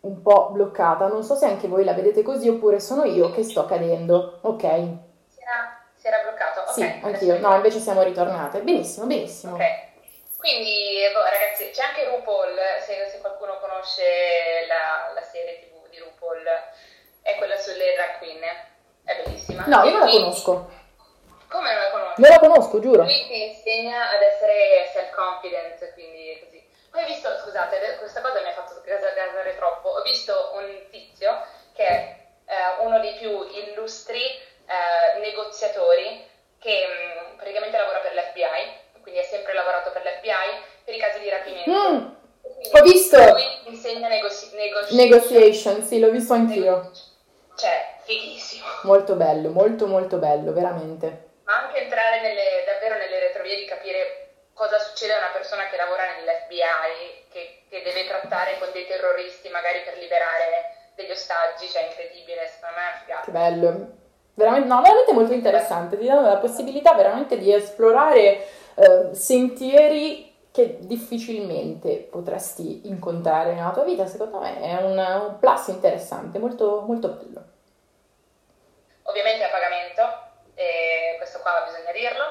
un 0.00 0.22
po' 0.22 0.50
bloccata. 0.50 1.06
Non 1.06 1.22
so 1.22 1.36
se 1.36 1.46
anche 1.46 1.68
voi 1.68 1.84
la 1.84 1.94
vedete 1.94 2.22
così 2.22 2.48
oppure 2.48 2.80
sono 2.80 3.04
io 3.04 3.30
che 3.30 3.44
sto 3.44 3.64
cadendo. 3.64 4.38
Ok. 4.40 5.12
Si 6.04 6.10
era, 6.10 6.18
bloccato. 6.18 6.60
Okay, 6.60 6.74
sì, 6.74 7.00
anch'io. 7.02 7.38
No, 7.38 7.54
invece 7.54 7.80
siamo 7.80 8.02
ritornate. 8.02 8.60
Benissimo, 8.60 9.06
benissimo. 9.06 9.54
Ok. 9.54 9.62
Quindi, 10.36 11.00
boh, 11.14 11.22
ragazzi, 11.22 11.70
c'è 11.70 11.82
anche 11.82 12.04
RuPaul, 12.04 12.60
se, 12.84 13.08
se 13.10 13.20
qualcuno 13.20 13.58
conosce 13.58 14.02
la, 14.68 15.14
la, 15.14 15.22
serie 15.22 15.60
TV 15.60 15.88
di 15.88 15.96
RuPaul, 16.00 16.44
è 17.22 17.36
quella 17.36 17.56
sulle 17.56 17.94
drag 17.94 18.18
queen. 18.18 18.42
È 19.02 19.22
bellissima. 19.24 19.64
No, 19.66 19.84
io 19.84 19.96
non 19.96 20.00
la 20.04 20.12
conosco. 20.12 20.70
Come 21.48 21.72
non 21.72 21.82
la 21.82 21.90
conosco? 21.90 22.20
Non 22.20 22.30
la 22.30 22.38
conosco, 22.38 22.80
giuro. 22.80 23.02
Lui 23.04 23.26
ti 23.26 23.42
insegna 23.42 24.10
ad 24.10 24.20
essere 24.20 24.90
self-confident, 24.92 25.94
quindi 25.94 26.38
così 26.44 26.62
poi 26.90 27.02
ho 27.02 27.06
visto, 27.06 27.28
scusate, 27.42 27.96
questa 27.98 28.20
cosa 28.20 28.42
mi 28.42 28.48
ha 28.48 28.52
fatto 28.52 28.78
gasare 28.84 29.56
troppo, 29.56 29.88
ho 29.88 30.02
visto 30.02 30.52
un 30.52 30.68
tizio 30.90 31.46
che 31.72 31.86
è 31.86 32.16
eh, 32.44 32.84
uno 32.84 33.00
dei 33.00 33.14
più 33.14 33.48
illustri 33.50 34.20
eh, 34.66 35.18
negoziatori 35.20 36.26
che 36.58 36.86
mh, 36.86 37.34
mm, 37.34 37.36
praticamente 37.36 37.76
lavora 37.76 37.98
per 37.98 38.14
l'FBI, 38.14 39.00
quindi 39.02 39.20
ha 39.20 39.24
sempre 39.24 39.52
lavorato 39.52 39.90
per 39.90 40.02
l'FBI 40.02 40.82
per 40.84 40.94
i 40.94 40.98
casi 40.98 41.20
di 41.20 41.28
rapimento. 41.28 41.70
Mm, 41.70 42.14
ho 42.72 42.82
visto! 42.82 43.18
Lui 43.18 43.44
insegna 43.66 44.08
negozi- 44.08 44.54
negotiation. 44.54 44.96
Negotiation, 44.96 45.82
sì, 45.82 45.98
l'ho 46.00 46.10
visto 46.10 46.32
anch'io. 46.32 46.90
Cioè, 47.56 47.96
fighissimo. 48.02 48.66
Molto 48.82 49.14
bello, 49.14 49.50
molto 49.50 49.86
molto 49.86 50.16
bello, 50.16 50.52
veramente. 50.52 51.32
Ma 51.44 51.64
anche 51.64 51.82
entrare 51.82 52.20
nelle, 52.22 52.64
davvero 52.66 52.96
nelle 52.96 53.20
retrovie 53.20 53.56
di 53.56 53.66
capire 53.66 54.48
cosa 54.54 54.78
succede 54.78 55.12
a 55.12 55.18
una 55.18 55.32
persona 55.32 55.68
che 55.68 55.76
lavora 55.76 56.04
nell'FBI, 56.14 57.28
che, 57.30 57.64
che, 57.68 57.82
deve 57.82 58.06
trattare 58.06 58.58
con 58.58 58.70
dei 58.72 58.86
terroristi 58.86 59.48
magari 59.50 59.80
per 59.82 59.98
liberare 59.98 60.92
degli 60.94 61.10
ostaggi, 61.10 61.68
cioè 61.68 61.82
incredibile, 61.82 62.48
secondo 62.48 62.76
me 62.76 62.90
è 62.90 62.98
figata. 63.02 63.24
Che 63.24 63.30
bello. 63.30 64.02
Veramente, 64.34 64.66
no, 64.66 64.80
veramente 64.82 65.12
molto 65.12 65.32
interessante, 65.32 65.96
ti 65.96 66.06
danno 66.06 66.22
la 66.28 66.38
possibilità 66.38 66.92
veramente 66.94 67.38
di 67.38 67.52
esplorare 67.52 68.46
eh, 68.74 69.08
sentieri 69.12 70.32
che 70.50 70.78
difficilmente 70.80 71.96
potresti 72.10 72.88
incontrare 72.88 73.54
nella 73.54 73.70
tua 73.70 73.84
vita, 73.84 74.06
secondo 74.06 74.38
me 74.38 74.60
è 74.60 74.82
un, 74.82 74.96
un 74.96 75.38
plus 75.38 75.68
interessante, 75.68 76.38
molto, 76.38 76.82
molto 76.86 77.08
bello. 77.08 77.42
Ovviamente 79.04 79.44
a 79.44 79.48
pagamento, 79.48 80.02
e 80.54 81.16
questo 81.18 81.38
qua 81.40 81.64
bisogna 81.66 81.92
dirlo, 81.92 82.24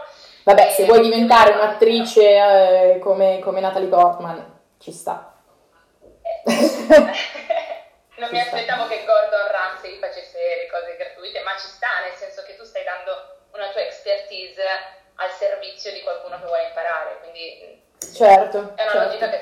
Vabbè, 0.44 0.72
se 0.72 0.84
vuoi 0.86 1.00
diventare 1.02 1.54
un'attrice 1.54 2.96
eh, 2.96 3.00
come, 3.00 3.40
come, 3.40 3.62
Natalie 3.62 3.88
Portman, 3.88 4.60
ci 4.78 4.92
sta. 4.92 5.34
non 8.24 8.32
mi 8.32 8.40
aspettavo 8.40 8.88
che 8.88 9.04
Gordon 9.04 9.52
Ramsay 9.52 10.00
facesse 10.00 10.40
le 10.40 10.68
cose 10.72 10.96
gratuite, 10.96 11.44
ma 11.44 11.52
ci 11.60 11.68
sta, 11.68 12.00
nel 12.08 12.16
senso 12.16 12.44
che 12.48 12.56
tu 12.56 12.64
stai 12.64 12.84
dando 12.84 13.12
una 13.52 13.68
tua 13.70 13.82
expertise 13.82 14.64
al 15.16 15.30
servizio 15.30 15.92
di 15.92 16.02
qualcuno 16.02 16.40
che 16.40 16.46
vuole 16.48 16.72
imparare, 16.72 17.20
quindi 17.20 17.84
certo, 18.00 18.74
è 18.76 18.84
una 18.84 18.92
certo. 18.92 18.98
logica 18.98 19.30
che 19.30 19.40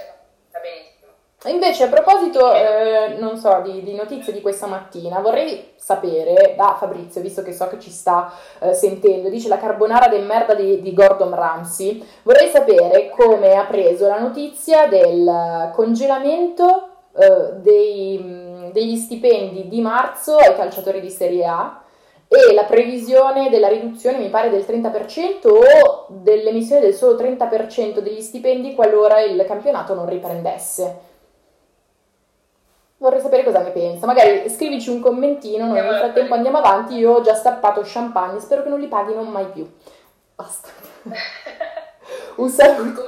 sta 0.50 0.60
benissimo. 0.60 1.00
Invece, 1.46 1.86
a 1.86 1.88
proposito, 1.88 2.54
eh, 2.54 3.16
non 3.18 3.36
so, 3.38 3.62
di, 3.62 3.82
di, 3.82 3.96
notizie 3.96 4.32
di 4.32 4.42
questa 4.42 4.68
mattina, 4.68 5.20
vorrei 5.20 5.74
sapere 5.76 6.54
da 6.56 6.76
Fabrizio, 6.78 7.22
visto 7.22 7.42
che 7.42 7.52
so 7.52 7.68
che 7.68 7.80
ci 7.80 7.90
sta 7.90 8.32
eh, 8.60 8.74
sentendo, 8.74 9.30
dice 9.30 9.48
la 9.48 9.58
carbonara 9.58 10.08
del 10.08 10.24
merda 10.24 10.54
di, 10.54 10.82
di, 10.82 10.94
Gordon 10.94 11.34
Ramsay, 11.34 12.08
vorrei 12.24 12.50
sapere 12.50 13.10
come 13.10 13.56
ha 13.56 13.66
preso 13.66 14.08
la 14.08 14.20
notizia 14.20 14.86
del 14.86 15.72
congelamento 15.74 16.90
eh, 17.18 17.54
dei, 17.56 18.18
ehm, 18.18 18.51
degli 18.72 18.96
stipendi 18.96 19.68
di 19.68 19.82
marzo 19.82 20.38
ai 20.38 20.56
calciatori 20.56 21.00
di 21.00 21.10
Serie 21.10 21.46
A 21.46 21.82
e 22.28 22.54
la 22.54 22.64
previsione 22.64 23.50
della 23.50 23.68
riduzione 23.68 24.18
mi 24.18 24.30
pare 24.30 24.50
del 24.50 24.64
30% 24.66 25.48
o 25.50 26.06
dell'emissione 26.08 26.80
del 26.80 26.94
solo 26.94 27.22
30% 27.22 28.00
degli 28.00 28.22
stipendi 28.22 28.74
qualora 28.74 29.20
il 29.22 29.44
campionato 29.46 29.94
non 29.94 30.08
riprendesse. 30.08 31.10
Vorrei 32.98 33.20
sapere 33.20 33.44
cosa 33.44 33.62
ne 33.62 33.72
pensa. 33.72 34.06
Magari 34.06 34.48
scrivici 34.50 34.90
un 34.90 35.02
commentino, 35.02 35.66
noi 35.66 35.82
nel 35.82 35.98
frattempo 35.98 36.36
andiamo 36.36 36.60
avanti. 36.60 36.96
Io 36.96 37.14
ho 37.14 37.22
già 37.22 37.34
stappato 37.34 37.82
champagne, 37.84 38.40
spero 38.40 38.64
che 38.64 38.70
non 38.70 38.80
li 38.80 38.88
paghino 38.88 39.24
mai 39.24 39.48
più. 39.48 39.70
Basta. 40.36 40.70
un 42.38 42.50
saluto. 42.50 43.04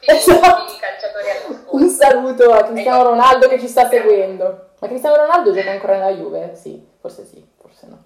Esatto. 0.00 0.76
calciatori 0.80 1.64
Un 1.70 1.88
saluto 1.88 2.52
a 2.52 2.64
Cristiano 2.64 3.02
Ronaldo 3.02 3.48
che 3.48 3.60
ci 3.60 3.68
sta 3.68 3.88
seguendo. 3.88 4.70
Ma 4.78 4.88
Cristiano 4.88 5.16
Ronaldo 5.16 5.52
gioca 5.52 5.70
ancora 5.70 5.94
nella 5.94 6.12
Juve? 6.12 6.54
Sì, 6.54 6.88
forse 7.00 7.24
sì, 7.26 7.46
forse 7.60 7.86
no. 7.86 8.02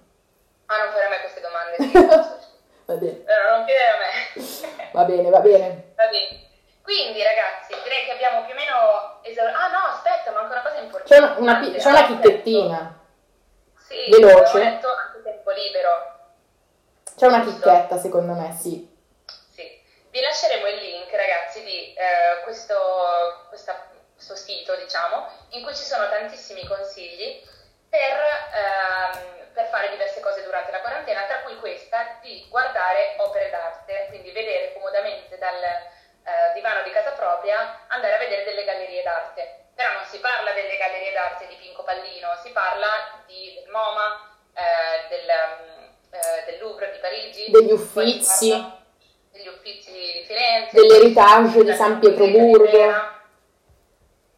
Ah, 0.65 0.83
non 0.83 0.91
fare 0.91 1.05
a 1.05 1.09
me 1.09 1.19
queste 1.21 1.41
domande. 1.41 1.75
Sì. 1.77 1.91
va 2.85 2.93
bene. 2.95 3.23
No, 3.23 3.57
non 3.57 3.65
chiedere 3.65 3.89
a 3.89 3.97
me. 4.01 4.89
va 4.91 5.03
bene, 5.05 5.29
va 5.29 5.39
bene. 5.39 5.93
Va 5.95 6.07
bene. 6.07 6.43
Quindi 6.81 7.23
ragazzi, 7.23 7.73
direi 7.83 8.05
che 8.05 8.11
abbiamo 8.11 8.45
più 8.45 8.53
o 8.53 8.57
meno 8.57 9.19
esaurito. 9.23 9.57
Ah 9.57 9.67
no, 9.71 9.79
aspetta, 9.95 10.31
manca 10.31 10.53
una 10.53 10.61
cosa 10.61 10.81
importante. 10.81 11.13
C'è 11.13 11.17
una, 11.17 11.59
una, 11.59 11.77
c'è 11.77 11.89
una 11.89 12.05
chichettina. 12.05 12.99
Sì, 13.87 14.09
veloce. 14.11 14.59
Detto 14.59 14.87
anche 14.93 15.21
tempo 15.23 15.51
libero. 15.51 15.89
C'è 17.15 17.27
una 17.27 17.41
chicchetta 17.41 17.97
secondo 17.97 18.33
me, 18.33 18.55
sì. 18.59 18.94
Vi 20.15 20.21
lasceremo 20.21 20.65
il 20.67 20.77
link 20.77 21.11
ragazzi 21.11 21.61
di 21.61 21.93
eh, 21.93 22.41
questo, 22.45 23.43
questa, 23.49 23.85
questo 24.13 24.37
sito, 24.37 24.73
diciamo, 24.77 25.27
in 25.49 25.61
cui 25.61 25.75
ci 25.75 25.83
sono 25.83 26.07
tantissimi 26.07 26.65
consigli 26.65 27.43
per, 27.89 28.15
ehm, 28.53 29.51
per, 29.51 29.67
fare 29.67 29.89
diverse 29.89 30.21
cose 30.21 30.41
durante 30.43 30.71
la 30.71 30.79
quarantena, 30.79 31.23
tra 31.23 31.39
cui 31.39 31.57
questa 31.57 32.17
di 32.21 32.45
guardare 32.47 33.15
opere 33.17 33.49
d'arte, 33.49 34.05
quindi 34.07 34.31
vedere 34.31 34.71
comodamente 34.71 35.37
dal 35.37 35.61
eh, 35.61 36.53
divano 36.53 36.81
di 36.83 36.91
casa 36.91 37.11
propria, 37.11 37.81
andare 37.87 38.15
a 38.15 38.19
vedere 38.19 38.45
delle 38.45 38.63
gallerie 38.63 39.03
d'arte. 39.03 39.65
Però 39.75 39.91
non 39.91 40.05
si 40.05 40.19
parla 40.19 40.53
delle 40.53 40.77
gallerie 40.77 41.11
d'arte 41.11 41.45
di 41.47 41.55
Pinco 41.55 41.83
Pallino, 41.83 42.39
si 42.41 42.51
parla 42.51 43.21
di, 43.25 43.53
del 43.53 43.69
MoMA, 43.69 44.37
eh, 44.53 45.07
del, 45.09 45.29
eh, 45.29 46.45
del, 46.45 46.59
Louvre 46.59 46.93
di 46.93 46.99
Parigi, 46.99 47.51
degli 47.51 47.73
uffizi, 47.73 48.83
degli 49.35 49.47
uffizi 49.47 49.91
di 49.91 50.23
Firenze, 50.25 50.54
dell'eritage 50.71 51.63
di 51.63 51.73
San 51.73 51.99
Pietroburgo. 51.99 53.13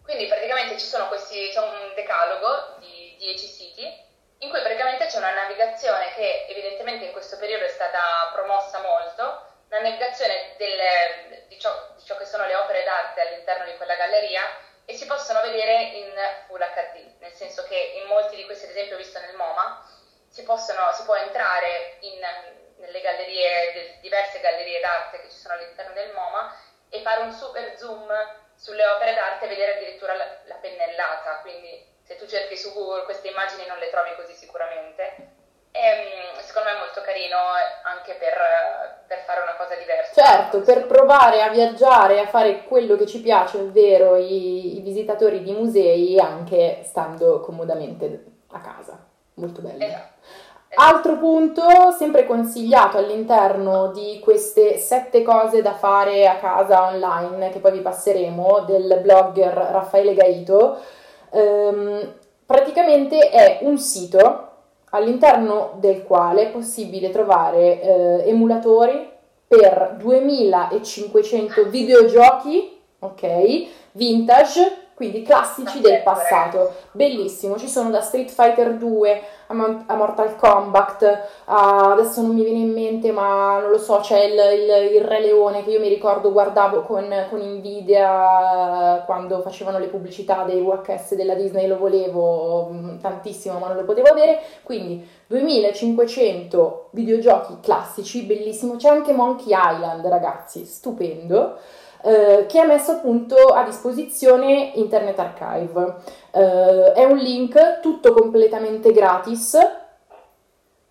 Quindi 0.03 0.27
praticamente 0.27 0.77
ci 0.77 0.85
sono 0.85 1.07
questi, 1.07 1.49
c'è 1.51 1.59
un 1.59 1.91
decalogo 1.95 2.75
di 2.79 3.15
10 3.19 3.47
siti 3.47 4.05
in 4.39 4.49
cui 4.49 4.61
praticamente 4.61 5.07
c'è 5.07 5.17
una 5.17 5.33
navigazione 5.33 6.13
che 6.13 6.45
evidentemente 6.49 7.05
in 7.05 7.11
questo 7.11 7.37
periodo 7.37 7.65
è 7.65 7.69
stata 7.69 7.99
promossa 8.33 8.79
molto, 8.81 9.45
la 9.69 9.81
navigazione 9.81 10.53
delle, 10.57 11.45
di, 11.47 11.59
ciò, 11.59 11.71
di, 11.95 12.03
ciò, 12.03 12.15
che 12.17 12.25
sono 12.25 12.45
le 12.45 12.55
opere 12.55 12.83
d'arte 12.83 13.21
all'interno 13.21 13.65
di 13.65 13.75
quella 13.75 13.95
galleria 13.95 14.41
e 14.85 14.93
si 14.93 15.05
possono 15.05 15.41
vedere 15.41 15.81
in 15.97 16.13
Full 16.47 16.59
HD, 16.59 17.19
nel 17.19 17.33
senso 17.33 17.63
che 17.63 17.99
in 18.01 18.07
molti 18.07 18.35
di 18.35 18.45
questi, 18.45 18.65
ad 18.65 18.71
esempio 18.71 18.95
visto 18.95 19.19
nel 19.19 19.35
MoMA, 19.35 19.85
si, 20.29 20.43
possono, 20.43 20.93
si 20.93 21.03
può 21.03 21.15
entrare 21.15 21.97
in, 22.01 22.19
nelle 22.77 23.01
gallerie, 23.01 23.97
diverse 24.01 24.39
gallerie 24.39 24.79
d'arte 24.79 25.21
che 25.21 25.29
ci 25.29 25.37
sono 25.37 25.55
all'interno 25.55 25.93
del 25.93 26.13
MoMA 26.13 26.55
e 26.89 27.01
fare 27.01 27.21
un 27.21 27.31
super 27.31 27.77
zoom 27.77 28.07
sulle 28.55 28.85
opere 28.85 29.13
d'arte 29.13 29.45
e 29.45 29.49
vedere 29.49 29.75
addirittura 29.75 30.15
la, 30.15 30.25
la 30.45 30.55
pennellata, 30.55 31.39
quindi 31.41 31.95
se 32.03 32.15
tu 32.15 32.25
cerchi 32.25 32.57
su 32.57 32.73
Google 32.73 33.03
queste 33.03 33.27
immagini 33.27 33.67
non 33.67 33.77
le 33.77 33.89
trovi 33.89 34.15
così 34.15 34.33
sicuramente 34.33 35.35
e, 35.71 35.79
ehm, 35.79 36.41
secondo 36.41 36.69
me 36.69 36.75
è 36.75 36.79
molto 36.79 37.01
carino 37.01 37.37
anche 37.83 38.13
per, 38.13 38.33
per, 39.07 39.19
fare 39.25 39.41
una 39.41 39.55
cosa 39.55 39.75
diversa. 39.75 40.21
Certo, 40.21 40.61
per 40.61 40.87
provare 40.87 41.43
a 41.43 41.49
viaggiare, 41.49 42.19
a 42.19 42.27
fare 42.27 42.63
quello 42.63 42.95
che 42.95 43.05
ci 43.05 43.21
piace, 43.21 43.57
ovvero 43.57 44.15
i, 44.15 44.77
i 44.77 44.81
visitatori 44.81 45.43
di 45.43 45.51
musei, 45.51 46.19
anche 46.19 46.81
stando 46.83 47.41
comodamente 47.41 48.23
a 48.51 48.59
casa. 48.59 49.05
Molto 49.35 49.61
bello. 49.61 49.83
Esatto. 49.83 50.15
Altro 50.75 51.17
punto, 51.17 51.91
sempre 51.97 52.25
consigliato 52.25 52.97
all'interno 52.97 53.87
di 53.91 54.19
queste 54.19 54.77
sette 54.77 55.23
cose 55.23 55.61
da 55.61 55.73
fare 55.73 56.27
a 56.27 56.37
casa 56.37 56.87
online, 56.87 57.49
che 57.49 57.59
poi 57.59 57.71
vi 57.71 57.79
passeremo, 57.79 58.65
del 58.67 58.99
blogger 59.01 59.53
Raffaele 59.53 60.13
Gaito, 60.13 60.77
ehm, 61.31 62.13
praticamente 62.45 63.29
è 63.29 63.59
un 63.61 63.77
sito 63.77 64.49
all'interno 64.91 65.71
del 65.79 66.03
quale 66.03 66.43
è 66.43 66.51
possibile 66.51 67.09
trovare 67.09 67.81
eh, 67.81 68.29
emulatori 68.29 69.09
per 69.47 69.95
2500 69.97 71.69
videogiochi, 71.69 72.77
ok, 72.99 73.67
vintage 73.93 74.86
quindi 74.97 75.21
classici 75.21 75.79
del 75.79 76.01
passato, 76.01 76.73
bellissimo, 76.91 77.55
ci 77.59 77.67
sono 77.67 77.91
da 77.91 78.01
Street 78.01 78.31
Fighter 78.31 78.73
2 78.77 79.21
a, 79.45 79.53
Mortal 79.53 80.35
Kombat, 80.35 81.21
a, 81.45 81.91
adesso 81.91 82.23
non 82.23 82.33
mi 82.33 82.43
viene 82.43 82.61
in 82.61 82.73
mente 82.73 83.11
ma 83.11 83.59
non 83.59 83.69
lo 83.69 83.77
so, 83.77 83.99
c'è 83.99 84.23
il, 84.23 84.31
il, 84.33 84.95
il 84.95 85.01
Re 85.03 85.19
Leone 85.19 85.63
che 85.63 85.69
io 85.69 85.79
mi 85.79 85.87
ricordo 85.87 86.31
guardavo 86.31 86.81
con, 86.81 87.13
con 87.29 87.39
Nvidia 87.39 89.03
quando 89.05 89.41
facevano 89.41 89.77
le 89.77 89.85
pubblicità 89.85 90.45
dei 90.45 90.63
VHS 90.63 91.13
della 91.13 91.35
Disney, 91.35 91.67
lo 91.67 91.77
volevo 91.77 92.69
mm, 92.71 92.97
tantissimo 92.97 93.59
ma 93.59 93.67
non 93.67 93.77
lo 93.77 93.83
potevo 93.83 94.07
avere, 94.07 94.39
quindi 94.63 95.07
2500 95.27 96.87
videogiochi 96.93 97.59
classici, 97.61 98.23
bellissimo, 98.23 98.77
c'è 98.77 98.89
anche 98.89 99.13
Monkey 99.13 99.55
Island 99.55 100.07
ragazzi, 100.07 100.65
stupendo. 100.65 101.59
Eh, 102.07 102.45
che 102.45 102.59
ha 102.59 102.65
messo 102.65 102.91
appunto 102.91 103.35
a 103.47 103.63
disposizione 103.63 104.71
Internet 104.75 105.19
Archive. 105.19 105.95
Eh, 106.31 106.93
è 106.93 107.03
un 107.03 107.17
link 107.17 107.81
tutto 107.81 108.13
completamente 108.13 108.93
gratis. 108.93 109.57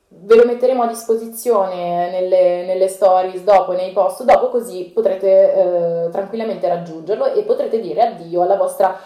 Ve 0.09 0.35
lo 0.35 0.45
metteremo 0.45 0.83
a 0.83 0.87
disposizione 0.87 2.11
nelle, 2.11 2.67
nelle 2.67 2.89
stories 2.89 3.41
dopo, 3.45 3.73
nei 3.73 3.93
post 3.93 4.25
dopo, 4.25 4.51
così 4.51 4.91
potrete 4.93 5.55
eh, 5.55 6.09
tranquillamente 6.11 6.69
raggiungerlo 6.69 7.33
e 7.33 7.43
potrete 7.45 7.81
dire 7.81 8.03
addio 8.03 8.43
alla 8.43 8.57
vostra 8.57 9.01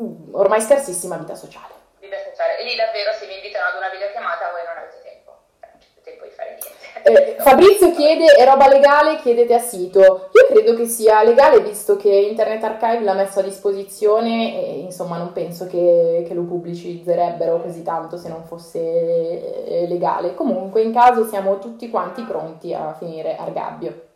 mm, 0.00 0.34
ormai 0.34 0.60
scarsissima 0.60 1.16
vita 1.16 1.34
sociale. 1.34 1.74
Vita 1.98 2.16
sociale. 2.30 2.58
E 2.58 2.64
lì 2.64 2.76
davvero 2.76 3.10
se 3.18 3.26
vi 3.26 3.34
invitano 3.34 3.70
ad 3.70 3.76
una 3.78 3.88
videochiamata 3.88 4.52
voi 4.52 4.62
non 4.64 4.76
avete 4.78 5.00
tempo, 5.02 5.34
non 5.60 5.70
avete 5.74 6.00
tempo 6.04 6.24
di 6.24 6.30
fare 6.30 6.50
niente. 6.50 6.95
Eh, 7.08 7.36
Fabrizio 7.38 7.92
chiede, 7.92 8.34
è 8.34 8.44
roba 8.44 8.66
legale? 8.66 9.20
Chiedete 9.20 9.54
a 9.54 9.60
sito. 9.60 10.28
Io 10.32 10.46
credo 10.48 10.74
che 10.74 10.86
sia 10.86 11.22
legale 11.22 11.60
visto 11.60 11.96
che 11.96 12.08
Internet 12.08 12.64
Archive 12.64 13.04
l'ha 13.04 13.14
messo 13.14 13.38
a 13.38 13.42
disposizione 13.42 14.60
e 14.60 14.78
insomma 14.80 15.16
non 15.16 15.32
penso 15.32 15.68
che, 15.68 16.24
che 16.26 16.34
lo 16.34 16.42
pubblicizzerebbero 16.42 17.60
così 17.62 17.84
tanto 17.84 18.16
se 18.16 18.28
non 18.28 18.44
fosse 18.44 18.80
eh, 18.80 19.86
legale. 19.86 20.34
Comunque 20.34 20.82
in 20.82 20.92
caso 20.92 21.28
siamo 21.28 21.60
tutti 21.60 21.88
quanti 21.90 22.22
pronti 22.22 22.74
a 22.74 22.92
finire 22.94 23.36
Argabbio. 23.36 24.08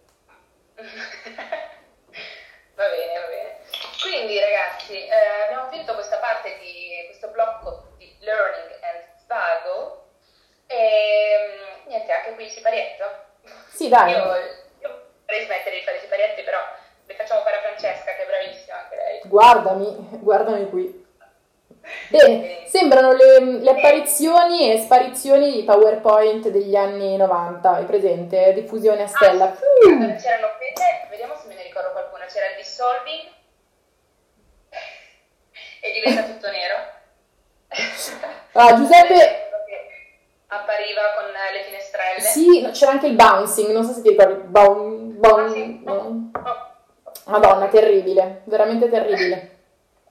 va 0.75 0.83
bene, 2.89 3.13
va 3.21 3.29
bene. 3.29 3.59
Quindi 4.03 4.37
ragazzi, 4.41 4.95
eh, 4.95 5.45
abbiamo 5.47 5.71
finito 5.71 5.95
questa 5.95 6.17
parte 6.17 6.59
di 6.59 7.07
questo 7.07 7.29
blocco 7.29 7.93
di 7.99 8.13
Learning 8.19 8.71
and 8.83 9.05
Svago 9.23 10.00
e 10.71 10.77
ehm, 10.77 11.89
niente, 11.89 12.13
anche 12.13 12.35
qui 12.35 12.45
il 12.45 12.51
siparietto. 12.51 13.05
Sì, 13.73 13.89
dai. 13.89 14.13
Io, 14.13 14.19
io 14.81 15.03
vorrei 15.27 15.45
smettere 15.45 15.77
di 15.77 15.83
fare 15.83 15.97
i 15.97 16.01
siparietti, 16.01 16.43
però 16.43 16.59
le 17.07 17.15
facciamo 17.15 17.43
fare 17.43 17.57
a 17.57 17.61
Francesca, 17.61 18.15
che 18.15 18.23
è 18.23 18.27
bravissima 18.27 18.79
anche 18.79 18.97
lei. 18.97 19.21
Guardami, 19.25 19.97
guardami 20.21 20.71
qui. 20.71 21.09
Bene, 22.09 22.67
sembrano 22.67 23.13
le, 23.13 23.41
le, 23.41 23.71
apparizioni 23.71 24.71
e 24.71 24.79
sparizioni 24.79 25.51
di 25.51 25.65
PowerPoint 25.65 26.49
degli 26.49 26.77
anni 26.77 27.17
90, 27.17 27.71
hai 27.71 27.85
presente? 27.85 28.53
Diffusione 28.53 29.03
a 29.03 29.07
stella. 29.09 29.47
Ah, 29.47 29.57
uh. 29.87 30.17
C'erano 30.17 30.51
quelle, 30.57 31.07
vediamo 31.09 31.35
se 31.37 31.49
me 31.49 31.55
ne 31.55 31.63
ricordo 31.65 31.91
qualcuna, 31.91 32.27
c'era 32.27 32.51
il 32.51 32.57
dissolving 32.57 33.29
e 35.81 35.93
diventa 35.93 36.23
tutto 36.25 36.49
nero. 36.51 36.99
Ah, 38.53 38.75
Giuseppe 38.75 39.40
appariva 40.51 41.03
con 41.15 41.25
le 41.31 41.63
finestrelle. 41.65 42.21
Sì, 42.21 42.71
c'era 42.73 42.93
anche 42.93 43.07
il 43.07 43.15
bouncing, 43.15 43.71
non 43.71 43.85
so 43.85 43.93
se 43.93 44.03
ti 44.03 44.11
ricordi. 44.11 44.35
Boun, 44.49 45.19
boun, 45.19 45.45
ah, 45.45 45.51
sì. 45.51 45.81
no. 45.85 46.31
Madonna, 47.27 47.69
terribile, 47.69 48.43
veramente 48.45 48.89
terribile. 48.89 49.59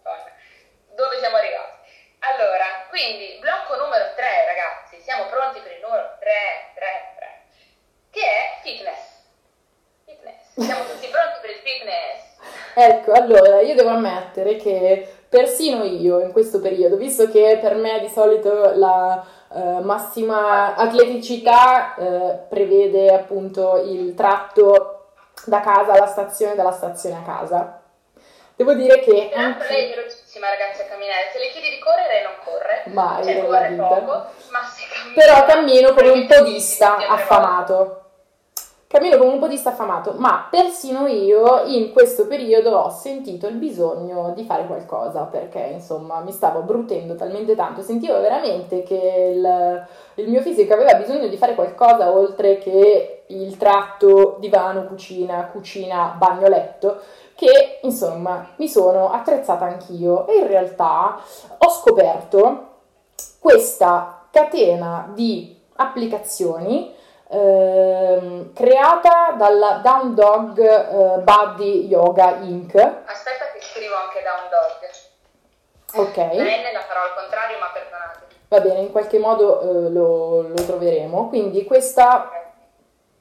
Dove 0.95 1.17
siamo 1.19 1.35
arrivati? 1.35 1.77
Allora, 2.19 2.87
quindi 2.89 3.37
blocco 3.39 3.75
numero 3.75 4.13
3, 4.15 4.25
ragazzi, 4.45 5.01
siamo 5.01 5.25
pronti 5.27 5.59
per 5.59 5.73
il 5.73 5.81
numero 5.81 6.15
3, 6.19 6.31
3, 6.75 6.85
3, 7.15 7.41
che 8.11 8.21
è 8.21 8.59
fitness. 8.63 9.23
Fitness. 10.05 10.55
Siamo 10.55 10.83
tutti 10.85 11.07
pronti 11.07 11.39
per 11.41 11.49
il 11.49 11.61
fitness. 11.63 12.27
Ecco, 12.75 13.11
allora, 13.11 13.61
io 13.61 13.75
devo 13.75 13.89
ammettere 13.89 14.55
che 14.55 15.07
persino 15.27 15.83
io 15.83 16.19
in 16.19 16.31
questo 16.31 16.59
periodo, 16.59 16.95
visto 16.95 17.29
che 17.29 17.57
per 17.61 17.75
me 17.75 17.99
di 17.99 18.09
solito 18.09 18.71
la 18.75 19.25
eh, 19.53 19.79
massima 19.81 20.75
atleticità 20.75 21.95
eh, 21.95 22.39
prevede 22.49 23.13
appunto 23.13 23.81
il 23.83 24.13
tratto 24.13 25.11
da 25.45 25.59
casa 25.61 25.93
alla 25.93 26.07
stazione, 26.07 26.55
dalla 26.55 26.71
stazione 26.71 27.17
a 27.17 27.21
casa. 27.23 27.81
Devo 28.55 28.73
dire 28.73 28.99
che... 28.99 29.31
Anche... 29.33 29.67
Lei 29.69 29.91
è 29.91 29.95
velocissima 29.95 30.49
ragazzi 30.49 30.81
a 30.81 30.85
camminare, 30.85 31.29
se 31.31 31.39
le 31.39 31.49
chiedi 31.49 31.69
di 31.69 31.79
correre 31.79 32.23
non 32.23 32.33
corre, 32.43 32.83
mai 32.87 33.23
cioè, 33.23 33.69
vita. 33.69 33.87
Poco, 33.87 34.11
ma 34.51 34.63
se 34.65 34.83
cammina... 34.91 35.13
Però 35.15 35.45
cammino 35.45 35.93
come 35.93 36.09
un 36.09 36.27
podista 36.27 36.97
affamato. 37.07 37.98
Cammino 38.91 39.19
come 39.19 39.33
un 39.33 39.37
podista 39.39 39.69
affamato, 39.69 40.15
ma 40.17 40.47
persino 40.49 41.05
io 41.05 41.63
in 41.65 41.91
questo 41.93 42.25
periodo 42.25 42.75
ho 42.75 42.89
sentito 42.89 43.45
il 43.45 43.53
bisogno 43.53 44.33
di 44.35 44.43
fare 44.43 44.65
qualcosa 44.65 45.25
perché 45.25 45.59
insomma 45.73 46.21
mi 46.21 46.31
stavo 46.31 46.61
brutendo 46.61 47.13
talmente 47.13 47.53
tanto, 47.53 47.83
sentivo 47.83 48.19
veramente 48.19 48.81
che 48.81 49.31
il, 49.35 49.87
il 50.15 50.27
mio 50.27 50.41
fisico 50.41 50.73
aveva 50.73 50.95
bisogno 50.95 51.27
di 51.27 51.37
fare 51.37 51.53
qualcosa 51.53 52.11
oltre 52.11 52.57
che 52.57 53.25
il 53.27 53.57
tratto 53.57 54.37
divano, 54.39 54.87
cucina, 54.87 55.49
cucina, 55.51 56.15
bagno, 56.17 56.47
letto, 56.47 56.97
che 57.35 57.77
insomma 57.83 58.53
mi 58.55 58.67
sono 58.67 59.11
attrezzata 59.11 59.65
anch'io. 59.65 60.25
E 60.25 60.37
in 60.37 60.47
realtà 60.47 61.21
ho 61.59 61.69
scoperto 61.69 62.69
questa 63.37 64.25
catena 64.31 65.11
di 65.13 65.55
applicazioni 65.75 66.97
Ehm, 67.31 68.53
creata 68.53 69.35
dalla 69.37 69.81
Down 69.83 70.15
Dog 70.15 70.57
uh, 70.57 71.21
Body 71.21 71.85
Yoga 71.85 72.37
Inc. 72.41 72.73
Aspetta 72.75 73.51
che 73.53 73.61
scrivo 73.61 73.93
anche 73.95 74.23
Down 74.23 74.49
Dog. 74.49 76.07
Ok. 76.07 76.17
La 76.17 76.43
N 76.43 76.73
la 76.73 76.81
farò 76.81 77.01
al 77.03 77.13
contrario, 77.15 77.57
ma 77.59 77.69
perdonate. 77.71 78.19
Va 78.47 78.59
bene, 78.61 78.79
in 78.79 78.91
qualche 78.91 79.19
modo 79.19 79.59
uh, 79.61 79.91
lo, 79.91 80.41
lo, 80.47 80.65
troveremo. 80.65 81.27
Quindi 81.27 81.65
questa, 81.65 82.31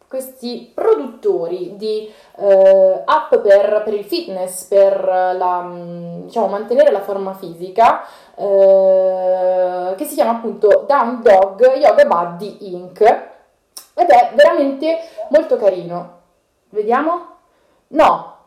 questi 0.09 0.73
produttori 0.75 1.77
di 1.77 2.11
uh, 2.37 3.03
app 3.05 3.35
per, 3.37 3.83
per, 3.85 3.93
il 3.93 4.05
fitness, 4.05 4.65
per 4.65 5.05
la, 5.05 5.61
mm, 5.61 6.23
diciamo, 6.23 6.47
mantenere 6.47 6.91
la 6.91 7.03
forma 7.03 7.35
fisica, 7.35 8.07
che 8.39 10.05
si 10.05 10.15
chiama 10.15 10.31
appunto 10.31 10.85
Down 10.87 11.21
Dog 11.21 11.75
Yoga 11.75 12.05
Body 12.07 12.73
Inc 12.73 13.28
ed 13.99 14.09
è 14.11 14.30
veramente 14.34 15.01
molto 15.30 15.57
carino. 15.57 16.20
Vediamo? 16.70 17.36
No, 17.88 18.38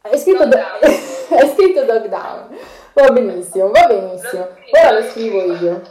è 0.00 0.16
scritto, 0.16 0.46
do- 0.46 0.56
è 0.80 1.52
scritto 1.54 1.84
dog 1.84 2.06
down. 2.06 2.58
Va 2.94 3.10
benissimo, 3.10 3.70
va 3.70 3.86
benissimo. 3.86 4.48
Ora 4.72 4.90
lo 4.92 5.02
scrivo 5.08 5.52
io. 5.54 5.82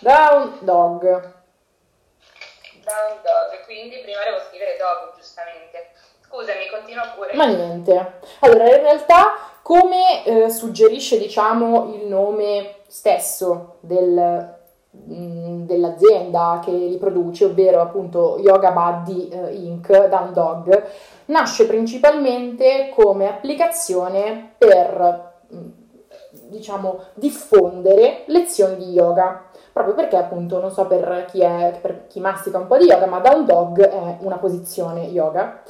Down 0.00 0.58
dog. 0.60 1.02
Down 2.82 3.20
dog, 3.22 3.64
quindi 3.64 4.00
prima 4.00 4.24
devo 4.24 4.40
scrivere 4.48 4.76
dog, 4.76 5.16
giustamente. 5.16 5.92
Scusami, 6.26 6.68
continua 6.68 7.12
pure. 7.14 7.34
Ma 7.34 7.46
niente. 7.46 8.20
Allora, 8.40 8.64
in 8.64 8.82
realtà, 8.82 9.38
come 9.62 10.24
eh, 10.24 10.50
suggerisce, 10.50 11.18
diciamo, 11.18 11.94
il 11.94 12.06
nome 12.06 12.80
stesso 12.88 13.76
del, 13.80 14.58
dell'azienda 15.06 16.60
che 16.64 16.70
li 16.70 16.96
produce, 16.96 17.46
ovvero 17.46 17.80
appunto 17.80 18.38
Yoga 18.38 18.70
Buddy 18.70 19.28
eh, 19.28 19.54
Inc. 19.54 20.08
Down 20.08 20.32
Dog, 20.32 20.84
nasce 21.26 21.66
principalmente 21.66 22.90
come 22.94 23.28
applicazione 23.28 24.54
per 24.56 25.32
mm, 25.54 25.68
diciamo 26.48 27.00
diffondere 27.14 28.22
lezioni 28.26 28.76
di 28.76 28.92
yoga 28.92 29.44
proprio 29.72 29.94
perché 29.94 30.16
appunto 30.16 30.60
non 30.60 30.70
so 30.70 30.86
per 30.86 31.26
chi, 31.28 31.40
è, 31.40 31.76
per 31.80 32.06
chi 32.06 32.20
mastica 32.20 32.58
un 32.58 32.66
po' 32.66 32.78
di 32.78 32.84
yoga 32.84 33.06
ma 33.06 33.18
Down 33.18 33.44
Dog 33.44 33.80
è 33.80 34.18
una 34.20 34.36
posizione 34.36 35.02
yoga 35.06 35.62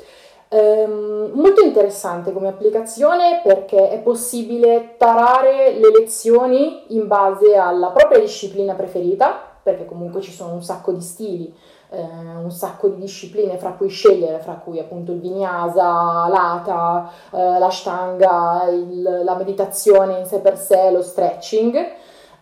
Ehm, 0.54 1.32
molto 1.34 1.62
interessante 1.62 2.32
come 2.32 2.46
applicazione 2.46 3.40
perché 3.42 3.90
è 3.90 3.98
possibile 3.98 4.94
tarare 4.96 5.72
le 5.72 5.90
lezioni 5.90 6.94
in 6.94 7.08
base 7.08 7.56
alla 7.56 7.88
propria 7.88 8.20
disciplina 8.20 8.74
preferita, 8.74 9.36
perché 9.60 9.84
comunque 9.84 10.20
ci 10.20 10.30
sono 10.30 10.54
un 10.54 10.62
sacco 10.62 10.92
di 10.92 11.00
stili, 11.00 11.52
eh, 11.90 12.00
un 12.00 12.52
sacco 12.52 12.86
di 12.86 13.00
discipline 13.00 13.58
fra 13.58 13.70
cui 13.72 13.88
scegliere, 13.88 14.38
fra 14.38 14.60
cui 14.62 14.78
appunto 14.78 15.10
il 15.10 15.18
vinyasa, 15.18 16.28
l'ata, 16.28 17.10
eh, 17.32 17.58
l'ashtanga, 17.58 18.68
il, 18.68 19.22
la 19.24 19.34
meditazione 19.34 20.20
in 20.20 20.24
sé 20.24 20.38
per 20.38 20.56
sé, 20.56 20.92
lo 20.92 21.02
stretching. 21.02 21.74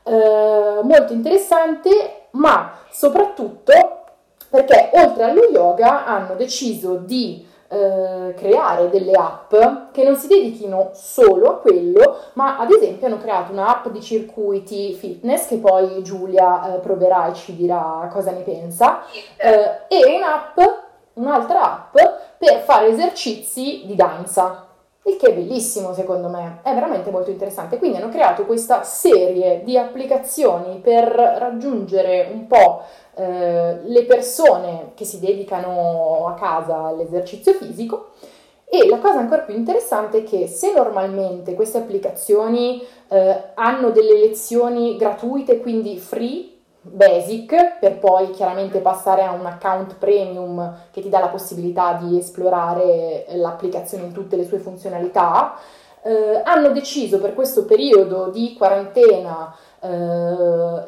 Eh, 0.03 0.81
molto 0.83 1.15
interessante, 1.15 2.27
ma 2.33 2.73
soprattutto 2.91 3.73
perché 4.51 4.91
oltre 4.93 5.25
allo 5.25 5.49
yoga 5.51 6.05
hanno 6.05 6.35
deciso 6.35 6.97
di 6.97 7.49
eh, 7.73 8.35
creare 8.35 8.91
delle 8.91 9.13
app 9.13 9.55
che 9.93 10.05
non 10.05 10.15
si 10.17 10.27
dedichino 10.27 10.91
solo 10.93 11.49
a 11.49 11.57
quello, 11.57 12.19
ma 12.35 12.59
ad 12.59 12.71
esempio 12.71 13.07
hanno 13.07 13.17
creato 13.17 13.53
un'app 13.53 13.89
di 13.89 14.03
circuiti 14.03 14.93
fitness 14.93 15.47
che 15.47 15.57
poi 15.57 16.03
Giulia 16.03 16.75
eh, 16.75 16.79
proverà 16.81 17.29
e 17.29 17.35
ci 17.35 17.57
dirà 17.57 18.09
cosa 18.13 18.31
ne 18.31 18.41
pensa, 18.41 19.05
eh, 19.37 19.87
e 19.89 20.17
un'app, 20.17 20.59
un'altra 21.15 21.63
app 21.63 21.97
per 22.37 22.61
fare 22.61 22.89
esercizi 22.89 23.85
di 23.87 23.95
danza. 23.95 24.67
Il 25.05 25.17
che 25.17 25.29
è 25.29 25.35
bellissimo 25.35 25.93
secondo 25.95 26.29
me, 26.29 26.61
è 26.63 26.73
veramente 26.73 27.11
molto 27.11 27.31
interessante. 27.31 27.79
Quindi 27.79 27.97
hanno 27.97 28.09
creato 28.09 28.45
questa 28.45 28.85
serie 28.85 29.63
di 29.65 29.77
applicazioni 29.77 30.79
per 30.79 31.05
raggiungere 31.05 32.29
un 32.33 32.47
po' 32.47 32.83
eh, 33.15 33.81
le 33.83 34.05
persone 34.05 34.93
che 34.95 35.05
si 35.05 35.19
dedicano 35.19 36.29
a 36.29 36.35
casa 36.35 36.85
all'esercizio 36.85 37.53
fisico. 37.55 38.11
E 38.65 38.89
la 38.89 38.99
cosa 38.99 39.19
ancora 39.19 39.43
più 39.43 39.55
interessante 39.55 40.19
è 40.19 40.23
che 40.23 40.47
se 40.47 40.73
normalmente 40.73 41.55
queste 41.55 41.79
applicazioni 41.79 42.83
eh, 43.09 43.43
hanno 43.55 43.91
delle 43.91 44.19
lezioni 44.19 44.97
gratuite, 44.97 45.61
quindi 45.61 45.99
free, 45.99 46.52
basic, 46.83 47.79
per 47.79 47.99
poi 47.99 48.31
chiaramente 48.31 48.81
passare 48.81 49.23
a 49.23 49.33
un 49.33 49.47
account 49.47 49.97
premium 49.97 50.79
che 50.91 51.01
ti 51.01 51.09
dà 51.09 51.21
la 51.21 51.29
possibilità 51.29 51.95
di 51.95 52.19
esplorare 52.19 53.27
l'applicazione 53.31 54.05
in 54.05 54.13
tutte 54.13 54.37
le 54.37 54.45
sue 54.45 54.59
funzionalità, 54.59 55.57
eh, 56.03 56.43
hanno 56.45 56.71
deciso 56.71 57.21
per 57.21 57.35
questo 57.35 57.65
periodo 57.65 58.31
di 58.31 58.55
quarantena 58.59 59.55
eh, 59.81 59.89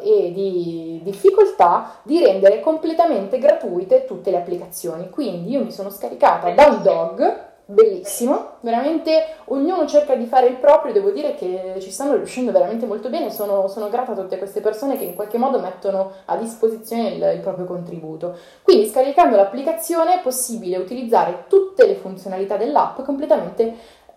e 0.02 0.32
di 0.32 1.00
difficoltà 1.04 1.98
di 2.02 2.18
rendere 2.18 2.60
completamente 2.60 3.38
gratuite 3.38 4.04
tutte 4.04 4.30
le 4.32 4.38
applicazioni. 4.38 5.08
Quindi 5.10 5.50
io 5.50 5.62
mi 5.62 5.70
sono 5.70 5.90
scaricata 5.90 6.50
da 6.50 6.66
un 6.66 6.82
dog, 6.82 7.52
bellissimo, 7.66 8.56
veramente 8.60 9.36
ognuno 9.46 9.86
cerca 9.86 10.14
di 10.14 10.26
fare 10.26 10.48
il 10.48 10.56
proprio, 10.56 10.92
devo 10.92 11.10
dire 11.10 11.34
che 11.34 11.76
ci 11.80 11.90
stanno 11.90 12.16
riuscendo 12.16 12.52
veramente 12.52 12.86
molto 12.86 13.08
bene, 13.08 13.30
sono, 13.30 13.68
sono 13.68 13.88
grata 13.88 14.12
a 14.12 14.14
tutte 14.14 14.38
queste 14.38 14.60
persone 14.60 14.98
che 14.98 15.04
in 15.04 15.14
qualche 15.14 15.38
modo 15.38 15.58
mettono 15.60 16.12
a 16.26 16.36
disposizione 16.36 17.08
il, 17.10 17.34
il 17.36 17.40
proprio 17.40 17.64
contributo. 17.64 18.36
Quindi 18.62 18.86
scaricando 18.86 19.36
l'applicazione 19.36 20.14
è 20.14 20.22
possibile 20.22 20.76
utilizzare 20.76 21.44
tutte 21.48 21.86
le 21.86 21.94
funzionalità 21.94 22.56
dell'app 22.56 22.98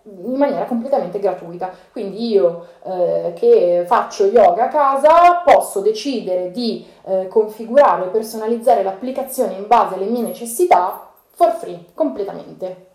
in 0.02 0.36
maniera 0.36 0.64
completamente 0.64 1.18
gratuita. 1.18 1.70
Quindi 1.92 2.30
io 2.30 2.66
eh, 2.84 3.32
che 3.34 3.84
faccio 3.86 4.26
yoga 4.26 4.64
a 4.64 4.68
casa 4.68 5.42
posso 5.44 5.80
decidere 5.80 6.50
di 6.50 6.84
eh, 7.04 7.28
configurare 7.28 8.06
e 8.06 8.08
personalizzare 8.08 8.82
l'applicazione 8.82 9.54
in 9.54 9.66
base 9.66 9.94
alle 9.94 10.06
mie 10.06 10.22
necessità 10.22 11.10
for 11.30 11.52
free, 11.52 11.86
completamente. 11.94 12.87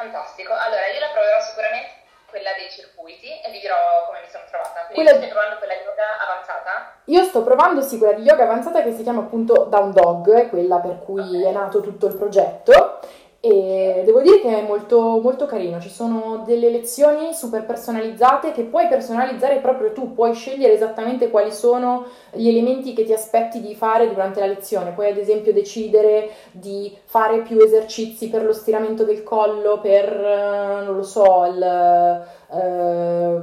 Fantastico, 0.00 0.54
allora 0.54 0.88
io 0.88 0.98
la 0.98 1.12
proverò 1.12 1.38
sicuramente 1.42 2.00
quella 2.24 2.56
dei 2.56 2.70
circuiti 2.70 3.28
e 3.44 3.50
vi 3.50 3.60
dirò 3.60 3.76
come 4.06 4.24
mi 4.24 4.30
sono 4.32 4.44
trovata. 4.48 4.88
Quindi 4.88 4.94
quella... 4.96 5.12
stai 5.20 5.28
provando 5.28 5.56
quella 5.58 5.74
di 5.74 5.84
yoga 5.84 6.08
avanzata? 6.24 6.72
Io 7.04 7.22
sto 7.24 7.42
provando 7.42 7.82
sì 7.82 7.98
quella 7.98 8.14
di 8.14 8.22
yoga 8.22 8.44
avanzata 8.44 8.82
che 8.82 8.92
si 8.96 9.02
chiama 9.02 9.20
appunto 9.20 9.68
Down 9.68 9.92
Dog, 9.92 10.32
è 10.32 10.48
quella 10.48 10.78
per 10.78 11.04
cui 11.04 11.20
okay. 11.20 11.44
è 11.44 11.52
nato 11.52 11.82
tutto 11.82 12.06
il 12.06 12.16
progetto 12.16 13.00
e 13.42 14.02
devo 14.04 14.20
dire 14.20 14.38
che 14.40 14.58
è 14.58 14.66
molto, 14.66 15.18
molto 15.18 15.46
carino, 15.46 15.80
ci 15.80 15.88
sono 15.88 16.42
delle 16.44 16.68
lezioni 16.68 17.32
super 17.32 17.64
personalizzate 17.64 18.52
che 18.52 18.64
puoi 18.64 18.86
personalizzare 18.86 19.60
proprio 19.60 19.92
tu, 19.92 20.12
puoi 20.12 20.34
scegliere 20.34 20.74
esattamente 20.74 21.30
quali 21.30 21.50
sono 21.50 22.04
gli 22.32 22.48
elementi 22.48 22.92
che 22.92 23.04
ti 23.04 23.14
aspetti 23.14 23.62
di 23.62 23.74
fare 23.74 24.10
durante 24.10 24.40
la 24.40 24.46
lezione, 24.46 24.90
puoi 24.90 25.08
ad 25.08 25.16
esempio 25.16 25.54
decidere 25.54 26.28
di 26.52 26.94
fare 27.06 27.40
più 27.40 27.58
esercizi 27.58 28.28
per 28.28 28.44
lo 28.44 28.52
stiramento 28.52 29.04
del 29.04 29.22
collo, 29.22 29.80
per, 29.80 30.12
eh, 30.12 30.84
non 30.84 30.96
lo 30.96 31.02
so, 31.02 31.46
il, 31.46 31.62
eh, 31.62 33.42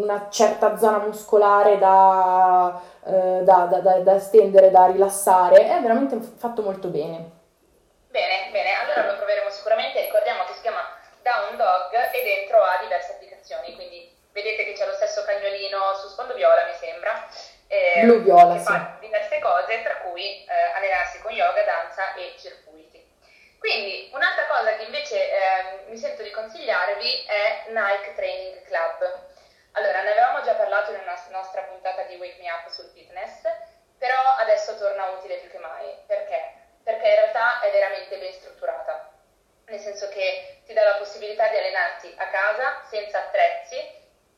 una 0.00 0.28
certa 0.30 0.78
zona 0.78 1.02
muscolare 1.04 1.76
da, 1.76 2.80
eh, 3.04 3.42
da, 3.44 3.78
da, 3.82 3.98
da 3.98 4.18
stendere, 4.18 4.70
da 4.70 4.86
rilassare, 4.86 5.68
è 5.68 5.82
veramente 5.82 6.18
fatto 6.36 6.62
molto 6.62 6.88
bene. 6.88 7.35
Bene, 8.16 8.48
bene, 8.50 8.72
allora 8.72 9.04
lo 9.04 9.16
proveremo 9.18 9.50
sicuramente. 9.50 10.00
Ricordiamo 10.00 10.44
che 10.44 10.54
si 10.54 10.62
chiama 10.62 10.88
Down 11.20 11.54
Dog 11.58 11.92
e 11.92 12.22
dentro 12.22 12.62
ha 12.62 12.78
diverse 12.80 13.12
applicazioni, 13.12 13.74
quindi 13.74 14.10
vedete 14.32 14.64
che 14.64 14.72
c'è 14.72 14.86
lo 14.86 14.94
stesso 14.94 15.22
cagnolino 15.22 15.94
su 15.96 16.08
sfondo 16.08 16.32
viola, 16.32 16.64
mi 16.64 16.72
sembra, 16.72 17.28
eh, 17.68 18.00
Blu-viola, 18.04 18.54
che 18.54 18.60
sì. 18.60 18.64
fa 18.64 18.96
diverse 19.00 19.38
cose, 19.38 19.82
tra 19.82 19.96
cui 19.98 20.46
eh, 20.46 20.50
allenarsi 20.76 21.20
con 21.20 21.30
yoga, 21.30 21.62
danza 21.62 22.14
e 22.14 22.34
circuiti. 22.38 23.04
Quindi 23.58 24.08
un'altra 24.14 24.46
cosa 24.46 24.74
che 24.76 24.84
invece 24.84 25.30
eh, 25.30 25.84
mi 25.88 25.98
sento 25.98 26.22
di 26.22 26.30
consigliarvi 26.30 27.24
è 27.26 27.64
Nike 27.66 28.14
Training 28.14 28.64
Club. 28.64 29.26
Allora, 29.72 30.00
ne 30.00 30.12
avevamo 30.12 30.40
già 30.40 30.54
parlato 30.54 30.90
in 30.90 31.00
una 31.00 31.22
nostra 31.32 31.60
puntata 31.64 32.04
di 32.04 32.16
Wake 32.16 32.40
Me 32.40 32.50
Up 32.50 32.70
sul 32.70 32.90
fitness, 32.94 33.42
però 33.98 34.22
adesso 34.38 34.78
torna 34.78 35.04
utile 35.10 35.36
più 35.36 35.50
che 35.50 35.58
mai. 35.58 35.94
Perché? 36.06 36.64
Perché 36.86 37.08
in 37.08 37.14
realtà 37.16 37.58
è 37.58 37.68
veramente 37.72 38.16
ben 38.16 38.32
strutturata, 38.32 39.04
nel 39.64 39.80
senso 39.80 40.06
che 40.06 40.60
ti 40.64 40.72
dà 40.72 40.84
la 40.84 40.94
possibilità 40.94 41.48
di 41.48 41.56
allenarti 41.56 42.14
a 42.16 42.28
casa 42.28 42.78
senza 42.88 43.18
attrezzi, 43.18 43.76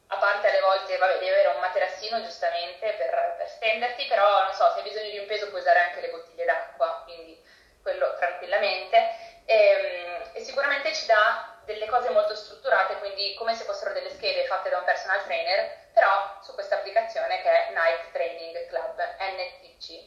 a 0.06 0.16
parte 0.16 0.46
alle 0.46 0.60
volte, 0.60 0.96
vabbè, 0.96 1.18
devi 1.18 1.28
avere 1.28 1.48
un 1.48 1.58
materassino 1.60 2.22
giustamente 2.22 2.94
per, 2.94 3.34
per 3.36 3.46
stenderti, 3.50 4.06
però 4.06 4.40
non 4.40 4.54
so, 4.54 4.66
se 4.70 4.78
hai 4.78 4.82
bisogno 4.82 5.10
di 5.10 5.18
un 5.18 5.26
peso 5.26 5.48
puoi 5.48 5.60
usare 5.60 5.78
anche 5.80 6.00
le 6.00 6.08
bottiglie 6.08 6.46
d'acqua, 6.46 6.98
quindi 7.04 7.38
quello 7.82 8.14
tranquillamente. 8.14 9.04
E, 9.44 9.54
ehm, 9.54 10.22
e 10.32 10.40
sicuramente 10.40 10.90
ci 10.94 11.04
dà 11.04 11.52
delle 11.64 11.84
cose 11.84 12.08
molto 12.08 12.34
strutturate, 12.34 12.96
quindi 12.96 13.34
come 13.34 13.52
se 13.52 13.64
fossero 13.64 13.92
delle 13.92 14.08
schede 14.08 14.42
fatte 14.44 14.70
da 14.70 14.78
un 14.78 14.84
personal 14.84 15.20
trainer, 15.22 15.68
però 15.92 16.38
su 16.40 16.54
questa 16.54 16.76
applicazione 16.76 17.38
che 17.40 17.50
è 17.50 17.66
Nike 17.68 18.08
Training 18.10 18.64
Club, 18.64 18.98
NTC. 19.18 20.02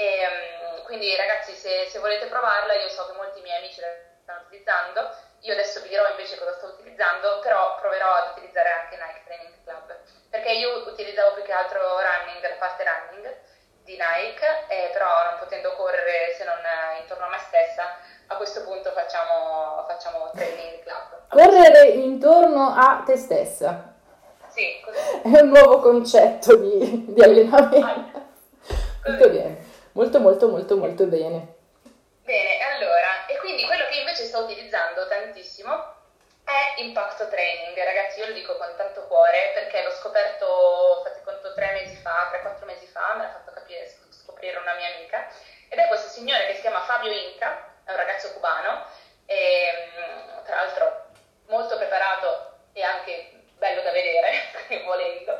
E, 0.00 0.06
ehm, 0.24 0.82
quindi 0.84 1.14
ragazzi, 1.14 1.52
se, 1.52 1.86
se 1.90 1.98
volete 1.98 2.24
provarla, 2.26 2.72
io 2.72 2.88
so 2.88 3.04
che 3.04 3.16
molti 3.18 3.42
miei 3.42 3.58
amici 3.58 3.82
la 3.82 3.88
stanno 4.22 4.40
utilizzando, 4.46 5.12
io 5.40 5.52
adesso 5.52 5.82
vi 5.82 5.88
dirò 5.88 6.08
invece 6.08 6.38
cosa 6.38 6.54
sto 6.54 6.72
utilizzando, 6.72 7.40
però 7.40 7.76
proverò 7.78 8.08
ad 8.14 8.30
utilizzare 8.32 8.70
anche 8.70 8.96
Nike 8.96 9.22
Training 9.26 9.54
Club, 9.62 9.94
perché 10.30 10.52
io 10.52 10.88
utilizzavo 10.88 11.34
più 11.34 11.42
che 11.42 11.52
altro 11.52 11.80
running, 12.00 12.40
la 12.40 12.56
parte 12.56 12.84
running 12.84 13.28
di 13.84 13.92
Nike, 14.00 14.64
eh, 14.68 14.88
però 14.92 15.08
non 15.24 15.38
potendo 15.38 15.74
correre 15.76 16.32
se 16.34 16.44
non 16.44 16.60
intorno 16.98 17.26
a 17.26 17.28
me 17.28 17.38
stessa, 17.38 17.98
a 18.28 18.36
questo 18.36 18.64
punto 18.64 18.92
facciamo, 18.92 19.84
facciamo 19.86 20.30
training 20.32 20.80
club. 20.80 21.28
Correre 21.28 21.88
intorno 21.90 22.72
a 22.74 23.02
te 23.04 23.16
stessa. 23.16 23.92
Sì, 24.48 24.80
così. 24.82 24.98
È 25.22 25.40
un 25.40 25.48
nuovo 25.48 25.80
concetto 25.80 26.56
di, 26.56 27.12
di 27.12 27.22
allenamento. 27.22 28.28
Molto 29.02 29.30
bene, 29.30 29.69
molto 29.92 30.20
molto 30.20 30.48
molto 30.48 30.76
molto 30.76 31.04
bene. 31.06 31.58
Bene, 32.22 32.58
allora, 32.62 33.26
e 33.26 33.36
quindi 33.38 33.64
quello 33.64 33.86
che 33.88 33.98
invece 33.98 34.24
sto 34.24 34.40
utilizzando 34.40 35.08
tantissimo 35.08 35.98
è 36.44 36.80
impacto 36.80 37.28
training. 37.28 37.76
Ragazzi, 37.76 38.20
io 38.20 38.26
lo 38.26 38.32
dico 38.32 38.56
con 38.56 38.72
tanto 38.76 39.06
cuore 39.06 39.50
perché 39.54 39.82
l'ho 39.82 39.90
scoperto, 39.90 41.00
fate 41.04 41.22
conto, 41.24 41.54
tre 41.54 41.72
mesi 41.72 41.96
fa, 41.96 42.28
tre, 42.30 42.40
quattro 42.40 42.66
mesi 42.66 42.86
fa, 42.86 43.14
me 43.16 43.24
l'ha 43.24 43.30
fatto 43.30 43.52
capire, 43.52 43.88
scoprire 44.10 44.58
una 44.58 44.74
mia 44.74 44.94
amica. 44.94 45.28
Ed 45.68 45.78
è 45.78 45.86
questo 45.86 46.08
signore 46.08 46.46
che 46.46 46.54
si 46.54 46.60
chiama 46.60 46.82
Fabio 46.82 47.12
Inca, 47.12 47.74
è 47.84 47.90
un 47.90 47.96
ragazzo 47.96 48.32
cubano, 48.32 48.84
e, 49.26 49.90
mm, 49.98 50.44
tra 50.44 50.56
l'altro 50.56 51.06
molto 51.46 51.76
preparato 51.76 52.58
e 52.72 52.82
anche 52.82 53.30
bello 53.56 53.82
da 53.82 53.92
vedere, 53.92 54.32
volendo, 54.84 55.38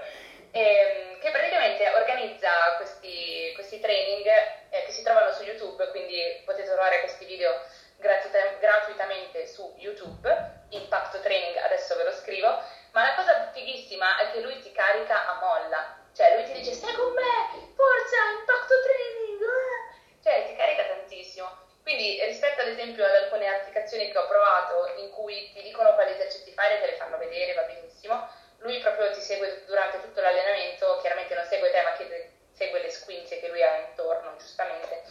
e, 0.53 1.10
che 1.31 1.39
praticamente 1.39 1.89
organizza 1.95 2.51
questi, 2.77 3.53
questi 3.55 3.79
training 3.79 4.27
eh, 4.69 4.83
che 4.85 4.91
si 4.91 5.03
trovano 5.03 5.31
su 5.33 5.43
YouTube, 5.45 5.89
quindi 5.91 6.43
potete 6.45 6.69
trovare 6.69 7.01
questi 7.01 7.25
video 7.25 7.55
gratuita- 7.97 8.57
gratuitamente 8.59 9.47
su 9.47 9.73
YouTube, 9.77 10.29
Impacto 10.71 11.21
Training, 11.21 11.57
adesso 11.57 11.97
ve 11.97 12.05
lo 12.05 12.13
scrivo, 12.13 12.49
ma 12.91 13.03
la 13.03 13.15
cosa 13.15 13.51
fighissima 13.53 14.19
è 14.19 14.31
che 14.31 14.41
lui 14.41 14.59
ti 14.59 14.73
carica 14.73 15.27
a 15.27 15.39
molla, 15.39 15.97
cioè 16.15 16.35
lui 16.35 16.45
ti 16.45 16.53
dice 16.53 16.73
stai 16.73 16.95
con 16.95 17.13
me, 17.15 17.73
forza, 17.75 18.17
Impacto 18.39 18.75
Training, 18.83 19.43
ah! 19.43 20.23
cioè 20.23 20.45
ti 20.47 20.57
carica 20.57 20.85
tantissimo. 20.85 21.69
Quindi 21.83 22.23
rispetto 22.25 22.61
ad 22.61 22.69
esempio 22.69 23.05
ad 23.05 23.15
alcune 23.15 23.49
applicazioni 23.49 24.11
che 24.11 24.19
ho 24.19 24.27
provato 24.27 24.93
in 24.97 25.11
cui 25.11 25.51
ti 25.53 25.63
dicono 25.63 25.95
quali 25.95 26.13
esercizi 26.13 26.53
fare, 26.53 26.79
te 26.79 26.87
le 26.87 26.97
fanno 26.97 27.17
vedere, 27.17 27.55
va 27.55 27.63
benissimo, 27.63 28.29
lui 28.61 28.79
proprio 28.81 29.11
ti 29.13 29.21
segue 29.21 29.65
durante 29.67 30.01
tutto 30.01 30.21
l'allenamento, 30.21 30.99
chiaramente 31.01 31.35
non 31.35 31.45
segue 31.49 31.71
te 31.71 31.83
ma 31.83 31.93
chiede, 31.93 32.31
segue 32.53 32.81
le 32.83 32.91
squinze 32.91 33.41
che 33.41 33.49
lui 33.49 33.63
ha 33.63 33.87
intorno, 33.89 34.33
giustamente. 34.39 35.03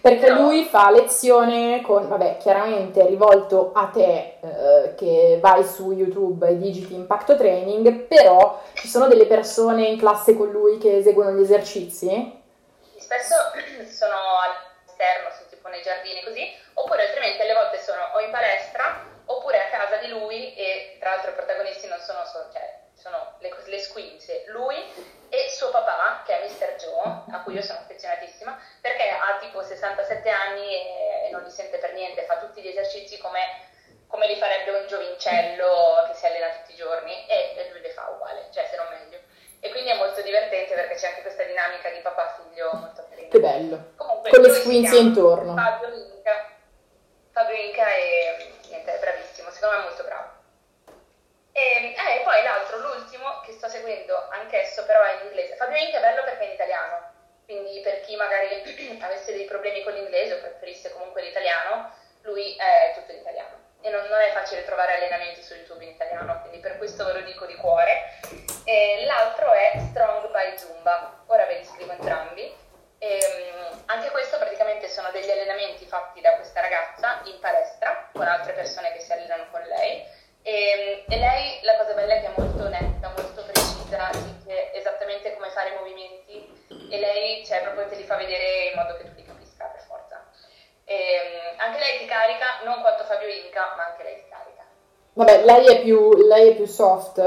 Perché 0.00 0.26
Però- 0.26 0.40
lui 0.40 0.64
fa 0.64 0.90
lezione 0.90 1.80
con, 1.82 2.06
vabbè, 2.08 2.36
chiaramente 2.38 3.04
rivolto 3.06 3.72
a 3.74 3.86
te 3.92 4.38
eh, 4.40 4.94
che 4.94 5.38
vai 5.40 5.64
su 5.64 5.92
YouTube 5.92 6.48
e 6.48 6.58
digiti 6.58 6.94
Impacto 6.94 7.36
Training, 7.36 8.06
però 8.06 8.62
ci 8.74 8.88
sono 8.88 9.08
delle 9.08 9.26
persone 9.26 9.86
in 9.86 9.98
classe 9.98 10.36
con 10.36 10.50
lui 10.50 10.78
che 10.78 10.96
eseguono 10.98 11.32
gli 11.32 11.42
esercizi? 11.42 12.42
Spesso 12.98 13.34
sono 13.90 14.16
all'esterno, 14.42 15.30
sono 15.30 15.48
tipo 15.48 15.68
nei 15.68 15.82
giardini 15.82 16.22
così, 16.22 16.46
oppure 16.74 17.06
altrimenti 17.06 17.40
alle 17.40 17.54
volte 17.54 17.80
sono 17.80 18.02
o 18.14 18.20
in 18.20 18.30
palestra 18.30 19.16
oppure 19.24 19.60
a 19.60 19.70
casa 19.70 19.96
di 19.96 20.08
lui 20.08 20.54
e 20.54 20.96
tra 21.00 21.10
l'altro 21.10 21.30
i 21.30 21.34
protagonisti 21.34 21.86
non 21.86 21.98
sono 22.00 22.24
solo, 22.24 22.48
cioè 22.52 22.77
sono 22.98 23.34
le, 23.38 23.54
le 23.64 23.78
squinze, 23.78 24.44
lui 24.48 24.76
e 25.28 25.50
suo 25.50 25.70
papà 25.70 26.22
che 26.26 26.40
è 26.40 26.46
Mr. 26.46 26.74
Joe, 26.76 27.22
a 27.30 27.42
cui 27.42 27.54
io 27.54 27.62
sono 27.62 27.78
affezionatissima, 27.78 28.58
perché 28.80 29.08
ha 29.08 29.38
tipo 29.40 29.62
67 29.62 30.28
anni 30.28 30.74
e, 30.74 31.26
e 31.26 31.30
non 31.30 31.42
li 31.42 31.50
sente 31.50 31.78
per 31.78 31.92
niente, 31.92 32.24
fa 32.24 32.38
tutti 32.38 32.60
gli 32.60 32.68
esercizi 32.68 33.18
come, 33.18 33.40
come 34.08 34.26
li 34.26 34.36
farebbe 34.36 34.78
un 34.78 34.86
giovincello 34.86 36.06
che 36.08 36.14
si 36.14 36.26
allena 36.26 36.48
tutti 36.50 36.72
i 36.72 36.76
giorni 36.76 37.26
e, 37.28 37.54
e 37.56 37.70
lui 37.70 37.80
le 37.80 37.90
fa 37.90 38.08
uguale, 38.08 38.48
cioè 38.52 38.66
se 38.68 38.76
non 38.76 38.86
meglio. 38.90 39.18
E 39.60 39.70
quindi 39.70 39.90
è 39.90 39.96
molto 39.96 40.20
divertente 40.22 40.74
perché 40.74 40.94
c'è 40.94 41.08
anche 41.08 41.22
questa 41.22 41.42
dinamica 41.42 41.90
di 41.90 41.98
papà-figlio 42.00 42.70
molto 42.74 43.04
carina. 43.08 43.28
Che 43.28 43.40
bello. 43.40 43.92
Comunque, 43.96 44.30
Con 44.30 44.40
le 44.40 44.54
squinze 44.54 44.96
intorno. 44.96 45.54
Fabio 45.54 45.88
Inca. 45.94 46.50
Fabio 47.32 47.56
Inca 47.56 47.86
è, 47.88 48.46
niente, 48.68 48.94
è 48.94 48.98
bravissimo, 49.00 49.50
secondo 49.50 49.76
me 49.76 49.82
è 49.82 49.86
molto 49.86 50.04
bravo. 50.04 50.17
E 51.58 51.92
eh, 51.92 52.22
poi 52.22 52.40
l'altro, 52.44 52.78
l'ultimo, 52.78 53.40
che 53.40 53.50
sto 53.50 53.68
seguendo 53.68 54.28
anch'esso, 54.30 54.84
però 54.84 55.02
è 55.02 55.14
in 55.14 55.26
inglese. 55.26 55.56
Fabio 55.56 55.76
Inca 55.76 55.98
è 55.98 56.00
bello 56.00 56.22
perché 56.22 56.44
è 56.44 56.46
in 56.46 56.52
italiano, 56.52 57.10
quindi 57.44 57.80
per 57.80 58.00
chi 58.02 58.14
magari 58.14 58.62
avesse 59.02 59.32
dei 59.32 59.44
problemi 59.44 59.82
con 59.82 59.92
l'inglese 59.92 60.34
o 60.34 60.38
preferisse 60.38 60.92
comunque 60.92 61.22
l'italiano, 61.22 61.90
lui 62.22 62.54
è 62.54 62.92
tutto 62.94 63.10
in 63.10 63.18
italiano. 63.18 63.66
E 63.82 63.90
non, 63.90 64.06
non 64.06 64.20
è 64.20 64.30
facile 64.30 64.64
trovare 64.64 64.94
allenamenti 64.94 65.42
su 65.42 65.54
YouTube 65.54 65.82
in 65.82 65.90
italiano, 65.90 66.40
quindi 66.42 66.58
per 66.58 66.78
questo 66.78 67.04
ve 67.04 67.14
lo 67.14 67.20
dico 67.22 67.44
di 67.44 67.56
cuore. 67.56 68.20
E 68.64 69.04
l'altro 69.04 69.52
è 69.52 69.72
Strong 69.90 70.30
by 70.30 70.58
Zumba, 70.58 71.24
ora 71.26 71.44
ve 71.46 71.58
li 71.58 71.64
scrivo 71.64 71.90
entrambi. 71.90 72.54
Ehm, 72.98 73.82
anche 73.86 74.10
questo 74.10 74.38
praticamente 74.38 74.88
sono 74.88 75.10
degli 75.10 75.30
allenamenti 75.30 75.86
fatti 75.86 76.20
da 76.20 76.34
questa 76.34 76.60
ragazza 76.60 77.20
in 77.24 77.38
palestra 77.40 78.10
con 78.12 78.26
altre 78.26 78.52
persone 78.52 78.92
che 78.92 79.00
si 79.00 79.12
allenano 79.12 79.46
con 79.50 79.62
lei 79.62 80.17
e, 80.42 81.04
e 81.08 81.16
lei 81.18 81.60
la 81.62 81.76
cosa 81.76 81.94
bella 81.94 82.14
è 82.14 82.20
che 82.20 82.26
è 82.26 82.32
molto 82.36 82.68
netta, 82.68 83.12
molto 83.16 83.42
precisa, 83.42 84.10
dice 84.12 84.72
esattamente 84.72 85.34
come 85.34 85.50
fare 85.50 85.70
i 85.70 85.76
movimenti 85.76 86.66
e 86.90 86.98
lei 86.98 87.44
cioè, 87.44 87.62
proprio 87.62 87.86
te 87.86 87.96
li 87.96 88.04
fa 88.04 88.16
vedere 88.16 88.70
in 88.70 88.76
modo 88.76 88.96
che 88.96 89.04
tu 89.04 89.14
li 89.14 89.24
capisca 89.24 89.66
per 89.66 89.82
forza. 89.82 90.24
Ehm, 90.84 91.58
anche 91.58 91.78
lei 91.78 91.98
ti 91.98 92.06
carica, 92.06 92.60
non 92.64 92.80
quanto 92.80 93.04
Fabio 93.04 93.28
Inca, 93.28 93.74
ma 93.76 93.86
anche 93.86 94.02
lei 94.02 94.22
ti 94.22 94.28
carica. 94.28 94.64
Vabbè, 95.12 95.44
lei 95.44 95.66
è 95.66 95.80
più, 95.82 96.14
lei 96.26 96.50
è 96.50 96.54
più 96.54 96.66
soft, 96.66 97.20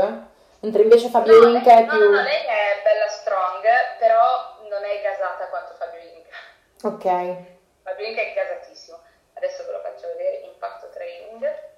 mentre 0.61 0.81
invece 0.81 1.09
Fabio 1.09 1.39
No, 1.39 1.47
Inca 1.49 1.75
lei, 1.75 1.83
è 1.83 1.85
no, 1.85 1.91
più... 1.91 1.99
no, 1.99 2.15
no, 2.15 2.21
lei 2.21 2.45
è 2.45 2.81
bella 2.83 3.07
strong, 3.07 3.63
però 3.99 4.57
non 4.69 4.83
è 4.83 5.01
gasata 5.01 5.47
quanto 5.49 5.73
Fabio 5.75 5.99
Inca. 5.99 6.37
Ok. 6.83 7.35
Fabio 7.83 8.05
Inca 8.07 8.21
è 8.21 8.33
gasatissimo. 8.33 8.99
Adesso 9.33 9.65
ve 9.65 9.71
lo 9.71 9.79
faccio 9.81 10.07
vedere, 10.07 10.37
impatto 10.37 10.89
training. 10.89 11.69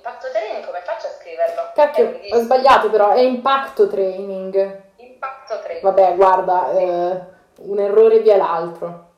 Impatto 0.00 0.30
training, 0.30 0.64
come 0.64 0.80
faccio 0.80 1.08
a 1.08 1.10
scriverlo? 1.10 1.72
Cacchio, 1.74 2.20
ho 2.30 2.40
sbagliato 2.40 2.88
però, 2.88 3.10
è 3.10 3.20
impacto 3.20 3.86
training. 3.86 4.80
Impatto 4.96 5.60
training. 5.60 5.82
Vabbè, 5.84 6.14
guarda, 6.14 6.70
eh, 6.72 7.20
un 7.68 7.78
errore 7.78 8.20
via 8.20 8.38
l'altro. 8.38 9.12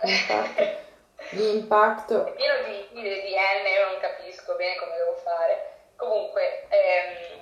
Impatto. 0.00 0.82
Impacto. 1.36 2.26
È 2.26 2.32
pieno 2.32 2.54
di, 2.64 2.88
di, 2.92 3.02
di 3.02 3.34
N, 3.36 3.66
io 3.68 3.90
non 3.90 4.00
capisco 4.00 4.54
bene 4.56 4.76
come 4.76 4.96
devo 4.96 5.12
fare. 5.22 5.92
Comunque, 5.96 6.68
ehm, 6.70 7.40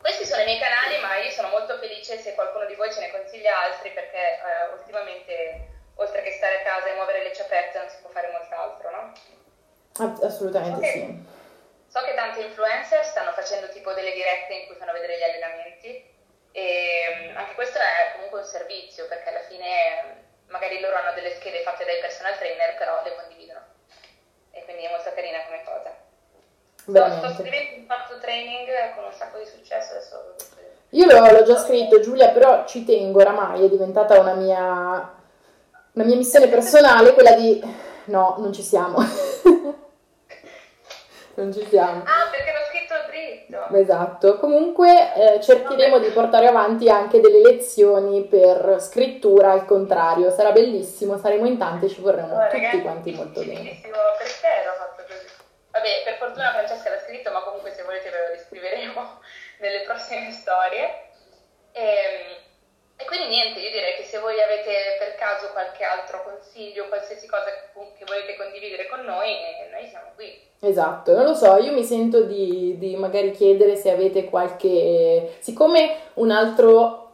questi 0.00 0.26
sono 0.26 0.42
i 0.42 0.44
miei 0.44 0.58
canali, 0.58 0.98
ma 1.00 1.18
io 1.18 1.30
sono 1.30 1.50
molto 1.50 1.78
felice 1.78 2.18
se 2.18 2.34
qualcuno 2.34 2.66
di 2.66 2.74
voi 2.74 2.92
ce 2.92 2.98
ne 2.98 3.12
consiglia 3.12 3.62
altri, 3.62 3.90
perché 3.92 4.18
eh, 4.18 4.74
ultimamente, 4.76 5.68
oltre 5.94 6.22
che 6.22 6.32
stare 6.32 6.62
a 6.62 6.62
casa 6.62 6.88
e 6.88 6.94
muovere 6.94 7.22
le 7.22 7.32
ciabatte, 7.32 7.78
non 7.78 7.88
si 7.88 7.96
può 8.02 8.10
fare 8.10 8.28
molt'altro, 8.32 8.90
no? 8.90 9.12
Ass- 9.98 10.22
Assolutamente 10.24 10.78
Ok. 10.84 10.92
sì. 10.92 11.36
So 11.88 12.00
che 12.04 12.14
tante 12.14 12.42
influencer 12.42 13.04
stanno 13.04 13.32
facendo 13.32 13.68
tipo 13.70 13.92
delle 13.92 14.12
dirette 14.12 14.52
in 14.52 14.66
cui 14.66 14.76
fanno 14.76 14.92
vedere 14.92 15.16
gli 15.16 15.22
allenamenti 15.22 16.04
e 16.52 17.32
mm, 17.32 17.36
anche 17.36 17.54
questo 17.54 17.78
è 17.78 18.12
comunque 18.14 18.40
un 18.40 18.44
servizio 18.44 19.06
perché 19.08 19.30
alla 19.30 19.46
fine 19.48 19.66
mm, 19.66 20.50
magari 20.52 20.80
loro 20.80 20.96
hanno 20.96 21.14
delle 21.14 21.34
schede 21.34 21.62
fatte 21.62 21.84
dai 21.84 22.00
personal 22.00 22.36
trainer 22.36 22.76
però 22.76 23.02
le 23.02 23.16
condividono 23.16 23.60
e 24.52 24.64
quindi 24.64 24.84
è 24.84 24.90
molto 24.90 25.12
carina 25.14 25.44
come 25.44 25.64
cosa. 25.64 25.96
Sto, 26.76 27.28
sto 27.28 27.42
scrivendo 27.42 27.80
impatto 27.80 28.18
training 28.18 28.94
con 28.94 29.04
un 29.04 29.12
sacco 29.12 29.38
di 29.38 29.46
successo 29.46 29.92
adesso. 29.92 30.34
Io 30.90 31.04
l'ho, 31.04 31.32
l'ho 31.32 31.42
già 31.42 31.58
scritto, 31.58 32.00
Giulia, 32.00 32.30
però 32.30 32.64
ci 32.66 32.84
tengo 32.84 33.20
oramai, 33.20 33.64
è 33.64 33.68
diventata 33.68 34.18
una 34.18 34.32
mia, 34.34 34.56
una 35.92 36.04
mia 36.04 36.16
missione 36.16 36.48
personale, 36.52 37.12
quella 37.12 37.32
di... 37.32 37.60
No, 38.04 38.36
non 38.38 38.54
ci 38.54 38.62
siamo. 38.62 38.96
Non 41.42 41.52
ci 41.52 41.64
siamo. 41.68 42.02
Ah, 42.04 42.28
perché 42.30 42.52
l'ho 42.52 42.64
scritto 42.68 42.94
dritto. 43.08 43.76
Esatto, 43.76 44.38
comunque 44.38 45.14
eh, 45.14 45.40
cercheremo 45.40 45.98
di 45.98 46.08
portare 46.10 46.46
avanti 46.46 46.88
anche 46.90 47.20
delle 47.20 47.40
lezioni 47.40 48.24
per 48.24 48.76
scrittura 48.80 49.52
al 49.52 49.64
contrario, 49.64 50.30
sarà 50.30 50.52
bellissimo, 50.52 51.16
saremo 51.18 51.46
in 51.46 51.58
tanti 51.58 51.86
e 51.86 51.88
ci 51.88 52.00
vorremmo 52.00 52.32
Allora, 52.32 52.46
tutti 52.48 52.56
ragazzi, 52.62 52.82
quanti 52.82 53.12
molto 53.12 53.40
bene. 53.40 53.52
bellissimo 53.54 53.96
per 54.18 54.26
te 54.40 54.64
l'ho 54.66 54.72
fatto 54.72 55.02
così. 55.06 55.26
Vabbè, 55.70 55.88
per 56.04 56.14
fortuna 56.16 56.50
Francesca 56.52 56.90
l'ha 56.90 56.98
scritto, 57.00 57.30
ma 57.30 57.40
comunque 57.42 57.70
se 57.70 57.82
volete 57.82 58.10
ve 58.10 58.18
lo 58.26 58.32
riscriveremo 58.34 59.18
nelle 59.60 59.82
prossime 59.82 60.30
storie. 60.32 61.06
Ehm, 61.72 62.46
E, 63.00 63.04
quindi 63.06 63.28
niente, 63.28 63.60
io 63.60 63.70
direi 63.70 63.94
che 63.94 64.02
se 64.02 64.18
voi 64.18 64.34
avete 64.42 64.98
per 64.98 65.14
caso 65.14 65.52
qualche 65.52 65.84
altro 65.84 66.24
consiglio, 66.24 66.88
qualsiasi 66.88 67.28
cosa 67.28 67.44
che 67.44 68.04
volete 68.04 68.36
condividere 68.36 68.88
con 68.88 69.04
noi, 69.04 69.30
eh, 69.30 69.70
noi 69.70 69.86
siamo 69.86 70.10
qui. 70.16 70.36
Esatto, 70.58 71.14
non 71.14 71.24
lo 71.24 71.34
so, 71.34 71.56
io 71.58 71.72
mi 71.72 71.84
sento 71.84 72.22
di, 72.22 72.76
di 72.76 72.96
magari 72.96 73.30
chiedere 73.30 73.76
se 73.76 73.92
avete 73.92 74.24
qualche... 74.24 75.36
Siccome 75.38 76.10
un 76.14 76.32
altro, 76.32 77.12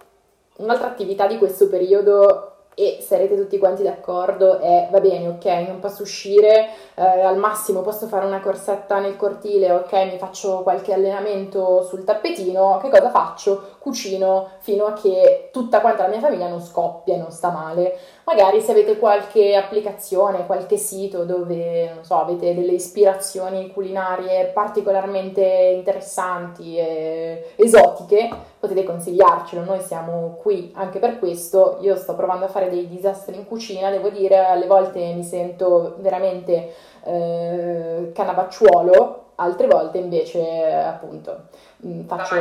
un'altra 0.56 0.86
attività 0.86 1.26
di 1.26 1.36
questo 1.36 1.68
periodo, 1.68 2.54
e 2.74 2.98
sarete 3.00 3.36
tutti 3.36 3.58
quanti 3.58 3.82
d'accordo, 3.82 4.58
è 4.58 4.88
va 4.90 5.00
bene, 5.00 5.28
ok, 5.28 5.44
non 5.68 5.78
posso 5.78 6.02
uscire, 6.02 6.70
eh, 6.94 7.02
al 7.02 7.36
massimo 7.36 7.82
posso 7.82 8.08
fare 8.08 8.26
una 8.26 8.40
corsetta 8.40 8.98
nel 8.98 9.16
cortile, 9.16 9.70
ok, 9.70 9.92
mi 10.10 10.18
faccio 10.18 10.62
qualche 10.62 10.92
allenamento 10.92 11.82
sul 11.82 12.04
tappetino, 12.04 12.78
che 12.82 12.88
cosa 12.88 13.10
faccio? 13.10 13.73
Cucino 13.84 14.48
fino 14.60 14.86
a 14.86 14.94
che 14.94 15.50
tutta 15.52 15.82
quanta 15.82 16.04
la 16.04 16.08
mia 16.08 16.18
famiglia 16.18 16.48
non 16.48 16.62
scoppia 16.62 17.16
e 17.16 17.18
non 17.18 17.30
sta 17.30 17.50
male. 17.50 17.98
Magari 18.24 18.62
se 18.62 18.70
avete 18.70 18.96
qualche 18.96 19.54
applicazione, 19.54 20.46
qualche 20.46 20.78
sito 20.78 21.24
dove, 21.24 21.92
non 21.92 22.02
so, 22.02 22.18
avete 22.18 22.54
delle 22.54 22.72
ispirazioni 22.72 23.70
culinarie 23.74 24.46
particolarmente 24.46 25.42
interessanti 25.76 26.78
e 26.78 27.52
esotiche, 27.56 28.30
potete 28.58 28.84
consigliarcelo. 28.84 29.64
Noi 29.64 29.80
siamo 29.80 30.38
qui 30.40 30.72
anche 30.74 30.98
per 30.98 31.18
questo. 31.18 31.76
Io 31.82 31.94
sto 31.96 32.14
provando 32.14 32.46
a 32.46 32.48
fare 32.48 32.70
dei 32.70 32.88
disastri 32.88 33.36
in 33.36 33.46
cucina, 33.46 33.90
devo 33.90 34.08
dire, 34.08 34.46
alle 34.46 34.66
volte 34.66 35.12
mi 35.12 35.24
sento 35.24 35.96
veramente 35.98 36.72
eh, 37.04 38.12
canavacciuolo, 38.14 39.24
altre 39.34 39.66
volte 39.66 39.98
invece, 39.98 40.72
appunto, 40.72 41.48
Va 41.80 42.16
faccio. 42.16 42.34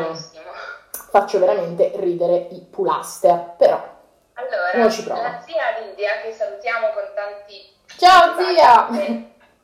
Faccio 1.09 1.39
veramente 1.39 1.91
ridere 1.95 2.47
i 2.51 2.61
pulaster. 2.69 3.53
Però, 3.57 3.81
Allora, 4.33 4.71
Uno 4.73 4.89
ci 4.89 5.03
prova. 5.03 5.21
la 5.21 5.41
zia 5.45 5.79
Lidia, 5.79 6.21
che 6.21 6.31
salutiamo 6.33 6.89
con 6.93 7.03
tanti... 7.15 7.75
ciao 7.97 8.35
zia! 8.37 8.87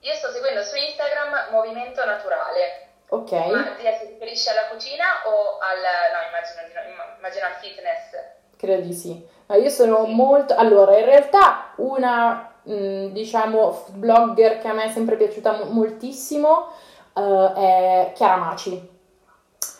Io 0.01 0.13
sto 0.13 0.31
seguendo 0.31 0.63
su 0.63 0.75
Instagram 0.77 1.51
Movimento 1.51 2.03
Naturale. 2.05 2.87
Ok. 3.09 3.31
Ma 3.31 3.75
zia 3.77 3.97
si 3.97 4.05
riferisce 4.05 4.51
alla 4.51 4.67
cucina 4.71 5.05
o 5.25 5.57
al... 5.59 5.79
no, 6.13 6.27
immagino, 6.27 7.15
immagino 7.17 7.45
al 7.45 7.53
fitness. 7.53 8.15
Credo 8.55 8.81
di 8.81 8.93
sì. 8.93 9.27
Ma 9.47 9.55
io 9.55 9.69
sono 9.69 10.05
molto... 10.05 10.55
Allora, 10.55 10.97
in 10.97 11.05
realtà 11.05 11.73
una, 11.77 12.53
mh, 12.63 13.07
diciamo, 13.07 13.85
blogger 13.89 14.59
che 14.59 14.67
a 14.67 14.73
me 14.73 14.85
è 14.85 14.89
sempre 14.91 15.15
piaciuta 15.15 15.51
mo- 15.53 15.65
moltissimo 15.65 16.71
eh, 17.15 17.53
è 17.55 18.11
Chiara 18.13 18.35
Maci. 18.37 18.97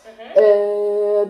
Mhm. 0.04 0.32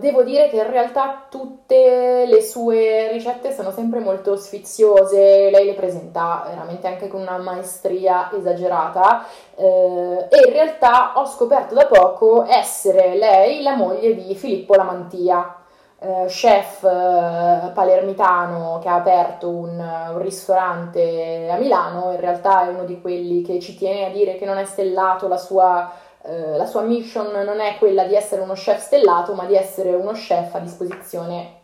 Devo 0.01 0.23
dire 0.23 0.49
che 0.49 0.57
in 0.57 0.71
realtà 0.71 1.27
tutte 1.29 2.25
le 2.27 2.41
sue 2.41 3.13
ricette 3.13 3.53
sono 3.53 3.71
sempre 3.71 4.01
molto 4.01 4.35
sfiziose, 4.35 5.51
lei 5.51 5.67
le 5.67 5.75
presenta 5.75 6.47
veramente 6.49 6.87
anche 6.87 7.07
con 7.07 7.21
una 7.21 7.37
maestria 7.37 8.31
esagerata. 8.33 9.27
Eh, 9.55 10.27
e 10.31 10.47
in 10.47 10.53
realtà 10.55 11.13
ho 11.17 11.27
scoperto 11.27 11.75
da 11.75 11.85
poco 11.85 12.47
essere 12.47 13.15
lei 13.15 13.63
la 13.63 13.77
moglie 13.77 14.15
di 14.15 14.35
Filippo 14.35 14.75
Lamantia, 14.75 15.57
eh, 15.99 16.25
chef 16.29 16.83
eh, 16.83 17.71
palermitano 17.75 18.79
che 18.81 18.89
ha 18.89 18.95
aperto 18.95 19.51
un, 19.51 19.79
un 20.13 20.19
ristorante 20.23 21.51
a 21.51 21.57
Milano, 21.57 22.13
in 22.13 22.21
realtà 22.21 22.65
è 22.65 22.69
uno 22.69 22.85
di 22.85 22.99
quelli 23.03 23.43
che 23.43 23.61
ci 23.61 23.77
tiene 23.77 24.07
a 24.07 24.11
dire 24.11 24.37
che 24.37 24.47
non 24.47 24.57
è 24.57 24.65
stellato 24.65 25.29
la 25.29 25.37
sua 25.37 25.93
eh, 26.23 26.57
la 26.57 26.66
sua 26.66 26.83
mission 26.83 27.31
non 27.45 27.61
è 27.61 27.77
quella 27.79 28.05
di 28.05 28.14
essere 28.14 28.43
uno 28.43 28.55
chef 28.55 28.81
stellato, 28.81 29.35
ma 29.35 29.47
di 29.47 29.55
essere 29.55 29.95
uno 29.95 30.12
chef 30.12 30.55
a 30.55 30.59
disposizione 30.59 31.59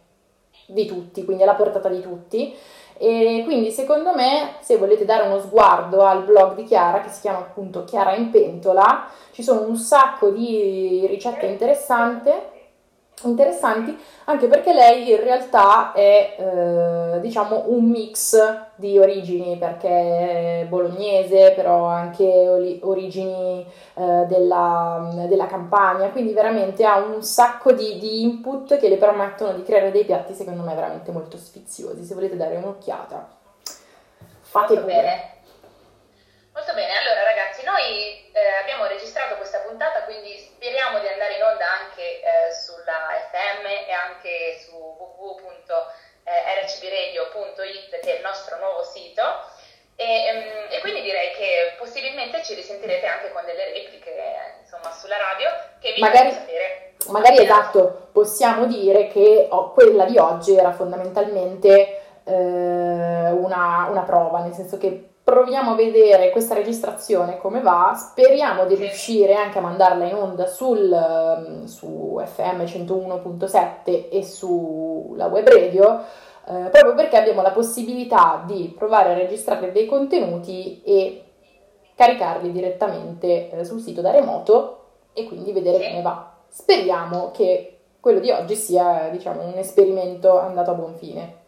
di 0.66 0.86
tutti, 0.86 1.24
quindi 1.24 1.42
alla 1.42 1.54
portata 1.54 1.88
di 1.88 2.00
tutti. 2.00 2.54
E 2.98 3.42
quindi 3.44 3.70
secondo 3.70 4.14
me, 4.14 4.54
se 4.61 4.78
volete 4.78 5.04
dare 5.04 5.26
uno 5.26 5.38
sguardo 5.38 6.00
al 6.00 6.24
blog 6.24 6.54
di 6.54 6.64
Chiara, 6.64 7.02
che 7.02 7.11
si 7.11 7.20
chiama 7.20 7.38
appunto 7.38 7.84
Chiara 7.84 8.14
in 8.14 8.30
pentola, 8.30 9.09
ci 9.32 9.42
sono 9.42 9.66
un 9.66 9.76
sacco 9.76 10.30
di 10.30 11.04
ricette 11.07 11.46
interessanti, 11.46 12.30
interessanti 13.22 13.98
anche 14.24 14.46
perché 14.46 14.72
lei 14.72 15.10
in 15.10 15.20
realtà 15.22 15.92
è 15.92 16.36
eh, 16.38 17.20
diciamo 17.20 17.64
un 17.68 17.88
mix 17.88 18.36
di 18.74 18.98
origini, 18.98 19.56
perché 19.56 19.88
è 20.62 20.66
bolognese, 20.68 21.52
però 21.52 21.86
anche 21.86 22.78
origini 22.82 23.64
eh, 23.94 24.24
della, 24.26 25.24
della 25.28 25.46
Campania, 25.46 26.10
quindi 26.10 26.32
veramente 26.32 26.84
ha 26.84 26.98
un 26.98 27.22
sacco 27.22 27.72
di, 27.72 27.98
di 27.98 28.22
input 28.22 28.76
che 28.78 28.88
le 28.88 28.96
permettono 28.96 29.52
di 29.52 29.62
creare 29.62 29.92
dei 29.92 30.04
piatti 30.04 30.34
secondo 30.34 30.62
me 30.62 30.74
veramente 30.74 31.12
molto 31.12 31.36
sfiziosi. 31.36 32.04
Se 32.04 32.14
volete 32.14 32.36
dare 32.36 32.56
un'occhiata, 32.56 33.28
fate 34.40 34.74
Molto 34.74 34.86
bene. 34.88 35.34
Molto 36.52 36.72
bene, 36.74 36.92
allora 36.98 37.22
ragazzi, 37.22 37.64
noi 37.64 38.25
eh, 38.37 38.61
abbiamo 38.61 38.84
registrato 38.84 39.37
questa 39.37 39.61
puntata, 39.61 40.03
quindi 40.05 40.37
speriamo 40.37 41.01
di 41.01 41.09
andare 41.09 41.37
in 41.37 41.43
onda 41.43 41.64
anche 41.80 42.20
eh, 42.20 42.53
sulla 42.53 43.09
FM 43.32 43.64
e 43.64 43.93
anche 43.93 44.61
su 44.61 44.76
www.rcbradio.it 44.76 45.80
che 48.01 48.12
è 48.12 48.16
il 48.16 48.22
nostro 48.22 48.59
nuovo 48.59 48.84
sito 48.84 49.24
e, 49.97 50.05
ehm, 50.05 50.66
e 50.68 50.80
quindi 50.80 51.01
direi 51.01 51.32
che 51.32 51.76
possibilmente 51.78 52.45
ci 52.45 52.53
risentirete 52.53 53.07
anche 53.07 53.32
con 53.32 53.43
delle 53.47 53.72
repliche 53.72 54.14
eh, 54.14 54.61
insomma 54.61 54.93
sulla 54.93 55.16
radio 55.16 55.49
che 55.80 55.93
vi 55.95 56.01
Magari- 56.01 56.32
sapere. 56.32 56.93
Magari 57.09 57.39
esatto, 57.39 58.09
possiamo 58.12 58.66
dire 58.66 59.07
che 59.09 59.47
oh, 59.49 59.72
quella 59.72 60.05
di 60.05 60.18
oggi 60.18 60.55
era 60.55 60.72
fondamentalmente 60.72 62.03
eh, 62.24 62.32
una, 62.32 63.87
una 63.89 64.03
prova, 64.03 64.41
nel 64.41 64.53
senso 64.53 64.76
che 64.76 65.15
proviamo 65.26 65.72
a 65.72 65.74
vedere 65.74 66.30
questa 66.30 66.54
registrazione 66.54 67.38
come 67.38 67.60
va, 67.60 67.92
speriamo 67.98 68.64
di 68.64 68.76
riuscire 68.76 69.34
anche 69.34 69.58
a 69.58 69.60
mandarla 69.60 70.04
in 70.04 70.14
onda 70.14 70.46
sul, 70.46 70.92
ehm, 70.92 71.64
su 71.64 72.22
FM 72.24 72.62
101.7 72.62 74.08
e 74.08 74.22
sulla 74.22 75.26
web 75.26 75.48
radio, 75.48 75.98
eh, 76.46 76.68
proprio 76.70 76.94
perché 76.94 77.16
abbiamo 77.16 77.42
la 77.42 77.50
possibilità 77.50 78.44
di 78.46 78.72
provare 78.78 79.10
a 79.10 79.14
registrare 79.14 79.72
dei 79.72 79.86
contenuti 79.86 80.80
e 80.84 81.24
caricarli 81.96 82.52
direttamente 82.52 83.50
eh, 83.50 83.64
sul 83.64 83.80
sito 83.80 84.00
da 84.00 84.12
remoto 84.12 84.84
e 85.12 85.26
quindi 85.26 85.50
vedere 85.50 85.88
come 85.88 86.02
va. 86.02 86.34
Speriamo 86.46 87.32
che 87.32 87.78
quello 87.98 88.20
di 88.20 88.30
oggi 88.30 88.54
sia, 88.54 89.08
diciamo, 89.10 89.42
un 89.42 89.58
esperimento 89.58 90.38
andato 90.38 90.70
a 90.70 90.74
buon 90.74 90.94
fine. 90.94 91.42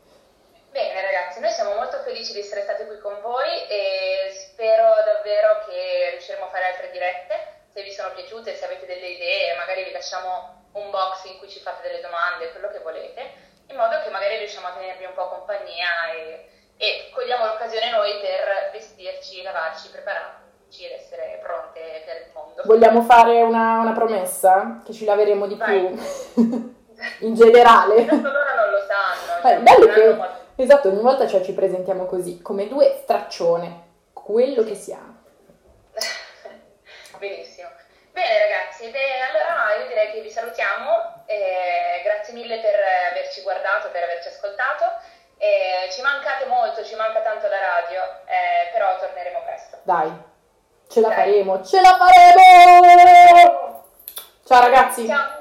Bene 0.72 1.00
ragazzi, 1.00 1.27
noi 1.40 1.50
siamo 1.50 1.74
molto 1.74 1.98
felici 2.02 2.32
di 2.32 2.40
essere 2.40 2.62
stati 2.62 2.84
qui 2.86 2.98
con 2.98 3.18
voi 3.20 3.46
e 3.68 4.30
spero 4.32 4.94
davvero 5.04 5.64
che 5.66 6.10
riusciremo 6.10 6.46
a 6.46 6.48
fare 6.48 6.64
altre 6.64 6.90
dirette. 6.90 7.62
Se 7.72 7.82
vi 7.82 7.92
sono 7.92 8.10
piaciute, 8.12 8.54
se 8.54 8.64
avete 8.64 8.86
delle 8.86 9.06
idee, 9.08 9.54
magari 9.56 9.84
vi 9.84 9.92
lasciamo 9.92 10.66
un 10.72 10.90
box 10.90 11.24
in 11.24 11.38
cui 11.38 11.48
ci 11.48 11.60
fate 11.60 11.86
delle 11.86 12.00
domande, 12.00 12.50
quello 12.50 12.68
che 12.70 12.80
volete, 12.80 13.22
in 13.68 13.76
modo 13.76 14.00
che 14.02 14.10
magari 14.10 14.38
riusciamo 14.38 14.66
a 14.66 14.72
tenervi 14.72 15.04
un 15.04 15.14
po' 15.14 15.28
compagnia 15.28 16.10
e, 16.12 16.48
e 16.76 17.10
cogliamo 17.14 17.44
l'occasione 17.46 17.90
noi 17.90 18.18
per 18.20 18.70
vestirci, 18.72 19.42
lavarci, 19.42 19.90
prepararci 19.90 20.84
ed 20.86 20.92
essere 20.92 21.38
pronte 21.42 22.02
per 22.04 22.16
il 22.26 22.30
mondo. 22.32 22.62
Vogliamo 22.64 23.02
fare 23.02 23.42
una, 23.42 23.78
una 23.80 23.92
promessa? 23.92 24.80
Che 24.84 24.92
ci 24.92 25.04
laveremo 25.04 25.46
di 25.46 25.54
Vai. 25.54 25.86
più 25.86 26.34
in 27.20 27.34
generale. 27.34 28.04
Tanto 28.06 28.28
loro 28.28 28.54
non 28.54 28.70
lo 28.70 28.80
sanno. 28.86 29.38
Eh, 29.38 29.42
cioè, 29.42 29.58
bello 29.60 29.86
che- 29.92 30.37
Esatto, 30.60 30.88
ogni 30.88 31.00
volta 31.02 31.28
cioè, 31.28 31.40
ci 31.42 31.52
presentiamo 31.52 32.06
così, 32.06 32.42
come 32.42 32.66
due 32.66 32.98
straccione, 33.02 33.84
quello 34.12 34.64
che 34.64 34.74
siamo. 34.74 35.22
Benissimo. 37.18 37.68
Bene 38.10 38.38
ragazzi, 38.40 38.90
beh, 38.90 39.20
allora 39.30 39.76
io 39.80 39.86
direi 39.86 40.10
che 40.10 40.20
vi 40.20 40.30
salutiamo, 40.30 41.22
eh, 41.26 42.02
grazie 42.02 42.34
mille 42.34 42.58
per 42.58 42.74
averci 43.12 43.42
guardato, 43.42 43.90
per 43.92 44.02
averci 44.02 44.28
ascoltato, 44.28 44.84
Eh, 45.40 45.88
ci 45.92 46.02
mancate 46.02 46.46
molto, 46.46 46.82
ci 46.84 46.96
manca 46.96 47.20
tanto 47.20 47.46
la 47.46 47.60
radio, 47.60 48.02
eh, 48.26 48.72
però 48.72 48.98
torneremo 48.98 49.40
presto. 49.44 49.78
Dai, 49.84 50.10
ce 50.88 51.00
la 51.00 51.08
Dai. 51.10 51.16
faremo, 51.16 51.62
ce 51.64 51.80
la 51.80 51.96
faremo! 51.96 53.84
Ciao 54.44 54.60
ragazzi! 54.60 55.06
Ciao! 55.06 55.37